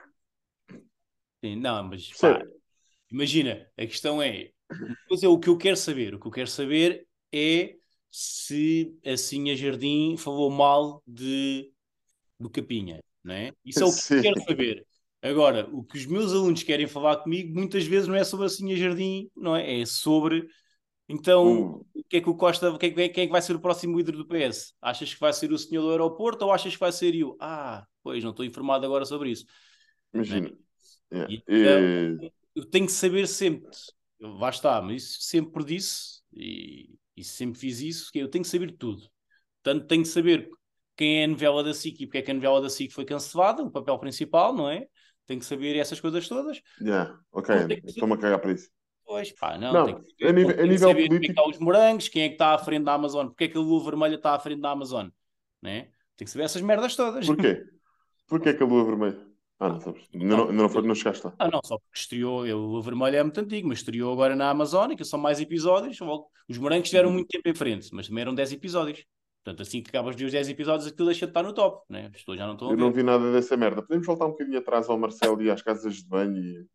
Sim, 1.44 1.56
não, 1.56 1.84
mas 1.86 2.12
pá, 2.20 2.42
imagina, 3.10 3.66
a 3.78 3.86
questão 3.86 4.22
é 4.22 4.52
é 5.24 5.28
o 5.28 5.40
que 5.40 5.50
eu 5.50 5.58
quero 5.58 5.78
saber. 5.78 6.14
O 6.14 6.20
que 6.20 6.28
eu 6.28 6.32
quero 6.32 6.48
saber 6.48 7.08
é 7.34 7.76
se 8.12 8.94
assim 9.06 9.50
a 9.50 9.56
Jardim 9.56 10.18
falou 10.18 10.52
mal 10.52 11.02
de, 11.08 11.72
do 12.40 12.50
Capinha, 12.50 13.00
não 13.24 13.34
é? 13.34 13.54
Isso 13.64 13.84
é 13.84 13.86
o 13.86 13.92
que 13.92 14.02
Sim. 14.02 14.16
eu 14.16 14.22
quero 14.22 14.44
saber. 14.44 14.88
Agora, 15.22 15.70
o 15.72 15.84
que 15.84 15.98
os 15.98 16.06
meus 16.06 16.32
alunos 16.32 16.64
querem 16.64 16.88
falar 16.88 17.18
comigo 17.18 17.54
muitas 17.54 17.86
vezes 17.86 18.08
não 18.08 18.16
é 18.16 18.24
sobre 18.24 18.46
assim 18.46 18.72
a 18.74 18.76
Jardim, 18.76 19.30
não 19.36 19.56
é? 19.56 19.82
É 19.82 19.86
sobre 19.86 20.48
então, 21.10 21.48
hum. 21.48 21.86
o 21.94 22.04
que 22.08 22.18
é 22.18 22.22
que 22.22 22.30
o 22.30 22.36
Costa, 22.36 22.78
quem, 22.78 22.94
quem, 22.94 23.12
quem 23.12 23.24
é 23.24 23.26
que 23.26 23.32
vai 23.32 23.42
ser 23.42 23.56
o 23.56 23.60
próximo 23.60 23.98
líder 23.98 24.16
do 24.16 24.28
PS? 24.28 24.74
Achas 24.82 25.14
que 25.14 25.20
vai 25.20 25.34
ser 25.34 25.52
o 25.52 25.58
senhor 25.58 25.82
do 25.82 25.92
aeroporto 25.92 26.46
ou 26.46 26.54
achas 26.54 26.74
que 26.74 26.80
vai 26.80 26.92
ser 26.92 27.16
eu? 27.16 27.36
Ah, 27.40 27.86
pois, 28.02 28.24
não 28.24 28.32
estou 28.32 28.46
informado 28.46 28.86
agora 28.86 29.04
sobre 29.06 29.32
isso. 29.32 29.46
Imagina. 30.14 30.52
É? 31.12 31.28
Yeah. 31.50 32.16
Então, 32.16 32.32
eu 32.56 32.66
tenho 32.66 32.86
que 32.86 32.92
saber 32.92 33.28
sempre 33.28 33.70
Lá 34.20 34.50
está, 34.50 34.82
mas 34.82 35.04
isso 35.04 35.22
sempre 35.22 35.64
disse 35.64 36.22
e, 36.34 36.90
e 37.16 37.24
sempre 37.24 37.58
fiz 37.58 37.80
isso, 37.80 38.12
que 38.12 38.20
eu 38.20 38.28
tenho 38.28 38.44
que 38.44 38.50
saber 38.50 38.74
tudo. 38.74 39.10
Portanto, 39.64 39.88
tenho 39.88 40.04
que 40.04 40.10
saber 40.10 40.50
quem 40.96 41.22
é 41.22 41.24
a 41.24 41.28
novela 41.28 41.64
da 41.64 41.74
SIC 41.74 42.02
e 42.02 42.06
porque 42.06 42.18
é 42.18 42.22
que 42.22 42.32
a 42.32 42.34
novela 42.34 42.62
da 42.62 42.70
SIC 42.70 42.92
foi 42.92 43.06
cancelada, 43.06 43.64
o 43.64 43.72
papel 43.72 43.98
principal, 43.98 44.54
não 44.54 44.70
é? 44.70 44.86
Tenho 45.26 45.40
que 45.40 45.46
saber 45.46 45.78
essas 45.78 46.02
coisas 46.02 46.28
todas. 46.28 46.62
Yeah, 46.82 47.18
ok, 47.32 47.56
estou-me 47.86 48.16
a 48.16 48.18
cagar 48.18 48.40
para 48.40 48.52
isso. 48.52 48.70
Pois 49.10 49.32
pá, 49.32 49.58
não, 49.58 49.74
não 49.74 49.86
tem 49.88 50.04
que, 50.04 50.24
a 50.24 50.32
nível, 50.32 50.54
a 50.54 50.62
nível 50.62 50.90
saber 50.90 51.08
político... 51.08 51.34
quem 51.34 51.42
é 51.42 51.44
que 51.44 51.50
os 51.50 51.60
morangos, 51.60 52.08
quem 52.10 52.22
é 52.22 52.28
que 52.28 52.36
está 52.36 52.54
à 52.54 52.60
frente 52.60 52.84
da 52.84 52.94
Amazon, 52.94 53.26
porque 53.26 53.46
é 53.46 53.48
que 53.48 53.58
a 53.58 53.60
lua 53.60 53.84
vermelha 53.84 54.14
está 54.14 54.36
à 54.36 54.40
frente 54.40 54.62
da 54.62 54.70
Amazon, 54.70 55.08
né? 55.64 55.90
Tem 56.16 56.26
que 56.26 56.30
saber 56.30 56.44
essas 56.44 56.62
merdas 56.62 56.96
todas. 56.96 57.26
Porquê? 57.26 57.66
Porquê 58.30 58.54
que 58.54 58.62
a 58.62 58.66
lua 58.68 58.86
vermelha? 58.86 59.20
Ah, 59.60 59.70
não 59.70 59.80
sabes. 59.80 60.08
Não, 60.14 60.38
não, 60.38 60.52
não, 60.54 60.70
foi, 60.70 60.84
não 60.84 60.94
chegaste 60.94 61.26
lá. 61.26 61.34
Ah, 61.40 61.50
não, 61.50 61.60
só 61.66 61.80
porque 61.80 61.98
estreou. 61.98 62.46
Eu, 62.46 62.60
o 62.60 62.82
Vermelho 62.84 63.16
é 63.16 63.24
muito 63.24 63.40
antigo, 63.40 63.68
mas 63.68 63.80
estreou 63.80 64.14
agora 64.14 64.36
na 64.36 64.52
Amazónica, 64.52 65.04
são 65.04 65.20
mais 65.20 65.42
episódios. 65.42 65.98
Os 66.48 66.58
morangos 66.60 66.88
tiveram 66.88 67.10
uhum. 67.10 67.16
muito 67.16 67.30
tempo 67.30 67.50
em 67.50 67.56
frente, 67.56 67.90
mas 67.92 68.08
também 68.08 68.22
eram 68.22 68.36
10 68.36 68.54
episódios. 68.54 69.04
Portanto, 69.44 69.64
assim 69.64 69.82
que 69.82 69.90
acabas 69.90 70.16
de 70.16 70.22
ver 70.22 70.28
os 70.28 70.34
10 70.34 70.50
episódios, 70.50 70.86
aquilo 70.86 71.08
deixa 71.08 71.26
de 71.26 71.32
estar 71.32 71.42
no 71.42 71.52
top, 71.52 71.84
né? 71.90 72.06
As 72.06 72.12
pessoas 72.12 72.38
já 72.38 72.46
não 72.46 72.54
estão 72.54 72.70
Eu 72.70 72.78
não 72.78 72.92
vi 72.92 73.02
nada 73.02 73.32
dessa 73.32 73.58
merda. 73.58 73.82
Podemos 73.82 74.06
voltar 74.06 74.28
um 74.28 74.32
bocadinho 74.32 74.60
atrás 74.60 74.88
ao 74.88 75.00
Marcelo 75.00 75.42
e 75.42 75.50
às 75.50 75.64
casas 75.64 75.96
de 75.96 76.08
banho 76.08 76.38
e. 76.38 76.68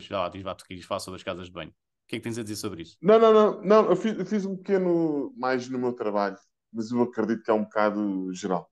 Já 0.00 0.22
lá, 0.22 0.28
diz 0.28 0.42
queres 0.66 0.84
falar 0.84 1.00
sobre 1.00 1.16
as 1.16 1.22
casas 1.22 1.46
de 1.46 1.52
banho. 1.52 1.70
O 1.70 2.08
que 2.08 2.16
é 2.16 2.18
que 2.18 2.24
tens 2.24 2.38
a 2.38 2.42
dizer 2.42 2.56
sobre 2.56 2.82
isso? 2.82 2.96
Não, 3.00 3.18
não, 3.18 3.32
não, 3.32 3.62
não. 3.62 3.90
Eu 3.90 3.96
fiz, 3.96 4.16
eu 4.18 4.26
fiz 4.26 4.44
um 4.44 4.56
pequeno 4.56 5.32
mais 5.36 5.68
no 5.68 5.78
meu 5.78 5.92
trabalho, 5.92 6.36
mas 6.72 6.90
eu 6.90 7.02
acredito 7.02 7.42
que 7.42 7.50
é 7.50 7.54
um 7.54 7.64
bocado 7.64 8.32
geral. 8.32 8.70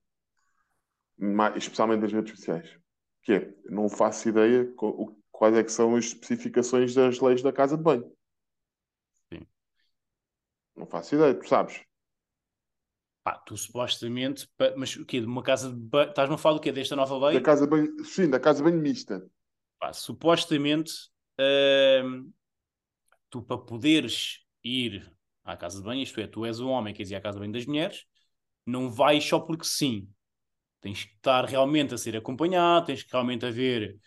Mais, 1.16 1.56
especialmente 1.56 2.00
nas 2.00 2.12
redes 2.12 2.30
sociais 2.30 2.84
que 3.24 3.32
é, 3.32 3.54
não 3.64 3.88
faço 3.88 4.28
ideia 4.28 4.70
quais 5.32 5.56
é 5.56 5.64
que 5.64 5.72
são 5.72 5.96
as 5.96 6.04
especificações 6.04 6.94
das 6.94 7.18
leis 7.18 7.42
da 7.42 7.52
casa 7.52 7.76
de 7.76 7.82
banho. 7.82 8.04
Sim. 9.32 9.46
Não 10.76 10.86
faço 10.86 11.14
ideia, 11.14 11.34
tu 11.34 11.48
sabes. 11.48 11.80
Pá, 13.24 13.38
tu 13.38 13.56
supostamente, 13.56 14.46
mas 14.76 14.94
o 14.96 15.06
quê? 15.06 15.20
De 15.20 15.26
uma 15.26 15.42
casa 15.42 15.70
de 15.70 15.76
banho, 15.76 16.10
estás-me 16.10 16.34
a 16.34 16.38
falar 16.38 16.56
do 16.56 16.60
quê? 16.60 16.70
Desta 16.70 16.94
nova 16.94 17.28
lei? 17.28 17.38
Da 17.38 17.44
casa 17.44 17.64
de 17.64 17.70
banho, 17.70 18.04
sim, 18.04 18.28
da 18.28 18.38
casa 18.38 18.58
de 18.62 18.70
banho 18.70 18.82
mista. 18.82 19.26
Pá, 19.84 19.92
supostamente, 19.92 20.94
hum, 22.02 22.32
tu 23.28 23.42
para 23.42 23.58
poderes 23.58 24.38
ir 24.64 25.12
à 25.44 25.58
casa 25.58 25.76
de 25.76 25.84
banho, 25.84 26.02
isto 26.02 26.18
é, 26.22 26.26
tu 26.26 26.46
és 26.46 26.58
um 26.58 26.70
homem 26.70 26.94
que 26.94 27.02
ir 27.02 27.14
à 27.14 27.20
casa 27.20 27.34
de 27.34 27.40
banho 27.40 27.52
das 27.52 27.66
mulheres, 27.66 28.06
não 28.64 28.90
vais 28.90 29.22
só 29.22 29.38
porque 29.38 29.66
sim. 29.66 30.08
Tens 30.80 31.04
que 31.04 31.14
estar 31.16 31.44
realmente 31.44 31.92
a 31.92 31.98
ser 31.98 32.16
acompanhado, 32.16 32.86
tens 32.86 33.02
que 33.02 33.12
realmente 33.12 33.44
haver 33.44 33.98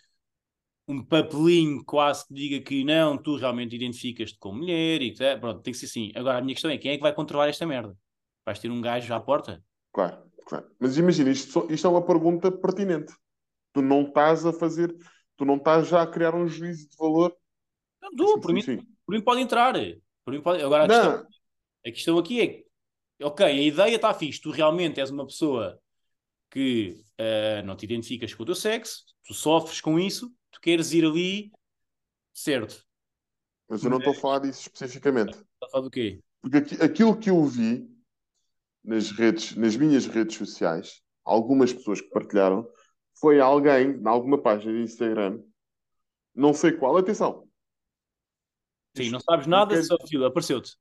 um 0.88 1.00
papelinho 1.00 1.84
quase 1.84 2.26
que 2.26 2.34
diga 2.34 2.60
que 2.60 2.82
não, 2.82 3.16
tu 3.16 3.36
realmente 3.36 3.76
identificas-te 3.76 4.36
como 4.40 4.58
mulher 4.58 5.00
e 5.00 5.12
que, 5.12 5.36
pronto, 5.36 5.62
tem 5.62 5.72
que 5.72 5.78
ser 5.78 5.86
assim. 5.86 6.10
Agora 6.16 6.38
a 6.38 6.40
minha 6.40 6.56
questão 6.56 6.72
é 6.72 6.76
quem 6.76 6.90
é 6.90 6.96
que 6.96 7.02
vai 7.02 7.14
controlar 7.14 7.48
esta 7.48 7.64
merda? 7.64 7.96
Vais 8.44 8.58
ter 8.58 8.68
um 8.68 8.80
gajo 8.80 9.14
à 9.14 9.20
porta? 9.20 9.62
Claro, 9.92 10.28
claro. 10.44 10.66
Mas 10.80 10.98
imagina, 10.98 11.30
isto, 11.30 11.68
isto 11.70 11.86
é 11.86 11.90
uma 11.90 12.04
pergunta 12.04 12.50
pertinente. 12.50 13.14
Tu 13.72 13.80
não 13.80 14.02
estás 14.02 14.44
a 14.44 14.52
fazer, 14.52 14.92
tu 15.38 15.44
não 15.46 15.56
estás 15.56 15.88
já 15.88 16.02
a 16.02 16.06
criar 16.06 16.34
um 16.34 16.46
juízo 16.46 16.90
de 16.90 16.96
valor. 16.96 17.34
Não, 18.02 18.14
tu, 18.14 18.40
por, 18.40 18.52
mim, 18.52 18.62
por 19.06 19.14
mim 19.14 19.22
pode 19.22 19.40
entrar. 19.40 19.74
Por 20.24 20.34
mim 20.34 20.42
pode... 20.42 20.62
Agora 20.62 20.84
a 20.84 20.88
questão, 20.88 21.26
a 21.86 21.90
questão 21.90 22.18
aqui 22.18 22.40
é 23.20 23.24
ok, 23.24 23.46
a 23.46 23.52
ideia 23.52 23.96
está 23.96 24.12
fixe, 24.12 24.40
tu 24.40 24.50
realmente 24.50 25.00
és 25.00 25.10
uma 25.10 25.26
pessoa 25.26 25.80
que 26.50 27.02
uh, 27.20 27.64
não 27.64 27.76
te 27.76 27.84
identificas 27.84 28.34
com 28.34 28.42
o 28.42 28.46
teu 28.46 28.54
sexo, 28.54 29.04
tu 29.24 29.32
sofres 29.32 29.80
com 29.80 29.98
isso, 29.98 30.32
tu 30.50 30.60
queres 30.60 30.92
ir 30.92 31.04
ali, 31.04 31.52
certo. 32.32 32.84
Mas 33.68 33.82
eu 33.84 33.90
não 33.90 33.98
estou 33.98 34.12
a 34.12 34.16
falar 34.16 34.38
disso 34.40 34.62
especificamente. 34.62 35.30
Está 35.30 35.66
a 35.66 35.68
falar 35.68 35.84
do 35.84 35.90
quê? 35.90 36.20
Porque 36.40 36.56
aqui, 36.56 36.82
aquilo 36.82 37.18
que 37.18 37.30
eu 37.30 37.44
vi 37.44 37.88
nas 38.82 39.10
redes, 39.10 39.54
nas 39.56 39.76
minhas 39.76 40.06
redes 40.06 40.36
sociais, 40.36 41.02
algumas 41.24 41.72
pessoas 41.72 42.00
que 42.00 42.08
partilharam, 42.08 42.66
foi 43.20 43.40
alguém, 43.40 43.90
em 43.90 44.06
alguma 44.06 44.40
página 44.40 44.72
de 44.72 44.82
Instagram, 44.82 45.40
não 46.34 46.54
sei 46.54 46.72
qual, 46.72 46.96
atenção. 46.96 47.48
Sim, 48.96 49.10
não 49.10 49.20
sabes 49.20 49.46
nada, 49.46 49.74
quer... 49.74 49.82
só 49.82 49.94
aquilo, 49.94 50.24
apareceu-te. 50.24 50.76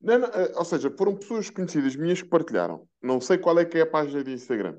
Não, 0.00 0.18
não, 0.18 0.28
eh, 0.28 0.52
ou 0.56 0.64
seja, 0.64 0.90
foram 0.96 1.16
pessoas 1.16 1.50
conhecidas 1.50 1.94
minhas 1.94 2.22
que 2.22 2.28
partilharam. 2.28 2.88
Não 3.02 3.20
sei 3.20 3.36
qual 3.36 3.58
é 3.58 3.64
que 3.64 3.78
é 3.78 3.82
a 3.82 3.86
página 3.86 4.24
de 4.24 4.32
Instagram. 4.32 4.78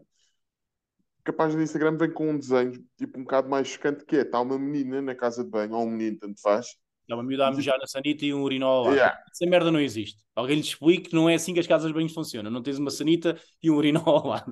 Porque 1.17 1.30
a 1.30 1.34
página 1.34 1.59
de 1.59 1.65
Instagram 1.65 1.97
vem 1.97 2.11
com 2.11 2.32
um 2.32 2.38
desenho 2.38 2.84
tipo 2.97 3.19
um 3.19 3.24
bocado 3.24 3.47
mais 3.47 3.67
chocante 3.67 4.03
que 4.03 4.15
é. 4.15 4.22
Está 4.22 4.41
uma 4.41 4.57
menina 4.57 5.01
na 5.01 5.13
casa 5.13 5.43
de 5.43 5.49
banho, 5.49 5.76
ou 5.76 5.86
um 5.86 5.91
menino, 5.91 6.17
tanto 6.17 6.41
faz. 6.41 6.76
Está 7.03 7.15
uma 7.15 7.24
miúda 7.24 7.47
a 7.47 7.51
mejar 7.51 7.78
na 7.78 7.86
sanita 7.86 8.26
e 8.26 8.34
um 8.34 8.41
urinol 8.41 8.86
lá. 8.86 8.93
Yeah. 8.93 9.24
Essa 9.32 9.45
merda 9.45 9.69
não 9.69 9.80
existe. 9.80 10.24
Alguém 10.36 10.55
lhe 10.55 10.61
explique 10.61 11.09
que 11.09 11.15
não 11.15 11.30
é 11.30 11.36
assim 11.36 11.53
que 11.53 11.59
as 11.59 11.67
casas 11.67 11.88
de 11.88 11.93
banho 11.93 12.09
funcionam. 12.09 12.49
Não 12.49 12.63
tens 12.63 12.80
uma 12.80 12.89
sanita 12.89 13.39
e 13.61 13.69
um 13.69 13.76
urinol 13.76 14.26
lá. 14.26 14.43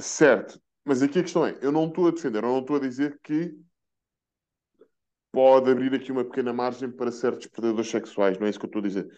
Certo. 0.00 0.58
Mas 0.84 1.02
aqui 1.02 1.18
a 1.18 1.22
questão 1.22 1.46
é, 1.46 1.58
eu 1.62 1.72
não 1.72 1.86
estou 1.86 2.08
a 2.08 2.10
defender, 2.10 2.42
eu 2.42 2.48
não 2.48 2.60
estou 2.60 2.76
a 2.76 2.80
dizer 2.80 3.18
que 3.22 3.54
pode 5.30 5.70
abrir 5.70 5.94
aqui 5.94 6.12
uma 6.12 6.24
pequena 6.24 6.52
margem 6.52 6.90
para 6.90 7.10
certos 7.10 7.46
predadores 7.46 7.90
sexuais, 7.90 8.38
não 8.38 8.46
é 8.46 8.50
isso 8.50 8.58
que 8.58 8.66
eu 8.66 8.68
estou 8.68 8.80
a 8.80 8.86
dizer. 8.86 9.08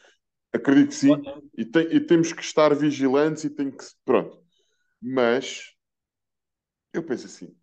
Acredito 0.53 0.89
que 0.89 0.95
sim. 0.95 1.13
E, 1.57 1.65
tem, 1.65 1.83
e, 1.97 2.01
temos 2.01 2.33
que 2.33 2.43
estar 2.43 2.73
vigilantes 2.75 3.45
e 3.45 3.51
tem 3.51 3.71
que. 3.71 3.85
Pronto. 4.05 4.41
Mas 5.01 5.75
eu 6.93 7.05
penso 7.05 7.27
assim. 7.27 7.55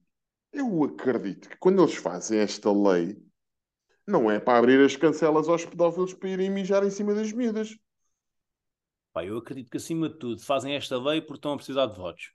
Eu 0.52 0.84
acredito 0.84 1.50
que 1.50 1.58
quando 1.58 1.82
eles 1.82 1.96
fazem 1.96 2.40
esta 2.40 2.72
lei, 2.72 3.18
Não 4.08 4.30
é 4.30 4.40
para 4.40 4.60
abrir 4.60 4.80
as 4.86 4.96
cancelas 4.96 5.50
aos 5.50 5.66
pedófilos 5.66 6.14
para 6.14 6.30
irem 6.30 6.52
mijar 6.52 6.84
em 6.86 6.92
cima 6.92 7.16
das 7.16 7.32
miúdas. 7.32 7.76
Pá, 9.14 9.26
eu 9.26 9.38
acredito 9.38 9.70
que 9.70 9.78
acima 9.78 10.10
de 10.10 10.18
tudo 10.20 10.42
fazem 10.44 10.76
esta 10.76 10.98
lei 10.98 11.22
porque 11.22 11.36
estão 11.38 11.54
a 11.54 11.58
precisar 11.58 11.86
de 11.88 11.96
votos. 11.98 12.34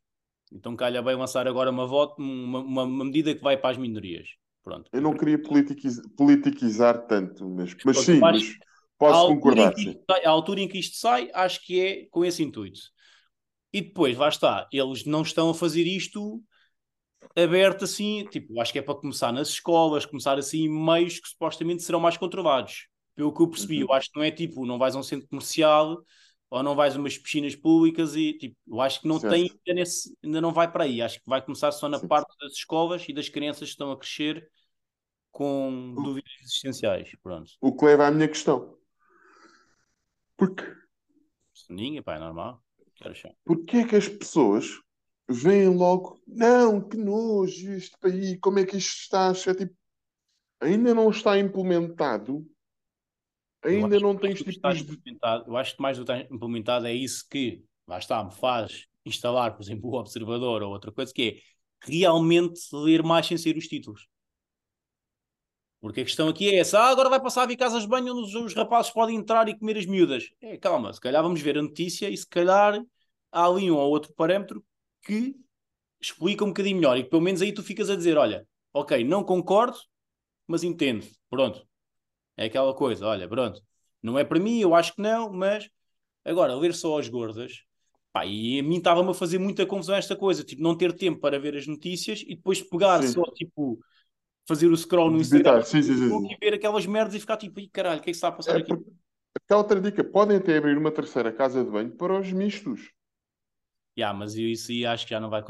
Então 0.53 0.77
calha 0.77 1.03
bem 1.03 1.17
lançar 1.17 1.47
agora 1.49 1.71
uma, 1.71 1.87
voto, 1.87 2.21
uma, 2.23 2.61
uma, 2.61 2.83
uma 2.85 3.05
medida 3.05 3.35
que 3.35 3.43
vai 3.43 3.57
para 3.57 3.71
as 3.71 3.77
minorias. 3.77 4.29
Pronto. 4.63 4.91
Eu 4.93 5.01
não 5.01 5.17
queria 5.17 5.41
politiquiz- 5.41 6.01
politicizar 6.17 7.07
tanto, 7.07 7.49
mas, 7.49 7.75
mas 7.85 7.99
sim, 7.99 8.21
mas 8.21 8.55
posso 8.99 9.27
concordar. 9.29 9.75
Sim. 9.77 9.97
à 10.25 10.29
altura 10.31 10.61
em 10.61 10.69
que 10.69 10.79
isto 10.79 10.97
sai, 10.97 11.31
acho 11.35 11.65
que 11.65 11.81
é 11.81 12.07
com 12.11 12.25
esse 12.25 12.43
intuito. 12.43 12.81
E 13.73 13.83
depois, 13.83 14.17
lá 14.17 14.29
está, 14.29 14.69
eles 14.73 15.05
não 15.05 15.23
estão 15.23 15.51
a 15.51 15.55
fazer 15.55 15.87
isto 15.87 16.43
aberto 17.37 17.85
assim, 17.85 18.25
tipo, 18.31 18.61
acho 18.61 18.73
que 18.73 18.79
é 18.79 18.83
para 18.83 18.95
começar 18.95 19.33
nas 19.33 19.49
escolas, 19.49 20.07
começar 20.07 20.39
assim 20.39 20.65
em 20.65 20.69
meios 20.69 21.21
que 21.21 21.29
supostamente 21.29 21.83
serão 21.83 22.01
mais 22.01 22.17
controlados. 22.17 22.89
Pelo 23.15 23.33
que 23.35 23.43
eu 23.43 23.49
percebi, 23.49 23.77
Uhum. 23.77 23.83
eu 23.83 23.93
acho 23.93 24.11
que 24.11 24.17
não 24.19 24.25
é 24.25 24.31
tipo, 24.31 24.67
não 24.67 24.79
vais 24.79 24.95
a 24.95 24.99
um 24.99 25.03
centro 25.03 25.29
comercial 25.29 25.99
ou 26.51 26.63
não 26.63 26.75
vais 26.75 26.95
a 26.95 26.99
umas 26.99 27.19
piscinas 27.19 27.57
públicas 27.57 28.15
e 28.15 28.33
tipo, 28.35 28.57
eu 28.67 28.81
acho 28.81 29.01
que 29.01 29.09
não 29.09 29.19
Certo. 29.19 29.33
tem 29.35 29.43
ainda, 29.43 29.81
nesse, 29.81 30.17
ainda 30.23 30.41
não 30.41 30.53
vai 30.53 30.71
para 30.71 30.85
aí. 30.85 31.03
Acho 31.03 31.19
que 31.21 31.29
vai 31.29 31.43
começar 31.43 31.73
só 31.73 31.89
na 31.89 31.99
Sim. 31.99 32.09
parte 32.09 32.33
das 32.41 32.53
escolas 32.53 33.09
e 33.09 33.13
das 33.13 33.29
crianças 33.29 33.69
que 33.69 33.75
estão 33.75 33.91
a 33.91 33.99
crescer 33.99 34.49
com 35.33 35.95
dúvidas 35.95 36.33
existenciais. 36.43 37.11
Pronto. 37.23 37.51
O 37.61 37.77
que 37.77 37.85
leva 37.85 38.07
à 38.07 38.11
minha 38.11 38.29
questão. 38.29 38.77
Porque, 40.37 40.65
Ninguém, 41.69 42.03
pá, 42.03 42.17
é 42.17 42.19
normal. 42.19 42.63
Porque 43.45 43.79
é 43.79 43.87
que 43.87 43.97
as 43.97 44.09
pessoas 44.09 44.67
veem 45.29 45.69
logo, 45.69 46.21
não, 46.27 46.81
que 46.81 46.97
nojo, 46.97 47.73
este 47.73 47.97
país, 47.99 48.39
como 48.41 48.59
é 48.59 48.65
que 48.65 48.77
isto 48.77 49.01
está? 49.01 49.33
É 49.51 49.55
tipo, 49.55 49.75
ainda 50.61 50.95
não 50.95 51.11
está 51.11 51.39
implementado, 51.39 52.47
ainda 53.67 54.01
não 54.01 54.17
tens 54.17 54.43
tipos 54.43 54.77
de. 54.77 54.93
implementado, 54.93 55.45
eu 55.47 55.57
acho 55.57 55.77
que 55.77 55.83
mais 55.83 55.99
do 55.99 56.05
que 56.05 56.13
está 56.13 56.35
implementado 56.35 56.87
é 56.87 56.95
isso 56.95 57.25
que, 57.31 57.63
lá 57.87 57.99
está, 57.99 58.23
me 58.25 58.33
faz 58.33 58.87
instalar, 59.05 59.55
por 59.55 59.63
exemplo, 59.63 59.91
o 59.91 59.95
observador 59.95 60.63
ou 60.63 60.73
outra 60.73 60.91
coisa, 60.93 61.13
que 61.13 61.23
é 61.23 61.89
realmente 61.89 62.61
ler 62.73 63.03
mais 63.03 63.27
sem 63.27 63.37
ser 63.37 63.57
os 63.57 63.67
títulos. 63.67 64.09
Porque 65.81 66.01
a 66.01 66.05
questão 66.05 66.29
aqui 66.29 66.49
é 66.49 66.59
essa, 66.59 66.81
ah, 66.81 66.89
agora 66.89 67.09
vai 67.09 67.21
passar 67.21 67.43
a 67.43 67.47
vir 67.47 67.57
casas 67.57 67.83
de 67.83 67.89
banho 67.89 68.13
onde 68.13 68.23
os, 68.23 68.35
os 68.35 68.55
rapazes 68.55 68.91
podem 68.91 69.17
entrar 69.17 69.49
e 69.49 69.57
comer 69.57 69.77
as 69.77 69.87
miúdas. 69.87 70.29
É, 70.41 70.57
calma, 70.57 70.93
se 70.93 71.01
calhar 71.01 71.23
vamos 71.23 71.41
ver 71.41 71.59
a 71.59 71.63
notícia 71.63 72.11
e 72.11 72.17
se 72.17 72.27
calhar 72.27 72.83
há 73.31 73.47
ali 73.47 73.71
um 73.71 73.77
ou 73.77 73.91
outro 73.91 74.13
parâmetro 74.15 74.65
que 75.03 75.37
explica 76.01 76.45
um 76.45 76.49
bocadinho 76.49 76.77
melhor 76.77 76.97
e 76.97 77.05
pelo 77.05 77.23
menos 77.23 77.43
aí 77.43 77.53
tu 77.53 77.63
ficas 77.63 77.91
a 77.91 77.97
dizer, 77.97 78.17
olha, 78.17 78.47
ok, 78.73 79.05
não 79.05 79.23
concordo, 79.23 79.79
mas 80.47 80.65
entendo, 80.65 81.07
pronto. 81.31 81.67
É 82.37 82.47
aquela 82.47 82.75
coisa, 82.75 83.07
olha, 83.07 83.29
pronto, 83.29 83.63
não 84.03 84.19
é 84.19 84.25
para 84.25 84.39
mim, 84.41 84.61
eu 84.61 84.75
acho 84.75 84.95
que 84.95 85.03
não, 85.03 85.33
mas 85.33 85.69
agora, 86.25 86.55
ler 86.57 86.75
só 86.75 86.99
as 86.99 87.09
gordas, 87.09 87.63
pá, 88.13 88.27
e 88.27 88.61
a 88.61 88.63
mim 88.63 88.79
estava-me 88.79 89.11
a 89.11 89.15
fazer 89.15 89.39
muita 89.39 89.67
confusão 89.67 89.97
esta 89.97 90.17
coisa, 90.17 90.45
tipo, 90.45 90.63
não 90.63 90.77
ter 90.77 90.93
tempo 90.95 91.21
para 91.21 91.39
ver 91.39 91.57
as 91.57 91.67
notícias 91.67 92.23
e 92.23 92.37
depois 92.37 92.63
pegar 92.63 93.03
Sim. 93.03 93.13
só, 93.13 93.23
tipo, 93.33 93.79
fazer 94.47 94.69
o 94.69 94.77
scroll 94.77 95.11
no 95.11 95.21
Instagram 95.21 95.63
sim, 95.63 95.83
sim, 95.83 96.29
e 96.31 96.37
ver 96.41 96.55
aquelas 96.55 96.87
merdas 96.87 97.15
e 97.15 97.21
ficar 97.21 97.37
tipo, 97.37 97.61
"Ih, 97.61 97.69
caralho, 97.69 98.01
o 98.01 98.03
que 98.03 98.11
é 98.11 98.13
que 98.13 98.17
está 98.17 98.29
a 98.29 98.33
passar 98.33 98.57
É 98.57 98.59
aqui? 98.59 98.73
aquela 99.37 99.61
outra 99.63 99.81
dica, 99.81 100.05
podem 100.05 100.37
até 100.39 100.57
abrir 100.57 100.77
uma 100.79 100.91
terceira 100.93 101.33
casa 101.33 101.65
de 101.65 101.71
banho 101.71 101.91
para 101.91 102.19
os 102.19 102.33
mistos. 102.33 102.91
Yeah, 103.99 104.13
mas 104.17 104.37
eu 104.37 104.47
isso 104.49 104.71
aí 104.73 104.85
acho 104.85 105.05
que 105.07 105.11
já 105.11 105.21
não 105.21 105.31
vai. 105.31 105.43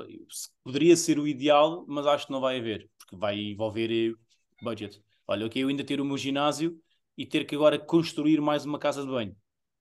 Poderia 0.63 0.97
ser 0.97 1.19
o 1.19 1.27
ideal, 1.27 1.85
mas 1.89 2.07
acho 2.07 2.27
que 2.27 2.33
não 2.33 2.41
vai 2.41 2.59
haver, 2.59 2.89
porque 2.99 3.17
vai 3.17 3.37
envolver 3.39 3.91
eh, 3.91 4.15
budget. 4.63 5.03
Olha, 5.29 5.47
ok, 5.47 5.63
eu 5.63 5.69
ainda 5.69 5.85
ter 5.85 6.01
o 6.01 6.05
meu 6.05 6.17
ginásio 6.17 6.81
e 7.17 7.27
ter 7.27 7.45
que 7.45 7.55
agora 7.55 7.79
construir 7.79 8.41
mais 8.41 8.65
uma 8.65 8.79
casa 8.79 9.03
de 9.03 9.09
banho. 9.09 9.37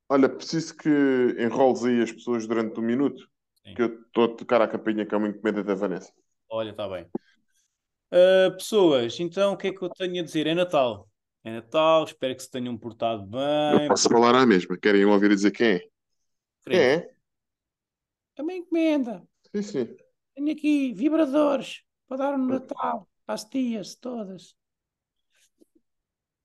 Olha, 0.10 0.30
preciso 0.30 0.76
que 0.76 0.90
enroles 1.40 1.84
aí 1.84 2.02
as 2.02 2.12
pessoas 2.12 2.48
durante 2.48 2.80
um 2.80 2.84
minuto, 2.84 3.28
Sim. 3.64 3.76
que 3.76 3.82
eu 3.82 4.02
estou 4.02 4.26
a 4.26 4.36
tocar 4.36 4.62
a 4.62 4.68
campainha 4.68 5.06
que 5.06 5.14
é 5.14 5.18
uma 5.18 5.28
encomenda 5.28 5.64
da 5.64 5.76
Vanessa. 5.76 6.12
Olha, 6.50 6.72
está 6.72 6.88
bem. 6.88 7.06
Ah, 8.12 8.52
pessoas, 8.52 9.20
então 9.20 9.54
o 9.54 9.58
que 9.58 9.68
é 9.68 9.74
que 9.74 9.82
eu 9.82 9.90
tenho 9.90 10.22
a 10.22 10.24
dizer? 10.26 10.48
É 10.48 10.54
Natal. 10.54 11.10
É 11.44 11.52
Natal, 11.52 12.04
espero 12.06 12.36
que 12.36 12.44
se 12.44 12.50
tenham 12.50 12.78
portado 12.78 13.24
bem. 13.26 13.88
posso 13.90 14.10
falar 14.10 14.36
à 14.36 14.46
mesma. 14.46 14.78
Querem 14.78 15.06
ouvir 15.06 15.30
dizer 15.30 15.52
quem 15.52 15.68
é? 15.68 15.82
Quem 16.66 16.80
é? 16.80 17.16
É 18.38 18.42
uma 18.42 18.54
encomenda. 18.54 19.28
Sim, 19.54 19.64
sim. 19.64 19.98
Tenho 20.34 20.52
aqui 20.52 20.94
vibradores 20.94 21.84
para 22.08 22.18
dar 22.18 22.38
no 22.38 22.48
Natal 22.48 23.08
às 23.28 23.44
tias 23.44 23.96
todas. 23.96 24.56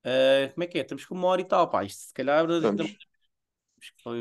Ah, 0.05 0.49
como 0.53 0.65
é 0.65 0.67
que 0.67 0.79
é? 0.79 0.83
Estamos 0.83 1.05
com 1.05 1.15
uma 1.15 1.29
hora 1.29 1.41
e 1.43 1.45
tal, 1.45 1.69
pá. 1.71 1.85
Isto 1.85 2.03
se 2.09 2.15
calhar. 2.15 2.47
Estamos. 2.51 2.97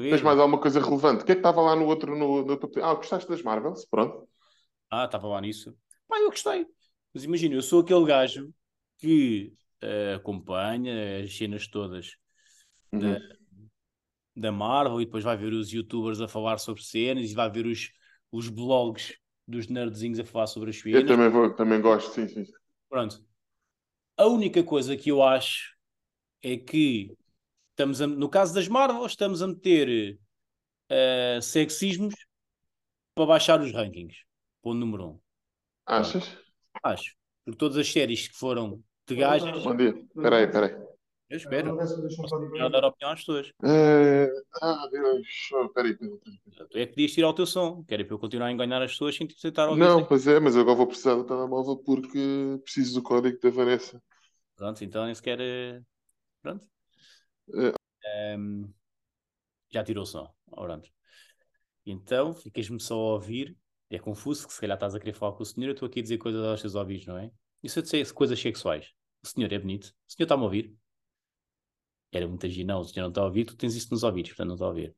Tens 0.10 0.22
mais 0.22 0.38
alguma 0.40 0.60
coisa 0.62 0.80
relevante? 0.82 1.24
O 1.24 1.26
que 1.26 1.32
é 1.32 1.36
que 1.36 1.40
estava 1.40 1.62
lá 1.62 1.76
no 1.76 1.86
outro, 1.86 2.16
no, 2.18 2.44
no. 2.46 2.60
Ah, 2.84 2.94
gostaste 2.96 3.30
das 3.30 3.42
Marvels? 3.44 3.86
Pronto. 3.86 4.28
Ah, 4.90 5.06
estava 5.06 5.28
lá 5.28 5.42
nisso. 5.42 5.76
Pá, 6.08 6.18
eu 6.20 6.30
gostei. 6.30 6.66
Mas 7.14 7.24
imagina, 7.24 7.56
eu 7.56 7.62
sou 7.62 7.82
aquele 7.82 8.06
gajo 8.06 8.54
que 8.98 9.54
eh, 9.82 10.16
acompanha 10.16 11.22
as 11.24 11.36
cenas 11.36 11.68
todas 11.68 12.18
Uhum. 12.94 13.24
da 14.36 14.52
Marvel 14.52 15.02
e 15.02 15.06
depois 15.06 15.24
vai 15.24 15.38
ver 15.38 15.54
os 15.54 15.72
youtubers 15.72 16.22
a 16.22 16.28
falar 16.28 16.58
sobre 16.60 16.82
cenas 16.84 17.32
e 17.32 17.36
vai 17.36 17.50
ver 17.50 17.66
os, 17.66 17.92
os 18.32 18.50
blogs 18.50 19.18
dos 19.48 19.68
nerdzinhos 19.68 20.20
a 20.20 20.26
falar 20.26 20.48
sobre 20.48 20.70
as 20.70 20.80
Eu 20.92 21.04
cenas. 21.04 21.06
também, 21.06 21.30
vou, 21.32 21.52
também 21.56 21.82
gosto, 21.82 22.14
sim, 22.14 22.28
sim. 22.28 22.46
Pronto. 22.90 23.24
A 24.20 24.26
única 24.28 24.62
coisa 24.62 24.98
que 24.98 25.10
eu 25.10 25.24
acho 25.24 25.74
é 26.44 26.58
que 26.58 27.16
estamos 27.72 28.02
a- 28.02 28.08
no 28.08 28.30
caso 28.30 28.54
das 28.54 28.68
Marvel, 28.68 29.06
estamos 29.06 29.42
a 29.42 29.48
meter 29.48 30.20
eh, 30.90 31.40
sexismos 31.42 32.14
para 33.16 33.26
baixar 33.26 33.62
os 33.62 33.72
rankings. 33.72 34.18
Ponto 34.62 34.78
número 34.78 35.08
um. 35.12 35.20
Achas? 35.86 36.38
Acho. 36.84 37.16
Porque 37.46 37.58
todas 37.58 37.78
as 37.78 37.88
séries 37.88 38.28
que 38.28 38.36
foram 38.36 38.84
de 39.08 39.16
gajas, 39.16 39.64
Bom 39.64 39.78
dia. 39.78 39.90
Espera 39.90 40.38
aí, 40.38 40.44
espera 40.46 40.66
aí. 40.68 40.89
Eu 41.30 41.38
espero. 41.38 41.76
Posso 41.78 42.70
dar 42.72 42.86
opinião 42.86 43.12
às 43.14 43.20
pessoas. 43.20 43.52
Eh, 43.64 44.28
Ah, 44.62 44.88
Deus. 44.92 45.28
Oh, 45.54 45.66
Espera 45.66 45.88
aí, 45.88 45.92
espera 45.92 46.12
aí, 46.12 46.18
espera 46.48 46.66
aí. 46.66 46.68
Tu 46.70 46.78
é 46.78 46.86
que 46.86 46.94
podias 46.94 47.12
tirar 47.12 47.30
o 47.30 47.34
teu 47.34 47.46
som. 47.46 47.84
Quero 47.84 48.06
para 48.06 48.14
eu 48.16 48.20
continuar 48.20 48.48
a 48.48 48.52
enganar 48.52 48.82
as 48.82 48.92
pessoas 48.92 49.16
sem 49.16 49.28
te 49.28 49.40
tentar 49.40 49.70
ouvir. 49.70 49.80
Não, 49.80 50.04
pois 50.06 50.28
é, 50.28 50.40
mas 50.40 50.56
agora 50.58 50.76
vou 50.76 50.88
precisar 50.88 51.16
do 51.16 51.24
telemóvel 51.24 51.78
porque 51.78 52.60
preciso 52.64 52.96
do 52.96 53.04
código 53.04 53.40
da 53.40 53.50
Vanessa. 53.50 54.02
Pronto, 54.56 54.84
então 54.84 55.06
nem 55.06 55.16
sequer. 55.16 55.40
eh, 55.40 55.82
Pronto. 56.42 56.66
Eh. 57.54 57.74
Ehm, 58.06 58.66
já 59.72 59.84
tirou 59.84 60.04
o 60.04 60.08
som. 60.08 60.30
Oh, 60.52 60.64
Pronto. 60.64 60.90
Então, 61.86 62.34
ficas-me 62.34 62.80
só 62.80 62.96
a 62.96 63.14
ouvir. 63.14 63.58
É 63.90 63.98
confuso, 63.98 64.48
que 64.48 64.54
se 64.54 64.60
calhar 64.62 64.76
estás 64.78 64.94
a 64.94 65.00
querer 65.00 65.14
falar 65.14 65.34
com 65.34 65.42
o 65.42 65.46
senhor. 65.46 65.70
Eu 65.70 65.74
estou 65.74 65.88
aqui 65.88 66.00
a 66.00 66.04
dizer 66.04 66.18
coisas 66.20 66.44
aos 66.44 66.62
teus 66.62 66.76
ouvidos, 66.76 67.08
não 67.08 67.18
é? 67.18 67.32
E 67.64 67.70
se 67.70 67.80
eu 67.80 67.84
disser 67.84 68.14
coisas 68.14 68.40
sexuais? 68.40 68.92
O 69.24 69.28
senhor 69.28 69.52
é 69.52 69.58
bonito. 69.58 69.86
O 70.08 70.12
senhor 70.14 70.26
está-me 70.26 70.44
a 70.44 70.46
ouvir? 70.46 70.76
Era 72.12 72.28
muito 72.28 72.46
agir. 72.46 72.64
Não, 72.64 72.82
o 72.82 72.86
senhor 72.86 73.04
não 73.04 73.10
está 73.10 73.22
a 73.22 73.26
ouvir. 73.26 73.46
Tu 73.46 73.56
tens 73.56 73.76
isso 73.76 73.90
nos 73.92 74.04
ouvidos, 74.04 74.32
portanto 74.32 74.48
não 74.48 74.56
está 74.56 74.66
a 74.66 74.70
ouvir. 74.70 74.96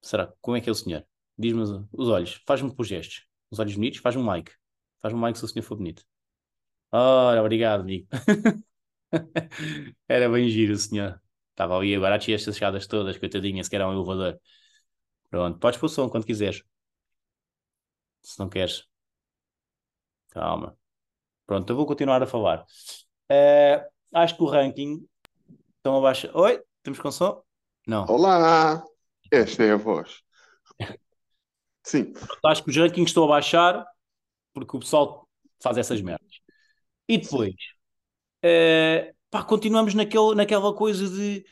Será? 0.00 0.32
Como 0.40 0.56
é 0.56 0.60
que 0.60 0.68
é 0.68 0.72
o 0.72 0.74
senhor? 0.74 1.06
Diz-me 1.38 1.62
os, 1.62 1.70
os 1.92 2.08
olhos. 2.08 2.42
Faz-me 2.46 2.74
por 2.74 2.84
gestos. 2.84 3.26
Os 3.50 3.58
olhos 3.58 3.74
bonitos, 3.74 4.00
faz-me 4.00 4.22
um 4.22 4.26
like. 4.26 4.52
Faz-me 5.00 5.18
um 5.18 5.22
like 5.22 5.38
se 5.38 5.44
o 5.44 5.48
senhor 5.48 5.64
for 5.64 5.76
bonito. 5.76 6.04
Ora, 6.92 7.40
obrigado, 7.40 7.80
amigo. 7.80 8.06
Era 10.08 10.28
bem 10.28 10.48
giro 10.48 10.76
senhor. 10.76 11.20
Estava 11.50 11.76
ali 11.76 11.94
agora 11.94 12.14
a 12.14 12.18
descer 12.18 12.34
estas 12.34 12.54
escadas 12.56 12.86
todas, 12.86 13.18
coitadinha, 13.18 13.62
sequer 13.64 13.76
era 13.76 13.88
um 13.88 13.92
elevador. 13.92 14.40
Pronto, 15.30 15.58
podes 15.58 15.78
pôr 15.80 15.86
o 15.86 15.88
som 15.90 16.08
quando 16.08 16.26
quiseres. 16.26 16.62
Se 18.22 18.38
não 18.38 18.48
queres. 18.48 18.88
Calma. 20.30 20.76
Pronto, 21.46 21.70
eu 21.70 21.76
vou 21.76 21.86
continuar 21.86 22.22
a 22.22 22.26
falar. 22.26 22.64
Eh, 23.30 23.86
acho 24.14 24.36
que 24.36 24.42
o 24.42 24.46
ranking 24.46 25.06
estão 25.82 25.98
abaixo. 25.98 26.30
Oi, 26.32 26.62
temos 26.84 27.00
com 27.00 27.10
som? 27.10 27.42
Não. 27.88 28.06
Olá! 28.06 28.84
Esta 29.32 29.64
é 29.64 29.72
a 29.72 29.76
voz. 29.76 30.22
Sim, 31.84 32.12
acho 32.46 32.62
que 32.62 32.70
os 32.70 32.76
rankings 32.76 33.10
estão 33.10 33.24
a 33.24 33.28
baixar 33.28 33.84
porque 34.54 34.76
o 34.76 34.80
pessoal 34.80 35.28
faz 35.60 35.76
essas 35.76 36.00
merdas. 36.00 36.38
E 37.08 37.18
depois, 37.18 37.54
eh, 38.42 39.12
pá, 39.28 39.42
continuamos 39.42 39.92
naquele, 39.92 40.36
naquela 40.36 40.72
coisa 40.72 41.08
de 41.08 41.44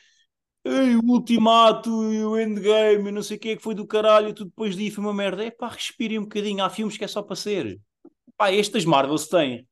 Ei, 0.64 0.94
o 0.94 1.00
Ultimato 1.06 2.12
e 2.12 2.24
o 2.24 2.38
Endgame 2.38 3.08
e 3.08 3.12
não 3.12 3.24
sei 3.24 3.36
o 3.36 3.40
que 3.40 3.48
é 3.48 3.56
que 3.56 3.62
foi 3.62 3.74
do 3.74 3.84
caralho, 3.84 4.32
tudo 4.32 4.50
depois 4.50 4.76
daí 4.76 4.92
foi 4.92 5.02
uma 5.02 5.12
merda. 5.12 5.44
É 5.44 5.50
pá, 5.50 5.68
respirem 5.70 6.20
um 6.20 6.22
bocadinho. 6.22 6.62
Há 6.62 6.70
filmes 6.70 6.96
que 6.96 7.04
é 7.04 7.08
só 7.08 7.20
para 7.20 7.34
ser. 7.34 7.80
Pá, 8.36 8.52
estas 8.52 8.84
Marvel 8.84 9.18
se 9.18 9.28
têm. 9.28 9.66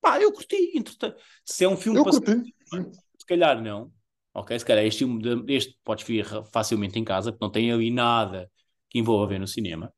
Pá, 0.00 0.18
eu 0.18 0.32
curti. 0.32 0.72
entretanto. 0.74 1.20
Se 1.44 1.64
é 1.64 1.68
um 1.68 1.76
filme 1.76 1.98
eu 1.98 2.04
para 2.04 2.12
ser, 2.12 2.22
curti. 2.22 2.54
se 2.64 3.09
calhar 3.30 3.62
não. 3.62 3.92
Ok, 4.34 4.58
se 4.58 4.64
calhar 4.64 4.84
este 4.86 5.04
este 5.48 5.78
podes 5.84 6.06
ver 6.06 6.26
facilmente 6.52 6.98
em 6.98 7.04
casa, 7.04 7.32
porque 7.32 7.44
não 7.44 7.52
tem 7.52 7.72
ali 7.72 7.90
nada 7.90 8.50
que 8.90 8.98
envolva 8.98 9.26
ver 9.28 9.40
no 9.40 9.46
cinema. 9.48 9.92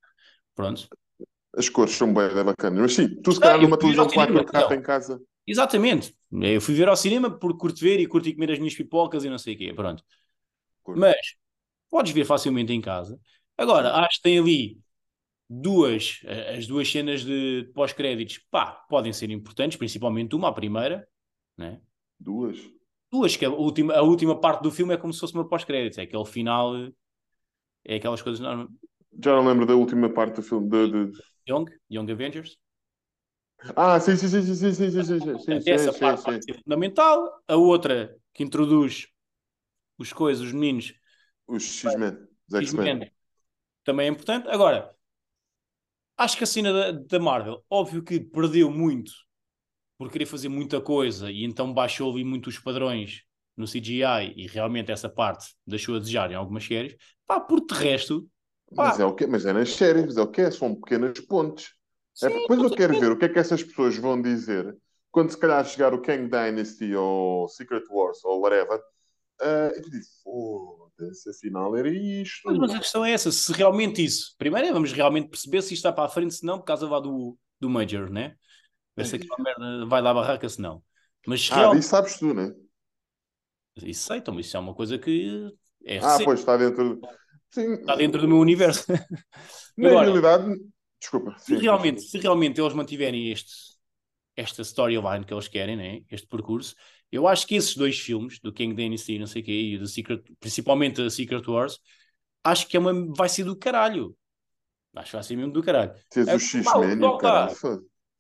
Pronto. 0.54 0.90
As 1.56 1.68
cores 1.70 1.94
são 1.94 2.12
bem 2.12 2.28
bacanas. 2.44 2.78
Mas 2.80 2.94
sim, 2.94 3.08
tu 3.22 3.32
se 3.32 3.40
Ah, 3.40 3.40
calhar 3.40 3.58
eu 3.60 3.60
numa 3.60 3.78
televisão 3.78 4.10
cinema, 4.10 4.40
4K 4.44 4.48
então. 4.50 4.74
em 4.74 4.82
casa. 4.82 5.20
Exatamente. 5.46 6.16
Eu 6.32 6.60
fui 6.60 6.74
ver 6.74 6.88
ao 6.88 6.96
cinema 6.96 7.30
porque 7.38 7.58
curto 7.60 7.80
ver 7.80 8.00
e 8.00 8.06
curto 8.08 8.32
comer 8.34 8.52
as 8.52 8.58
minhas 8.60 8.74
pipocas 8.74 9.24
e 9.24 9.30
não 9.30 9.38
sei 9.38 9.54
o 9.56 9.58
quê. 9.58 9.74
Pronto. 9.74 10.04
Curto. 10.82 11.06
Mas 11.06 11.16
podes 11.90 12.12
ver 12.12 12.24
facilmente 12.26 12.72
em 12.72 12.80
casa. 12.80 13.20
Agora, 13.58 13.94
acho 14.06 14.18
que 14.18 14.22
tem 14.24 14.38
ali 14.38 14.80
duas, 15.50 16.20
as 16.58 16.66
duas 16.66 16.90
cenas 16.90 17.24
de 17.24 17.70
pós-créditos, 17.74 18.38
pá, 18.50 18.72
podem 18.88 19.12
ser 19.12 19.30
importantes, 19.30 19.78
principalmente 19.78 20.34
uma, 20.36 20.48
a 20.50 20.52
primeira, 20.52 21.08
né? 21.58 21.80
Duas? 22.18 22.58
Duas, 23.12 23.36
que 23.36 23.44
a 23.44 23.50
última, 23.50 23.94
a 23.94 24.02
última 24.02 24.40
parte 24.40 24.62
do 24.62 24.70
filme 24.70 24.94
é 24.94 24.96
como 24.96 25.12
se 25.12 25.20
fosse 25.20 25.34
uma 25.34 25.48
pós-créditos, 25.48 25.98
é 25.98 26.02
aquele 26.02 26.24
final, 26.24 26.74
é 27.84 27.96
aquelas 27.96 28.22
coisas. 28.22 28.40
Não, 28.40 28.68
Já 29.22 29.32
não 29.36 29.46
lembro 29.46 29.66
da 29.66 29.74
última 29.74 30.08
parte 30.12 30.36
do 30.36 30.42
filme. 30.42 30.68
De, 30.68 31.06
de... 31.12 31.22
Young, 31.46 31.66
Young 31.88 32.10
Avengers. 32.10 32.58
Ah, 33.76 33.98
sim, 34.00 34.16
sim, 34.16 34.28
sim, 34.28 34.42
sim, 34.42 34.54
sim, 34.54 34.72
sim, 34.74 34.90
sim, 34.90 35.02
sim, 35.04 35.20
sim, 35.20 35.38
sim, 35.38 35.62
essa 35.66 35.92
parte 35.92 36.24
vai 36.26 36.40
ser 36.42 36.54
fundamental. 36.62 37.40
A 37.46 37.54
outra, 37.56 38.16
que 38.34 38.42
introduz 38.42 39.06
os 39.98 40.12
coisas, 40.12 40.46
os 40.46 40.52
meninos, 40.52 40.94
Os 41.46 41.62
X-Men, 41.62 42.14
os 42.48 42.54
X-Men. 42.54 42.90
X-Men, 42.90 43.12
também 43.84 44.06
é 44.08 44.10
importante. 44.10 44.48
Agora, 44.48 44.96
acho 46.16 46.36
que 46.38 46.44
a 46.44 46.46
cena 46.46 46.72
da, 46.72 46.92
da 46.92 47.18
Marvel, 47.20 47.64
óbvio 47.70 48.02
que 48.02 48.18
perdeu 48.20 48.70
muito 48.70 49.12
por 50.02 50.10
querer 50.10 50.26
fazer 50.26 50.48
muita 50.48 50.80
coisa 50.80 51.30
e 51.30 51.44
então 51.44 51.72
baixou 51.72 52.10
ali 52.10 52.24
muito 52.24 52.48
os 52.48 52.58
padrões 52.58 53.22
no 53.56 53.68
CGI 53.68 54.34
e 54.34 54.48
realmente 54.48 54.90
essa 54.90 55.08
parte 55.08 55.54
deixou 55.64 55.94
a 55.94 56.00
desejar 56.00 56.32
em 56.32 56.34
algumas 56.34 56.64
séries. 56.64 56.96
Pá, 57.24 57.38
por 57.38 57.64
de 57.64 57.72
resto, 57.72 58.28
pá, 58.74 58.88
Mas 58.88 58.98
é 58.98 59.04
o 59.04 59.14
quê? 59.14 59.28
Mas 59.28 59.46
é 59.46 59.52
nas 59.52 59.72
séries, 59.72 60.04
mas 60.06 60.16
é 60.16 60.22
o 60.22 60.26
quê? 60.26 60.50
São 60.50 60.74
pequenas 60.74 61.20
pontes. 61.20 61.74
É, 62.20 62.28
sim, 62.28 62.34
depois 62.34 62.60
eu 62.60 62.70
quero 62.70 62.98
ver 62.98 63.12
o 63.12 63.16
que 63.16 63.26
é 63.26 63.28
que 63.28 63.38
essas 63.38 63.62
pessoas 63.62 63.96
vão 63.96 64.20
dizer 64.20 64.76
quando 65.12 65.30
se 65.30 65.38
calhar 65.38 65.64
chegar 65.64 65.94
o 65.94 66.02
Kang 66.02 66.28
Dynasty 66.28 66.96
ou 66.96 67.48
Secret 67.48 67.84
Wars 67.88 68.24
ou 68.24 68.40
whatever. 68.40 68.80
ah, 69.40 69.70
e 69.76 69.82
tu 69.82 69.88
dizes, 69.88 70.20
foda-se, 70.24 71.30
afinal 71.30 71.76
era 71.76 71.88
isto. 71.88 72.40
Mas, 72.46 72.58
mas 72.58 72.74
a 72.74 72.78
questão 72.80 73.04
é 73.04 73.12
essa, 73.12 73.30
se 73.30 73.52
realmente 73.52 74.04
isso. 74.04 74.34
Primeiro 74.36 74.66
é 74.66 74.72
vamos 74.72 74.92
realmente 74.92 75.28
perceber 75.28 75.62
se 75.62 75.74
isto 75.74 75.86
está 75.86 75.92
para 75.92 76.06
a 76.06 76.08
frente, 76.08 76.34
se 76.34 76.44
não, 76.44 76.58
por 76.58 76.64
causa 76.64 76.88
lá 76.88 76.98
do, 76.98 77.38
do 77.60 77.70
Major, 77.70 78.10
né? 78.10 78.34
Se 79.04 79.16
aquela 79.16 79.38
merda 79.42 79.86
vai 79.86 80.02
dar 80.02 80.14
barraca, 80.14 80.48
se 80.48 80.60
não. 80.60 80.82
Mas 81.26 81.48
Ah, 81.48 81.68
realmente, 81.68 81.76
disso 81.76 81.90
sabes 81.90 82.18
tu, 82.18 82.34
né? 82.34 82.52
isso 83.84 84.06
sei, 84.06 84.18
então 84.18 84.38
isso 84.40 84.56
é 84.56 84.60
uma 84.60 84.74
coisa 84.74 84.98
que 84.98 85.50
é 85.84 85.98
Ah, 85.98 86.18
recente, 86.18 86.24
pois 86.24 86.40
está 86.40 86.56
dentro. 86.56 87.00
Sim, 87.50 87.74
está 87.74 87.96
dentro 87.96 88.20
do 88.20 88.28
meu 88.28 88.38
universo. 88.38 88.84
na 89.76 89.90
Agora, 89.90 90.02
realidade. 90.02 90.56
Desculpa. 91.00 91.36
se 91.36 91.56
sim, 91.56 91.58
realmente, 91.58 92.02
se 92.02 92.18
realmente 92.18 92.60
eles 92.60 92.74
mantiverem 92.74 93.30
este, 93.30 93.52
esta 94.36 94.62
storyline 94.62 95.24
que 95.24 95.34
eles 95.34 95.48
querem, 95.48 95.76
né? 95.76 96.02
este 96.10 96.26
percurso, 96.26 96.74
eu 97.12 97.28
acho 97.28 97.46
que 97.46 97.56
esses 97.56 97.76
dois 97.76 97.98
filmes, 97.98 98.40
do 98.40 98.52
King 98.52 98.74
Dynasty, 98.74 99.18
não 99.18 99.26
sei 99.26 99.42
o 99.42 99.44
quê, 99.44 99.52
e 99.52 99.78
do 99.78 99.86
Secret, 99.86 100.22
principalmente 100.40 101.02
a 101.02 101.10
Secret 101.10 101.46
Wars, 101.48 101.80
acho 102.44 102.68
que 102.68 102.76
é 102.76 102.80
uma, 102.80 102.92
vai 103.14 103.28
ser 103.28 103.44
do 103.44 103.56
caralho. 103.56 104.16
Acho 104.94 105.10
que 105.12 105.16
vai 105.16 105.24
ser 105.24 105.36
mesmo 105.36 105.52
do 105.52 105.62
caralho. 105.62 105.94
Tens 106.10 106.32
É, 106.32 106.34
o 106.36 106.40
pá, 106.62 106.74
X-Men 106.78 107.02
e 107.02 107.06
o 107.08 107.12
o 107.12 107.16
caralho. 107.16 107.58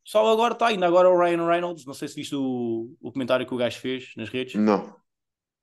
Só 0.04 0.26
agora 0.30 0.54
está, 0.54 0.66
ainda 0.68 0.86
agora 0.86 1.08
o 1.08 1.18
Ryan 1.18 1.46
Reynolds, 1.46 1.86
não 1.86 1.94
sei 1.94 2.08
se 2.08 2.16
viste 2.16 2.34
o, 2.34 2.94
o 3.00 3.12
comentário 3.12 3.46
que 3.46 3.54
o 3.54 3.56
gajo 3.56 3.78
fez 3.78 4.12
nas 4.16 4.28
redes. 4.28 4.54
Não. 4.54 4.94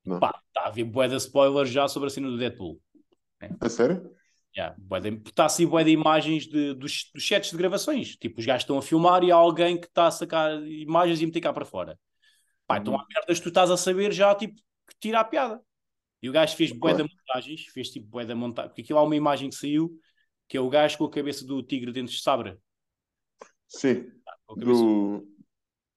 Não. 0.04 0.18
Pá, 0.18 0.40
está 0.48 0.62
a 0.62 0.68
haver 0.68 0.84
bué 0.84 1.08
de 1.08 1.16
spoilers 1.16 1.70
já 1.70 1.86
sobre 1.86 2.06
a 2.08 2.10
cena 2.10 2.28
do 2.28 2.38
Deadpool. 2.38 2.80
A 3.60 3.68
sério? 3.68 4.10
Yeah, 4.56 4.76
está 5.24 5.44
assim 5.44 5.66
bué 5.66 5.84
de 5.84 5.90
imagens 5.90 6.46
de, 6.46 6.74
dos, 6.74 7.10
dos 7.14 7.26
sets 7.26 7.50
de 7.50 7.56
gravações. 7.56 8.16
Tipo, 8.16 8.40
os 8.40 8.46
gajos 8.46 8.62
estão 8.62 8.78
a 8.78 8.82
filmar 8.82 9.22
e 9.22 9.30
há 9.30 9.36
alguém 9.36 9.78
que 9.78 9.86
está 9.86 10.06
a 10.06 10.10
sacar 10.10 10.60
imagens 10.66 11.20
e 11.20 11.26
meter 11.26 11.40
cá 11.40 11.52
para 11.52 11.64
fora. 11.64 11.98
Pá, 12.66 12.78
então 12.78 12.98
há 12.98 13.04
merdas 13.14 13.38
que 13.38 13.42
tu 13.44 13.48
estás 13.48 13.70
a 13.70 13.76
saber 13.76 14.12
já, 14.12 14.34
tipo, 14.34 14.54
que 14.54 14.94
tira 14.98 15.20
a 15.20 15.24
piada. 15.24 15.60
E 16.22 16.28
o 16.28 16.32
gajo 16.32 16.56
fez 16.56 16.72
bué 16.72 16.94
Claro. 16.94 17.08
montagens, 17.08 17.66
fez 17.66 17.90
tipo 17.90 18.06
bué 18.08 18.24
de 18.24 18.34
montagem, 18.34 18.70
porque 18.70 18.82
aquilo 18.82 18.98
há 18.98 19.02
uma 19.02 19.16
imagem 19.16 19.48
que 19.48 19.54
saiu, 19.54 19.90
que 20.48 20.56
é 20.56 20.60
o 20.60 20.68
gajo 20.68 20.98
com 20.98 21.04
a 21.04 21.10
cabeça 21.10 21.46
do 21.46 21.62
tigre 21.62 21.92
dentro 21.92 22.12
de 22.12 22.20
sabre. 22.20 22.58
Sim. 23.68 24.10
Cabeça... 24.54 24.80
Do... 24.80 25.26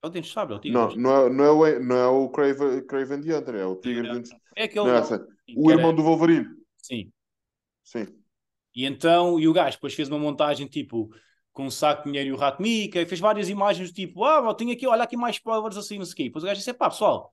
É 0.03 0.07
o 0.07 0.09
dente 0.09 0.27
de 0.27 0.33
sabre, 0.33 0.53
é 0.53 0.57
o 0.57 0.59
tigre. 0.59 0.77
Não, 0.77 0.95
não 0.95 1.15
é, 1.15 1.29
não 1.29 1.45
é 1.45 1.51
o, 1.51 1.83
não 1.83 1.95
é 1.95 2.07
o 2.07 2.29
Craven, 2.29 2.85
Craven 2.85 3.21
the 3.21 3.37
Hunter, 3.37 3.55
é 3.55 3.65
o 3.65 3.75
Tigre 3.77 4.11
dentro. 4.11 4.35
É 4.55 4.63
aquele. 4.63 4.85
Não 4.85 4.95
é 4.95 5.01
não, 5.01 5.27
O 5.55 5.71
era- 5.71 5.79
irmão 5.79 5.95
do 5.95 6.03
Wolverine. 6.03 6.45
Sim. 6.77 7.11
Sim. 7.83 8.07
E 8.75 8.85
então, 8.85 9.39
e 9.39 9.47
o 9.47 9.53
gajo 9.53 9.77
depois 9.77 9.93
fez 9.93 10.09
uma 10.09 10.19
montagem 10.19 10.67
tipo 10.67 11.09
com 11.53 11.65
um 11.67 11.71
saco 11.71 12.03
de 12.03 12.09
dinheiro 12.09 12.29
e 12.31 12.33
o 12.33 12.35
rato 12.35 12.61
mica, 12.61 12.99
e 12.99 13.05
fez 13.05 13.21
várias 13.21 13.47
imagens 13.47 13.91
do 13.91 13.93
tipo, 13.93 14.23
ah, 14.25 14.43
eu 14.43 14.53
tenho 14.55 14.73
aqui, 14.73 14.87
olha 14.87 15.03
aqui 15.03 15.15
mais 15.15 15.35
spoilers 15.35 15.77
assim, 15.77 15.99
não 15.99 16.05
sei 16.05 16.13
o 16.13 16.15
quê. 16.15 16.23
Depois 16.23 16.43
o 16.43 16.47
gajo 16.47 16.57
disse, 16.57 16.73
pá, 16.73 16.89
pessoal, 16.89 17.31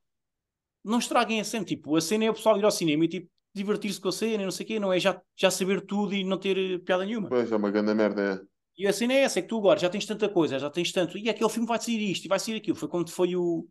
não 0.85 0.99
estraguem 0.99 1.41
a 1.41 1.45
cena, 1.45 1.65
tipo, 1.65 1.97
a 1.97 2.01
cena 2.03 2.27
é 2.27 2.31
o 2.31 2.35
pessoal 2.35 2.59
ir 2.59 2.65
ao 2.65 2.71
cinema 2.71 3.07
e 3.07 3.09
tipo, 3.09 3.31
divertir-se 3.55 3.99
com 3.99 4.09
a 4.09 4.13
cena 4.13 4.43
e 4.43 4.45
não 4.45 4.53
sei 4.53 4.65
o 4.65 4.67
quê, 4.67 4.79
não 4.79 4.93
é 4.93 5.01
já, 5.01 5.21
já 5.35 5.51
saber 5.51 5.81
tudo 5.87 6.15
e 6.15 6.23
não 6.23 6.37
ter 6.37 6.81
piada 6.85 7.07
nenhuma. 7.07 7.31
Pois 7.31 7.51
é 7.51 7.57
uma 7.57 7.71
grande 7.71 7.95
merda. 7.95 8.35
É. 8.35 8.50
E 8.81 8.87
a 8.87 8.93
cena 8.95 9.13
é 9.13 9.19
essa, 9.25 9.39
é 9.39 9.43
que 9.43 9.49
tu 9.49 9.59
agora 9.59 9.79
já 9.79 9.91
tens 9.91 10.07
tanta 10.07 10.27
coisa, 10.29 10.59
já 10.59 10.71
tens 10.71 10.91
tanto, 10.91 11.19
e 11.19 11.29
aquele 11.29 11.51
filme 11.51 11.69
vai 11.69 11.79
sair 11.81 12.01
isto, 12.11 12.25
e 12.25 12.29
vai 12.29 12.39
sair 12.41 12.57
aquilo. 12.57 12.77
Foi 12.77 12.89
quando 12.89 13.11
foi 13.11 13.37
o, 13.37 13.67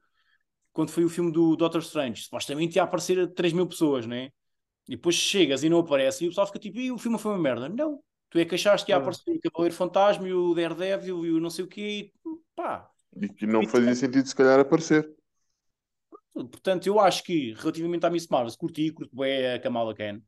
quando 0.73 0.91
foi 0.91 1.05
o 1.05 1.09
filme 1.09 1.31
do 1.31 1.55
Doctor 1.55 1.81
Strange, 1.81 2.23
supostamente 2.23 2.77
ia 2.77 2.83
aparecer 2.83 3.33
3 3.33 3.53
mil 3.53 3.67
pessoas, 3.67 4.05
né? 4.07 4.31
E 4.87 4.95
depois 4.95 5.15
chegas 5.15 5.63
e 5.63 5.69
não 5.69 5.79
aparece, 5.79 6.23
e 6.25 6.27
o 6.27 6.31
pessoal 6.31 6.47
fica 6.47 6.59
tipo, 6.59 6.79
e 6.79 6.91
o 6.91 6.97
filme 6.97 7.17
foi 7.19 7.33
uma 7.33 7.39
merda. 7.39 7.69
Não, 7.69 8.03
tu 8.29 8.39
é 8.39 8.45
que 8.45 8.55
achaste 8.55 8.85
que 8.85 8.91
ia 8.91 8.97
Ah. 8.97 8.99
aparecer 8.99 9.31
o 9.31 9.39
Cavaleiro 9.41 9.75
Fantasma 9.75 10.27
e 10.27 10.33
o 10.33 10.53
Daredevil 10.55 11.25
e 11.25 11.31
o 11.31 11.39
não 11.39 11.49
sei 11.49 11.65
o 11.65 11.67
quê, 11.67 11.81
e 11.81 12.13
pá. 12.55 12.89
E 13.21 13.27
que 13.29 13.47
não 13.47 13.65
fazia 13.67 13.95
sentido 13.95 14.27
se 14.27 14.35
calhar 14.35 14.59
aparecer. 14.59 15.09
Portanto, 16.33 16.87
eu 16.87 16.99
acho 16.99 17.23
que, 17.23 17.53
relativamente 17.53 18.05
à 18.05 18.09
Miss 18.09 18.27
Marvel, 18.27 18.55
curti, 18.57 18.91
curto 18.91 19.15
bem 19.15 19.47
a 19.53 19.59
Kamala 19.59 19.93
Khan, 19.95 20.21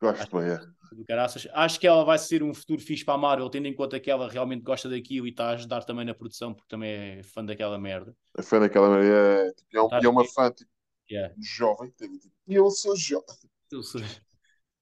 Gosto 0.00 0.36
bem, 0.38 0.50
é. 0.50 0.81
Do 0.94 1.04
caraças. 1.04 1.46
Acho 1.52 1.78
que 1.80 1.86
ela 1.86 2.04
vai 2.04 2.18
ser 2.18 2.42
um 2.42 2.52
futuro 2.54 2.80
fixe 2.80 3.04
para 3.04 3.14
a 3.14 3.18
Marvel, 3.18 3.48
tendo 3.50 3.66
em 3.66 3.74
conta 3.74 3.98
que 4.00 4.10
ela 4.10 4.28
realmente 4.28 4.62
gosta 4.62 4.88
daquilo 4.88 5.26
e 5.26 5.30
está 5.30 5.46
a 5.50 5.52
ajudar 5.52 5.84
também 5.84 6.04
na 6.04 6.14
produção, 6.14 6.52
porque 6.54 6.68
também 6.68 6.90
é 7.18 7.22
fã 7.22 7.44
daquela 7.44 7.78
merda. 7.78 8.14
A 8.36 8.42
fã 8.42 8.60
daquela 8.60 8.88
merda. 8.90 9.08
É, 9.48 9.52
tipo, 9.52 9.76
é, 9.76 9.82
um- 9.82 9.88
e 10.02 10.06
é 10.06 10.08
uma 10.08 10.24
fã 10.24 10.50
tipo, 10.50 10.70
Yeah. 11.10 11.34
jovem. 11.38 11.90
tipo, 11.90 12.14
E 12.48 12.54
eu 12.54 12.70
sou 12.70 12.96
jovem. 12.96 13.26
Eu 13.70 13.82
sou- 13.82 14.00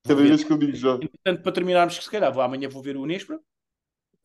Cada 0.07 0.23
vez 0.23 0.45
que 0.45 0.53
eu 0.53 0.59
digo 0.59 0.75
jovem. 0.75 1.09
Portanto, 1.09 1.43
para 1.43 1.53
terminarmos, 1.53 1.99
que 1.99 2.05
se 2.05 2.11
calhar 2.11 2.33
vou, 2.33 2.43
amanhã 2.43 2.69
vou 2.69 2.83
ver 2.83 2.97
o 2.97 3.05
Nespra. 3.07 3.41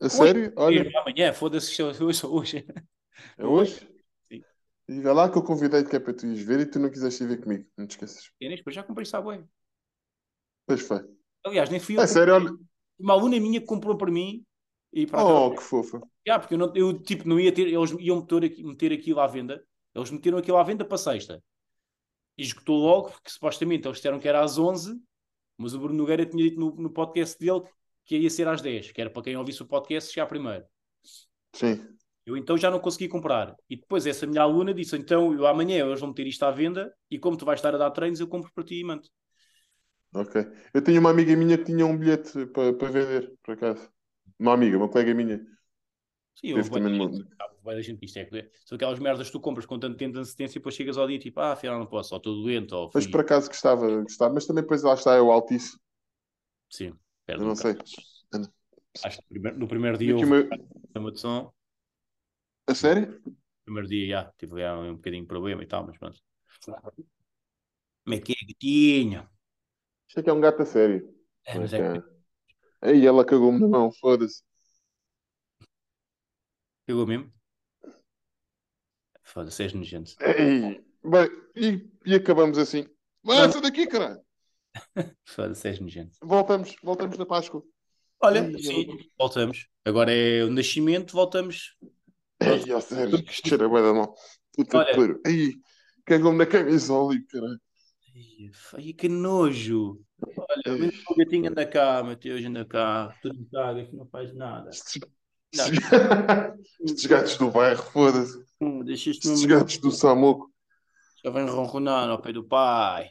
A 0.00 0.08
sério? 0.08 0.52
Olha, 0.56 0.90
Amanhã, 1.00 1.32
foda-se, 1.32 1.74
se 1.74 1.82
eu- 1.82 1.88
hoje, 1.88 2.26
hoje. 2.26 2.66
é 3.38 3.44
hoje? 3.46 3.88
Sim. 4.28 4.42
E 4.88 5.00
vai 5.00 5.14
lá 5.14 5.30
que 5.30 5.36
eu 5.38 5.42
convidei 5.42 5.82
que 5.84 5.96
é 5.96 5.98
para 6.00 6.12
tu 6.14 6.26
ires 6.26 6.42
ver 6.42 6.60
e 6.60 6.66
tu 6.66 6.78
não 6.78 6.90
quiseste 6.90 7.24
ir 7.24 7.28
ver 7.28 7.40
comigo. 7.40 7.66
Não 7.76 7.86
te 7.86 7.92
esqueças. 7.92 8.30
E 8.40 8.48
Nespra, 8.48 8.72
já 8.72 8.82
comprei 8.82 9.04
Subway. 9.06 9.42
Pois 10.66 10.80
foi. 10.82 11.15
Aliás, 11.46 11.70
nem 11.70 11.78
fui 11.80 11.96
eu. 11.96 12.00
Que 12.00 12.08
sério, 12.08 12.34
olha. 12.34 12.52
Uma 12.98 13.12
aluna 13.14 13.38
minha 13.38 13.60
que 13.60 13.66
comprou 13.66 13.96
para 13.96 14.10
mim. 14.10 14.44
E 14.92 15.06
para 15.06 15.22
Oh, 15.24 15.54
que 15.54 15.62
fofa. 15.62 16.00
Já, 16.26 16.38
porque 16.38 16.54
eu, 16.54 16.58
não, 16.58 16.72
eu 16.74 16.98
tipo, 17.02 17.28
não 17.28 17.38
ia 17.38 17.52
ter, 17.52 17.68
eles 17.68 17.94
iam 18.00 18.20
meter, 18.20 18.44
aqui- 18.44 18.64
meter 18.64 18.92
aquilo 18.92 19.20
à 19.20 19.26
venda, 19.26 19.62
eles 19.94 20.10
meteram 20.10 20.38
aquilo 20.38 20.56
à 20.56 20.62
venda 20.62 20.84
para 20.84 20.98
sexta. 20.98 21.42
E 22.36 22.42
esgotou 22.42 22.78
logo, 22.78 23.10
porque 23.10 23.30
supostamente 23.30 23.86
eles 23.86 23.98
disseram 23.98 24.18
que 24.18 24.28
era 24.28 24.42
às 24.42 24.58
11, 24.58 25.00
mas 25.56 25.74
o 25.74 25.78
Bruno 25.78 25.94
Nogueira 25.94 26.26
tinha 26.26 26.42
dito 26.42 26.58
no, 26.58 26.74
no 26.74 26.90
podcast 26.90 27.38
dele 27.38 27.62
que 28.04 28.16
ia 28.16 28.30
ser 28.30 28.48
às 28.48 28.60
10, 28.60 28.92
que 28.92 29.00
era 29.00 29.10
para 29.10 29.22
quem 29.22 29.36
ouvisse 29.36 29.62
o 29.62 29.66
podcast 29.66 30.12
chegar 30.12 30.26
primeiro. 30.26 30.64
Sim. 31.52 31.86
Eu 32.24 32.36
então 32.36 32.58
já 32.58 32.70
não 32.70 32.80
consegui 32.80 33.08
comprar. 33.08 33.54
E 33.70 33.76
depois 33.76 34.06
essa 34.06 34.26
minha 34.26 34.42
aluna 34.42 34.74
disse: 34.74 34.96
então 34.96 35.32
eu 35.32 35.46
amanhã 35.46 35.84
eles 35.84 36.00
vão 36.00 36.08
meter 36.08 36.26
isto 36.26 36.42
à 36.44 36.50
venda 36.50 36.92
e 37.10 37.18
como 37.18 37.36
tu 37.36 37.44
vais 37.44 37.58
estar 37.58 37.74
a 37.74 37.78
dar 37.78 37.90
treinos, 37.90 38.18
eu 38.20 38.26
compro 38.26 38.50
para 38.52 38.64
ti 38.64 38.80
e 38.80 38.84
mando. 38.84 39.08
Ok. 40.16 40.34
Eu 40.74 40.82
tinha 40.82 40.98
uma 41.00 41.10
amiga 41.10 41.36
minha 41.36 41.58
que 41.58 41.64
tinha 41.64 41.84
um 41.86 41.96
bilhete 41.96 42.46
para, 42.46 42.72
para 42.74 42.88
vender, 42.90 43.36
por 43.42 43.52
acaso. 43.54 43.90
Uma 44.38 44.54
amiga, 44.54 44.76
uma 44.76 44.88
colega 44.88 45.14
minha. 45.14 45.44
Sim, 46.34 46.48
eu 46.48 46.62
Teve 46.62 46.68
vou 46.68 46.80
também 46.80 46.92
no- 46.98 47.10
vai 47.62 47.74
da 47.76 47.82
gente 47.82 48.04
isto 48.04 48.18
é, 48.18 48.50
são 48.64 48.76
aquelas 48.76 48.98
merdas 48.98 49.26
que 49.26 49.32
tu 49.32 49.40
compras 49.40 49.66
com 49.66 49.78
tanto 49.78 49.96
tempo 49.96 50.14
de 50.14 50.20
antecedência 50.20 50.58
e 50.58 50.60
depois 50.60 50.74
chegas 50.74 50.96
ao 50.98 51.06
dia 51.08 51.18
tipo, 51.18 51.40
ah, 51.40 51.52
afinal 51.52 51.78
não 51.78 51.86
posso, 51.86 52.14
ou 52.14 52.18
estou 52.18 52.34
doente, 52.42 52.74
ou 52.74 52.90
Mas 52.92 53.06
fui... 53.06 53.06
por 53.06 53.20
acaso 53.20 53.46
gostava, 53.48 54.02
gostava. 54.02 54.34
Mas 54.34 54.44
também 54.46 54.62
depois 54.64 54.82
lá 54.82 54.94
está, 54.94 55.14
é 55.14 55.20
o 55.20 55.30
Altice. 55.30 55.76
Sim, 56.70 56.96
Eu 57.34 57.40
perde 57.40 57.44
um 57.44 57.48
não 57.48 57.54
sei. 57.56 57.76
bocado. 58.30 58.52
Acho 59.02 59.18
que 59.18 59.22
no 59.24 59.28
primeiro, 59.30 59.58
no 59.60 59.68
primeiro 59.68 59.98
dia 59.98 60.12
aqui 60.12 60.24
houve 60.24 60.30
uma- 60.30 60.44
problema 60.92 61.12
de 61.12 61.20
som, 61.20 61.52
A 62.66 62.74
sério? 62.74 63.20
no 63.30 63.64
primeiro 63.64 63.88
dia 63.88 64.06
já 64.08 64.32
tive 64.38 64.62
lá 64.62 64.78
um 64.80 64.94
bocadinho 64.96 65.22
de 65.24 65.28
problema 65.28 65.62
e 65.62 65.66
tal, 65.66 65.86
mas 65.86 65.98
pronto. 65.98 66.20
Como 68.04 68.14
é 68.16 68.20
que 68.20 68.32
é, 68.32 68.46
gatinho? 68.46 69.28
Isto 70.08 70.20
é 70.20 70.22
que 70.22 70.30
é 70.30 70.32
um 70.32 70.40
gato 70.40 70.62
a 70.62 70.66
sério. 70.66 71.14
É, 71.44 71.58
mas 71.58 71.72
é 71.72 71.78
que 72.00 72.16
Aí 72.82 73.06
ela 73.06 73.24
cagou-me 73.24 73.58
na 73.58 73.68
mão, 73.68 73.90
foda-se. 74.00 74.42
pegou 76.86 77.06
mesmo. 77.06 77.32
Foda-se, 79.22 79.62
és 79.64 79.72
nojento. 79.72 80.12
Ei, 80.20 80.84
Bem, 81.04 81.28
e, 81.54 81.90
e 82.04 82.14
acabamos 82.14 82.58
assim. 82.58 82.86
Avança 83.24 83.60
daqui, 83.60 83.86
caralho. 83.86 84.20
Foda-se, 85.24 85.68
és 85.68 85.80
nojento. 85.80 86.16
Voltamos, 86.22 86.76
voltamos 86.82 87.18
na 87.18 87.26
Páscoa. 87.26 87.62
Olha, 88.20 88.44
sim, 88.58 88.88
eu- 88.88 88.96
voltamos. 89.18 89.68
Agora 89.84 90.12
é 90.12 90.44
o 90.44 90.50
nascimento, 90.50 91.12
voltamos 91.12 91.76
Ei, 92.40 92.72
ó 92.72 92.80
Sérgio, 92.80 93.24
que 93.24 93.32
cheira 93.32 93.68
bem 93.68 93.82
da 93.82 93.92
mão. 93.94 94.14
Puta 94.54 94.84
que 94.84 94.94
pariu. 94.96 95.20
Ei, 95.24 95.54
cagou-me 96.04 96.38
na 96.38 96.46
camisola 96.46 97.14
caralho. 97.28 97.60
Ai, 98.74 98.92
que 98.94 99.08
nojo. 99.08 100.00
Olha, 100.36 100.78
vem 100.78 100.90
o 101.10 101.14
gatinho 101.14 101.50
anda 101.50 101.66
cá, 101.66 102.02
Mateus, 102.02 102.44
anda 102.44 102.64
cá. 102.64 103.14
Tu 103.22 103.28
não 103.28 103.44
cagas, 103.52 103.88
que 103.88 103.96
não 103.96 104.06
faz 104.06 104.34
nada. 104.34 104.70
Estes, 104.70 105.00
gatos 107.06 107.36
do 107.36 107.50
bairro, 107.50 107.82
foda-se. 107.82 108.42
Hum, 108.60 108.82
Estes 108.88 109.44
gatos 109.44 109.78
do 109.78 109.90
Samuco. 109.90 110.50
Já 111.22 111.30
vem 111.30 111.46
ronronar 111.46 112.08
ao 112.08 112.20
pé 112.20 112.32
do 112.32 112.42
pai. 112.42 113.10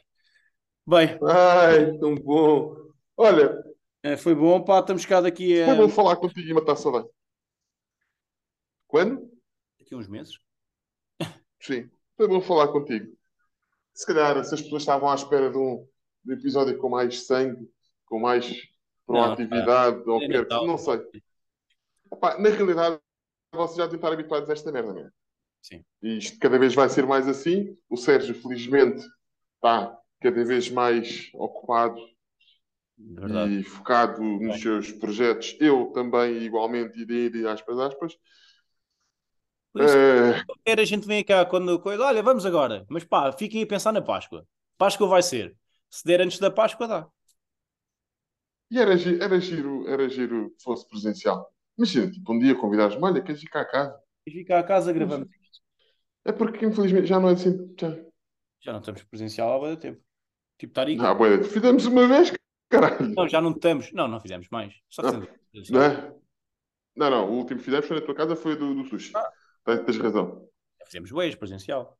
Bem, 0.86 1.18
Ai, 1.22 1.96
tão 1.98 2.14
bom. 2.14 2.74
Olha, 3.16 3.62
eh, 4.02 4.16
foi 4.16 4.34
bom, 4.34 4.62
pá, 4.62 4.80
estamos 4.80 5.04
cá 5.04 5.20
daqui 5.20 5.60
a, 5.60 5.66
foi 5.66 5.76
bom 5.76 5.88
falar 5.88 6.16
contigo 6.16 6.48
e 6.48 6.54
matar 6.54 6.76
saudade. 6.76 7.08
Quando? 8.86 9.30
daqui 9.78 9.94
a 9.94 9.98
uns 9.98 10.08
meses. 10.08 10.38
Sim, 11.60 11.88
foi 12.16 12.28
bom 12.28 12.40
falar 12.40 12.68
contigo. 12.68 13.15
Se 13.96 14.06
calhar, 14.06 14.44
se 14.44 14.54
as 14.54 14.60
pessoas 14.60 14.82
estavam 14.82 15.08
à 15.10 15.14
espera 15.14 15.50
de 15.50 15.56
um, 15.56 15.88
de 16.22 16.32
um 16.32 16.36
episódio 16.36 16.76
com 16.76 16.90
mais 16.90 17.26
sangue, 17.26 17.66
com 18.04 18.20
mais 18.20 18.46
proatividade, 19.06 20.02
ou 20.06 20.22
É 20.22 20.28
quer, 20.28 20.40
Natal. 20.42 20.66
não 20.66 20.76
sei. 20.76 21.00
Epá, 22.12 22.38
na 22.38 22.50
realidade, 22.50 23.00
vocês 23.54 23.78
já 23.78 23.84
devem 23.84 23.96
estar 23.96 24.12
habituados 24.12 24.50
a 24.50 24.52
esta 24.52 24.70
merda, 24.70 24.92
não 24.92 25.00
é? 25.00 25.10
Sim. 25.62 25.82
E 26.02 26.18
isto 26.18 26.38
cada 26.38 26.58
vez 26.58 26.74
vai 26.74 26.90
ser 26.90 27.06
mais 27.06 27.26
assim. 27.26 27.74
O 27.88 27.96
Sérgio, 27.96 28.34
felizmente, 28.34 29.02
está 29.54 29.98
cada 30.20 30.44
vez 30.44 30.70
mais 30.70 31.30
ocupado 31.32 31.98
e 33.48 33.62
focado 33.62 34.22
nos 34.22 34.52
Bem. 34.54 34.58
seus 34.60 34.92
projetos. 34.92 35.56
Eu 35.58 35.86
também, 35.94 36.42
igualmente, 36.42 37.00
irei, 37.00 37.26
irei 37.26 37.46
aspas, 37.46 37.78
aspas. 37.78 38.14
Por 39.76 39.84
isso, 39.84 39.98
qualquer 40.46 40.80
a 40.80 40.84
gente 40.84 41.06
vem 41.06 41.24
cá 41.24 41.44
quando 41.46 41.78
coisa, 41.80 42.04
olha, 42.04 42.22
vamos 42.22 42.46
agora. 42.46 42.86
Mas 42.88 43.04
pá, 43.04 43.32
fiquem 43.32 43.62
a 43.62 43.66
pensar 43.66 43.92
na 43.92 44.02
Páscoa. 44.02 44.46
Páscoa 44.78 45.08
vai 45.08 45.22
ser. 45.22 45.56
Se 45.90 46.04
der 46.04 46.20
antes 46.20 46.38
da 46.38 46.50
Páscoa, 46.50 46.88
dá. 46.88 47.08
E 48.70 48.78
era, 48.84 48.96
gi- 48.96 49.18
era 49.26 49.38
giro, 49.40 49.88
era 49.88 50.08
giro 50.08 50.50
que 50.50 50.62
fosse 50.62 50.88
presencial. 50.88 51.52
Imagina, 51.78 52.10
tipo, 52.10 52.32
um 52.32 52.38
dia 52.38 52.54
convidares-me, 52.54 53.04
olha, 53.04 53.22
queres 53.22 53.42
cá 53.44 53.60
a 53.62 53.64
casa? 53.64 54.00
E 54.26 54.30
fica 54.30 54.58
a 54.58 54.62
casa, 54.62 54.92
gravamos. 54.92 55.28
É 56.24 56.32
porque, 56.32 56.66
infelizmente, 56.66 57.06
já 57.06 57.20
não 57.20 57.28
é 57.28 57.32
assim. 57.32 57.74
Já... 57.80 57.90
Já 58.60 58.72
não 58.72 58.80
estamos 58.80 59.02
presencial 59.04 59.52
há 59.52 59.58
muito 59.66 59.80
tempo. 59.80 60.00
Tipo, 60.58 60.70
estar 60.72 60.86
aí. 60.86 60.96
Ah, 61.00 61.14
fizemos 61.44 61.86
uma 61.86 62.06
vez, 62.08 62.32
caralho. 62.68 63.14
Não, 63.14 63.28
já 63.28 63.40
não 63.40 63.50
estamos. 63.52 63.92
Não, 63.92 64.08
não 64.08 64.20
fizemos 64.20 64.48
mais. 64.50 64.74
Só 64.88 65.02
que 65.02 65.08
Ah, 65.08 65.20
Não 65.70 65.82
é? 65.82 66.14
Não, 66.96 67.10
não, 67.10 67.30
o 67.30 67.34
último 67.36 67.58
que 67.58 67.64
fizemos 67.64 67.86
foi 67.86 68.00
na 68.00 68.06
tua 68.06 68.14
casa, 68.14 68.34
foi 68.34 68.56
do, 68.56 68.74
do 68.74 68.84
sushi. 68.84 69.12
Ah. 69.14 69.30
Tens, 69.66 69.98
razão. 69.98 70.48
Já 70.80 70.86
fizemos 70.86 71.10
boas, 71.10 71.34
presencial. 71.34 71.98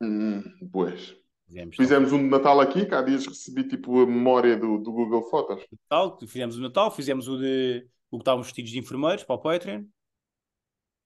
Hum, 0.00 0.42
pois. 0.72 1.16
Fizemos 1.46 1.76
Fizemos 1.76 2.12
um 2.12 2.18
de 2.18 2.28
Natal 2.28 2.60
aqui, 2.60 2.86
que 2.86 2.94
há 2.94 3.02
dias 3.02 3.26
recebi 3.26 3.68
tipo 3.68 4.00
a 4.00 4.06
memória 4.06 4.56
do, 4.56 4.78
do 4.78 4.92
Google 4.92 5.22
Fotos. 5.30 5.64
Natal, 5.90 6.18
fizemos 6.26 6.56
o 6.56 6.60
Natal, 6.60 6.90
fizemos 6.90 7.28
o 7.28 7.36
de 7.38 7.86
o 8.10 8.18
que 8.18 8.22
estávamos 8.22 8.46
vestidos 8.48 8.70
de 8.70 8.78
enfermeiros 8.78 9.24
para 9.24 9.34
o 9.36 9.38
Patreon. 9.40 9.84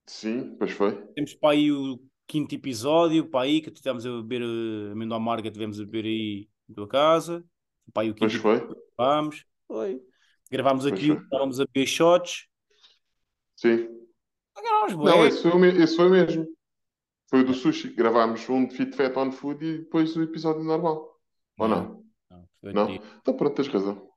Sim, 0.06 0.56
pois 0.58 0.72
foi. 0.72 0.92
Temos 1.14 1.34
para 1.34 1.50
aí 1.52 1.72
o 1.72 2.00
quinto 2.26 2.54
episódio, 2.54 3.28
para 3.28 3.42
aí, 3.44 3.60
que 3.60 3.70
estávamos 3.70 4.06
a 4.06 4.10
beber 4.22 4.42
uh, 4.42 4.92
amêndoa 4.92 5.16
amarga, 5.16 5.50
tivemos 5.50 5.80
a 5.80 5.84
beber 5.84 6.04
aí 6.06 6.48
na 6.68 6.74
tua 6.74 6.88
casa. 6.88 7.44
Para 7.92 8.02
aí 8.04 8.10
o 8.10 8.14
Pois 8.18 8.32
quinto 8.32 8.36
foi. 8.36 8.58
gravámos. 8.96 9.44
Foi. 9.66 10.02
Gravámos 10.50 10.86
Pois 10.86 11.00
aqui, 11.00 11.06
foi. 11.06 11.16
o 11.16 11.18
que 11.18 11.24
estávamos 11.24 11.60
a 11.60 11.64
beber 11.66 11.86
shots. 11.86 12.46
Sim. 13.56 13.99
Não, 14.96 15.26
esse 15.26 15.42
foi, 15.42 15.50
o 15.52 15.64
esse 15.64 15.96
foi 15.96 16.06
o 16.06 16.10
mesmo. 16.10 16.46
Foi 17.28 17.40
o 17.40 17.44
do 17.44 17.54
sushi. 17.54 17.94
Gravámos 17.94 18.48
um 18.48 18.66
de 18.66 18.74
Fit 18.74 18.94
Fat 18.96 19.16
on 19.16 19.30
Food 19.30 19.64
e 19.64 19.78
depois 19.78 20.14
o 20.16 20.22
episódio 20.22 20.64
normal. 20.64 21.16
Ou 21.58 21.68
não? 21.68 22.04
Não, 22.30 22.72
Não? 22.72 22.86
dia. 22.86 23.02
Então 23.20 23.34
pronto, 23.34 23.54
tens 23.54 23.68
razão. 23.68 24.08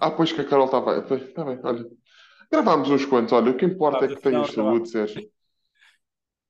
Ah, 0.00 0.10
pois 0.10 0.32
que 0.32 0.40
a 0.40 0.44
Carol 0.44 0.66
estava. 0.66 0.98
Está 0.98 1.44
bem, 1.44 1.58
olha. 1.62 1.86
Gravámos 2.50 2.90
uns 2.90 3.04
quantos, 3.04 3.32
olha. 3.32 3.52
O 3.52 3.56
que 3.56 3.64
importa 3.64 4.04
é 4.04 4.08
que 4.08 4.20
tenhas 4.20 4.50
saúde, 4.50 4.88
Sérgio. 4.88 5.30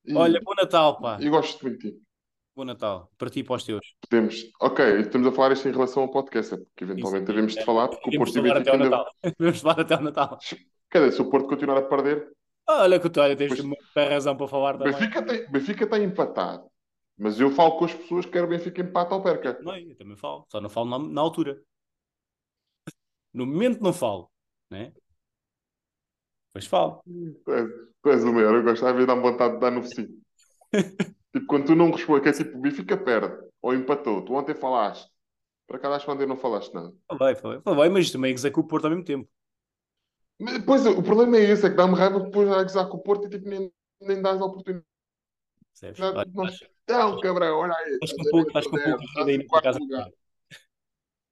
E, 0.05 0.15
Olha, 0.17 0.41
bom 0.43 0.55
Natal, 0.55 0.99
pá. 0.99 1.19
e 1.21 1.29
gosto 1.29 1.63
muito 1.63 1.79
de 1.79 1.91
ti. 1.93 2.03
Bom 2.57 2.65
Natal. 2.65 3.11
Para 3.19 3.29
ti 3.29 3.41
e 3.41 3.45
para 3.45 3.57
os 3.57 3.65
teus. 3.65 3.81
Podemos. 4.09 4.51
Ok, 4.61 5.01
estamos 5.01 5.29
a 5.29 5.33
falar 5.33 5.53
isto 5.53 5.69
em 5.69 5.73
relação 5.73 6.03
ao 6.05 6.11
podcast, 6.11 6.55
é 6.55 6.57
porque 6.57 6.85
eventualmente 6.85 7.27
devemos 7.27 7.55
de 7.55 7.65
falar, 7.65 7.89
porque 7.89 8.17
o 8.17 8.19
Porto 8.19 8.39
o. 8.39 8.43
Natal. 8.43 9.07
Devemos 9.39 9.61
falar 9.61 9.81
até 9.81 9.95
ao 9.95 10.03
Natal. 10.03 10.39
Quer 10.91 10.99
dizer, 11.01 11.13
se 11.13 11.23
o 11.23 11.31
Porto 11.31 11.49
continuar 11.49 11.77
a 11.77 11.83
perder, 11.83 12.27
Olha, 12.73 13.01
que 13.01 13.11
tu 13.11 13.21
olha, 13.21 13.37
tens 13.37 13.61
muita 13.61 14.09
razão 14.09 14.37
para 14.37 14.47
falar 14.47 14.79
também. 14.79 14.93
Benfica 14.93 15.23
tem, 15.23 15.51
Benfica 15.51 15.87
tem 15.89 16.05
empatado. 16.05 16.71
Mas 17.19 17.39
eu 17.39 17.51
falo 17.51 17.77
com 17.77 17.85
as 17.85 17.93
pessoas 17.93 18.25
que 18.25 18.33
querem 18.33 18.47
o 18.47 18.51
Benfica 18.51 18.81
empate 18.81 19.13
ou 19.13 19.23
perca. 19.23 19.59
Não, 19.61 19.77
eu 19.77 19.97
também 19.97 20.17
falo. 20.17 20.47
Só 20.49 20.61
não 20.61 20.71
falo 20.71 20.89
na, 20.89 20.99
na 20.99 21.21
altura. 21.21 21.61
No 23.35 23.45
momento 23.45 23.83
não 23.83 23.93
falo. 23.93 24.31
Né? 24.71 24.93
Pois 26.53 26.67
falo. 26.67 27.03
Tu 27.45 27.53
és, 27.53 27.69
tu 28.03 28.11
és 28.11 28.25
o 28.25 28.33
maior, 28.33 28.55
eu 28.55 28.63
gosto, 28.63 28.85
vezes 28.85 29.07
dá-me 29.07 29.23
vontade 29.23 29.55
de 29.55 29.61
dar 29.61 29.71
no 29.71 29.83
focinho. 29.83 30.09
tipo, 31.33 31.47
quando 31.47 31.67
tu 31.67 31.75
não 31.75 31.91
respondes, 31.91 32.23
que 32.23 32.29
é 32.29 32.45
tipo, 32.45 32.59
Benfica 32.59 32.97
perde 32.97 33.37
ou 33.61 33.75
empatou, 33.75 34.25
tu 34.25 34.35
ontem 34.35 34.55
falaste. 34.55 35.11
Para 35.67 35.79
cada 35.79 35.97
acho 35.97 36.05
que 36.05 36.11
ontem 36.11 36.27
não 36.27 36.37
falaste 36.37 36.73
nada. 36.73 36.93
Falei, 37.07 37.35
falei. 37.35 37.61
Falei, 37.61 37.91
mas 37.91 38.11
também 38.11 38.33
executo 38.33 38.67
o 38.67 38.69
Porto 38.69 38.87
ao 38.87 38.91
mesmo 38.91 39.05
tempo. 39.05 39.29
Mas, 40.41 40.65
Pois, 40.65 40.87
o 40.87 41.03
problema 41.03 41.37
é 41.37 41.51
esse, 41.51 41.67
é 41.67 41.71
que 41.71 41.77
dá-me 41.77 41.95
raiva 41.95 42.21
depois 42.21 42.49
a 42.51 42.63
gozar 42.63 42.89
com 42.89 42.97
o 42.97 43.03
Porto 43.03 43.27
e 43.27 43.31
tipo, 43.31 43.49
nem, 43.49 43.71
nem 44.01 44.23
dás 44.23 44.41
a 44.41 44.45
oportunidade. 44.45 44.87
Olha, 45.83 46.25
Não, 46.35 46.45
estás- 46.47 46.71
não, 46.89 47.21
cabrão, 47.21 47.59
olha 47.59 47.75
aí. 47.75 47.99
Estás 48.03 48.13
com 48.13 48.23
estás 48.23 48.27
a 48.27 48.29
um 48.29 48.31
pouco, 48.31 48.49
estás 48.49 48.67
com 48.67 48.77
um 48.77 48.81
pouco 48.81 48.99
a 49.01 49.05
estás 49.05 49.27
rir 49.27 49.31
aí 49.31 49.35
em 49.35 49.39
na 49.39 49.45
tua 49.45 49.49
quarto 49.63 49.65
casa. 49.89 50.13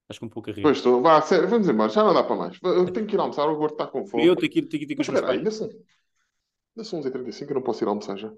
Estás 0.02 0.18
com 0.18 0.26
um 0.26 0.28
pouco 0.28 0.50
a 0.50 0.52
rir. 0.54 0.62
Pois 0.62 0.76
estou, 0.78 1.02
vá, 1.02 1.20
sério, 1.22 1.48
vamos 1.48 1.68
embora, 1.68 1.90
já 1.90 2.02
não 2.02 2.14
dá 2.14 2.22
para 2.22 2.36
mais. 2.36 2.58
Eu 2.62 2.90
tenho 2.92 3.06
que 3.06 3.14
ir 3.14 3.18
almoçar, 3.20 3.46
o 3.48 3.56
gordo 3.56 3.72
está 3.74 3.86
com 3.86 4.06
fome. 4.06 4.26
Eu 4.26 4.36
tenho 4.36 4.50
que 4.52 4.58
ir, 4.60 4.66
tenho 4.66 4.86
que 4.86 4.92
ir 4.92 4.96
com 4.96 5.02
os 5.02 5.08
meus 5.08 5.20
pais. 5.20 5.38
ainda 5.38 5.50
são, 5.50 5.66
ainda 5.68 6.84
são 6.84 7.00
11h35, 7.00 7.50
eu 7.50 7.54
não 7.56 7.62
posso 7.62 7.84
ir 7.84 7.88
almoçar 7.88 8.16
já. 8.16 8.32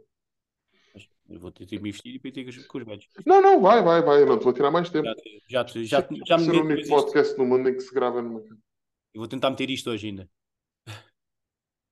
Eu 1.29 1.39
vou 1.39 1.53
ter 1.53 1.65
que 1.67 1.79
me 1.79 1.93
vestir 1.93 2.17
e 2.17 2.19
para 2.19 2.29
ir 2.31 2.33
ter 2.33 2.67
com 2.67 2.79
os- 2.79 2.85
velhos. 2.85 3.07
Não, 3.25 3.41
não, 3.41 3.61
vai, 3.61 3.81
vai, 3.85 4.03
vai, 4.03 4.23
eu 4.23 4.27
não 4.27 4.37
te 4.37 4.43
vou 4.43 4.53
tirar 4.53 4.73
mais 4.73 4.91
tempo. 4.91 5.07
Já, 5.49 5.65
já, 5.65 5.83
já, 5.85 6.01
já, 6.01 6.09
já 6.27 6.39
me 6.39 6.45
Ser 6.45 6.57
o 6.57 6.65
único 6.65 6.89
podcast 6.89 7.39
no 7.39 7.47
mundo 7.47 7.69
em 7.69 7.75
que 7.75 7.81
se 7.81 7.95
grava 7.95 8.21
numa. 8.21 8.41
Eu 8.41 9.21
vou 9.21 9.29
tentar 9.29 9.51
meter 9.51 9.71
isto 9.71 9.91
hoje 9.91 10.09
ainda. 10.09 10.29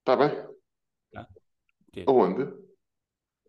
Está 0.09 0.27
bem? 0.27 0.43
Tá. 1.11 1.27
Aonde? 2.07 2.51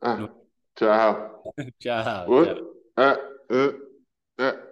Ah, 0.02 0.28
tchau. 0.76 1.54
Tchau. 1.80 2.30
Oi? 2.30 2.44
tchau. 2.44 2.74
Ah, 2.98 3.16
ah, 3.48 3.72
ah. 4.40 4.66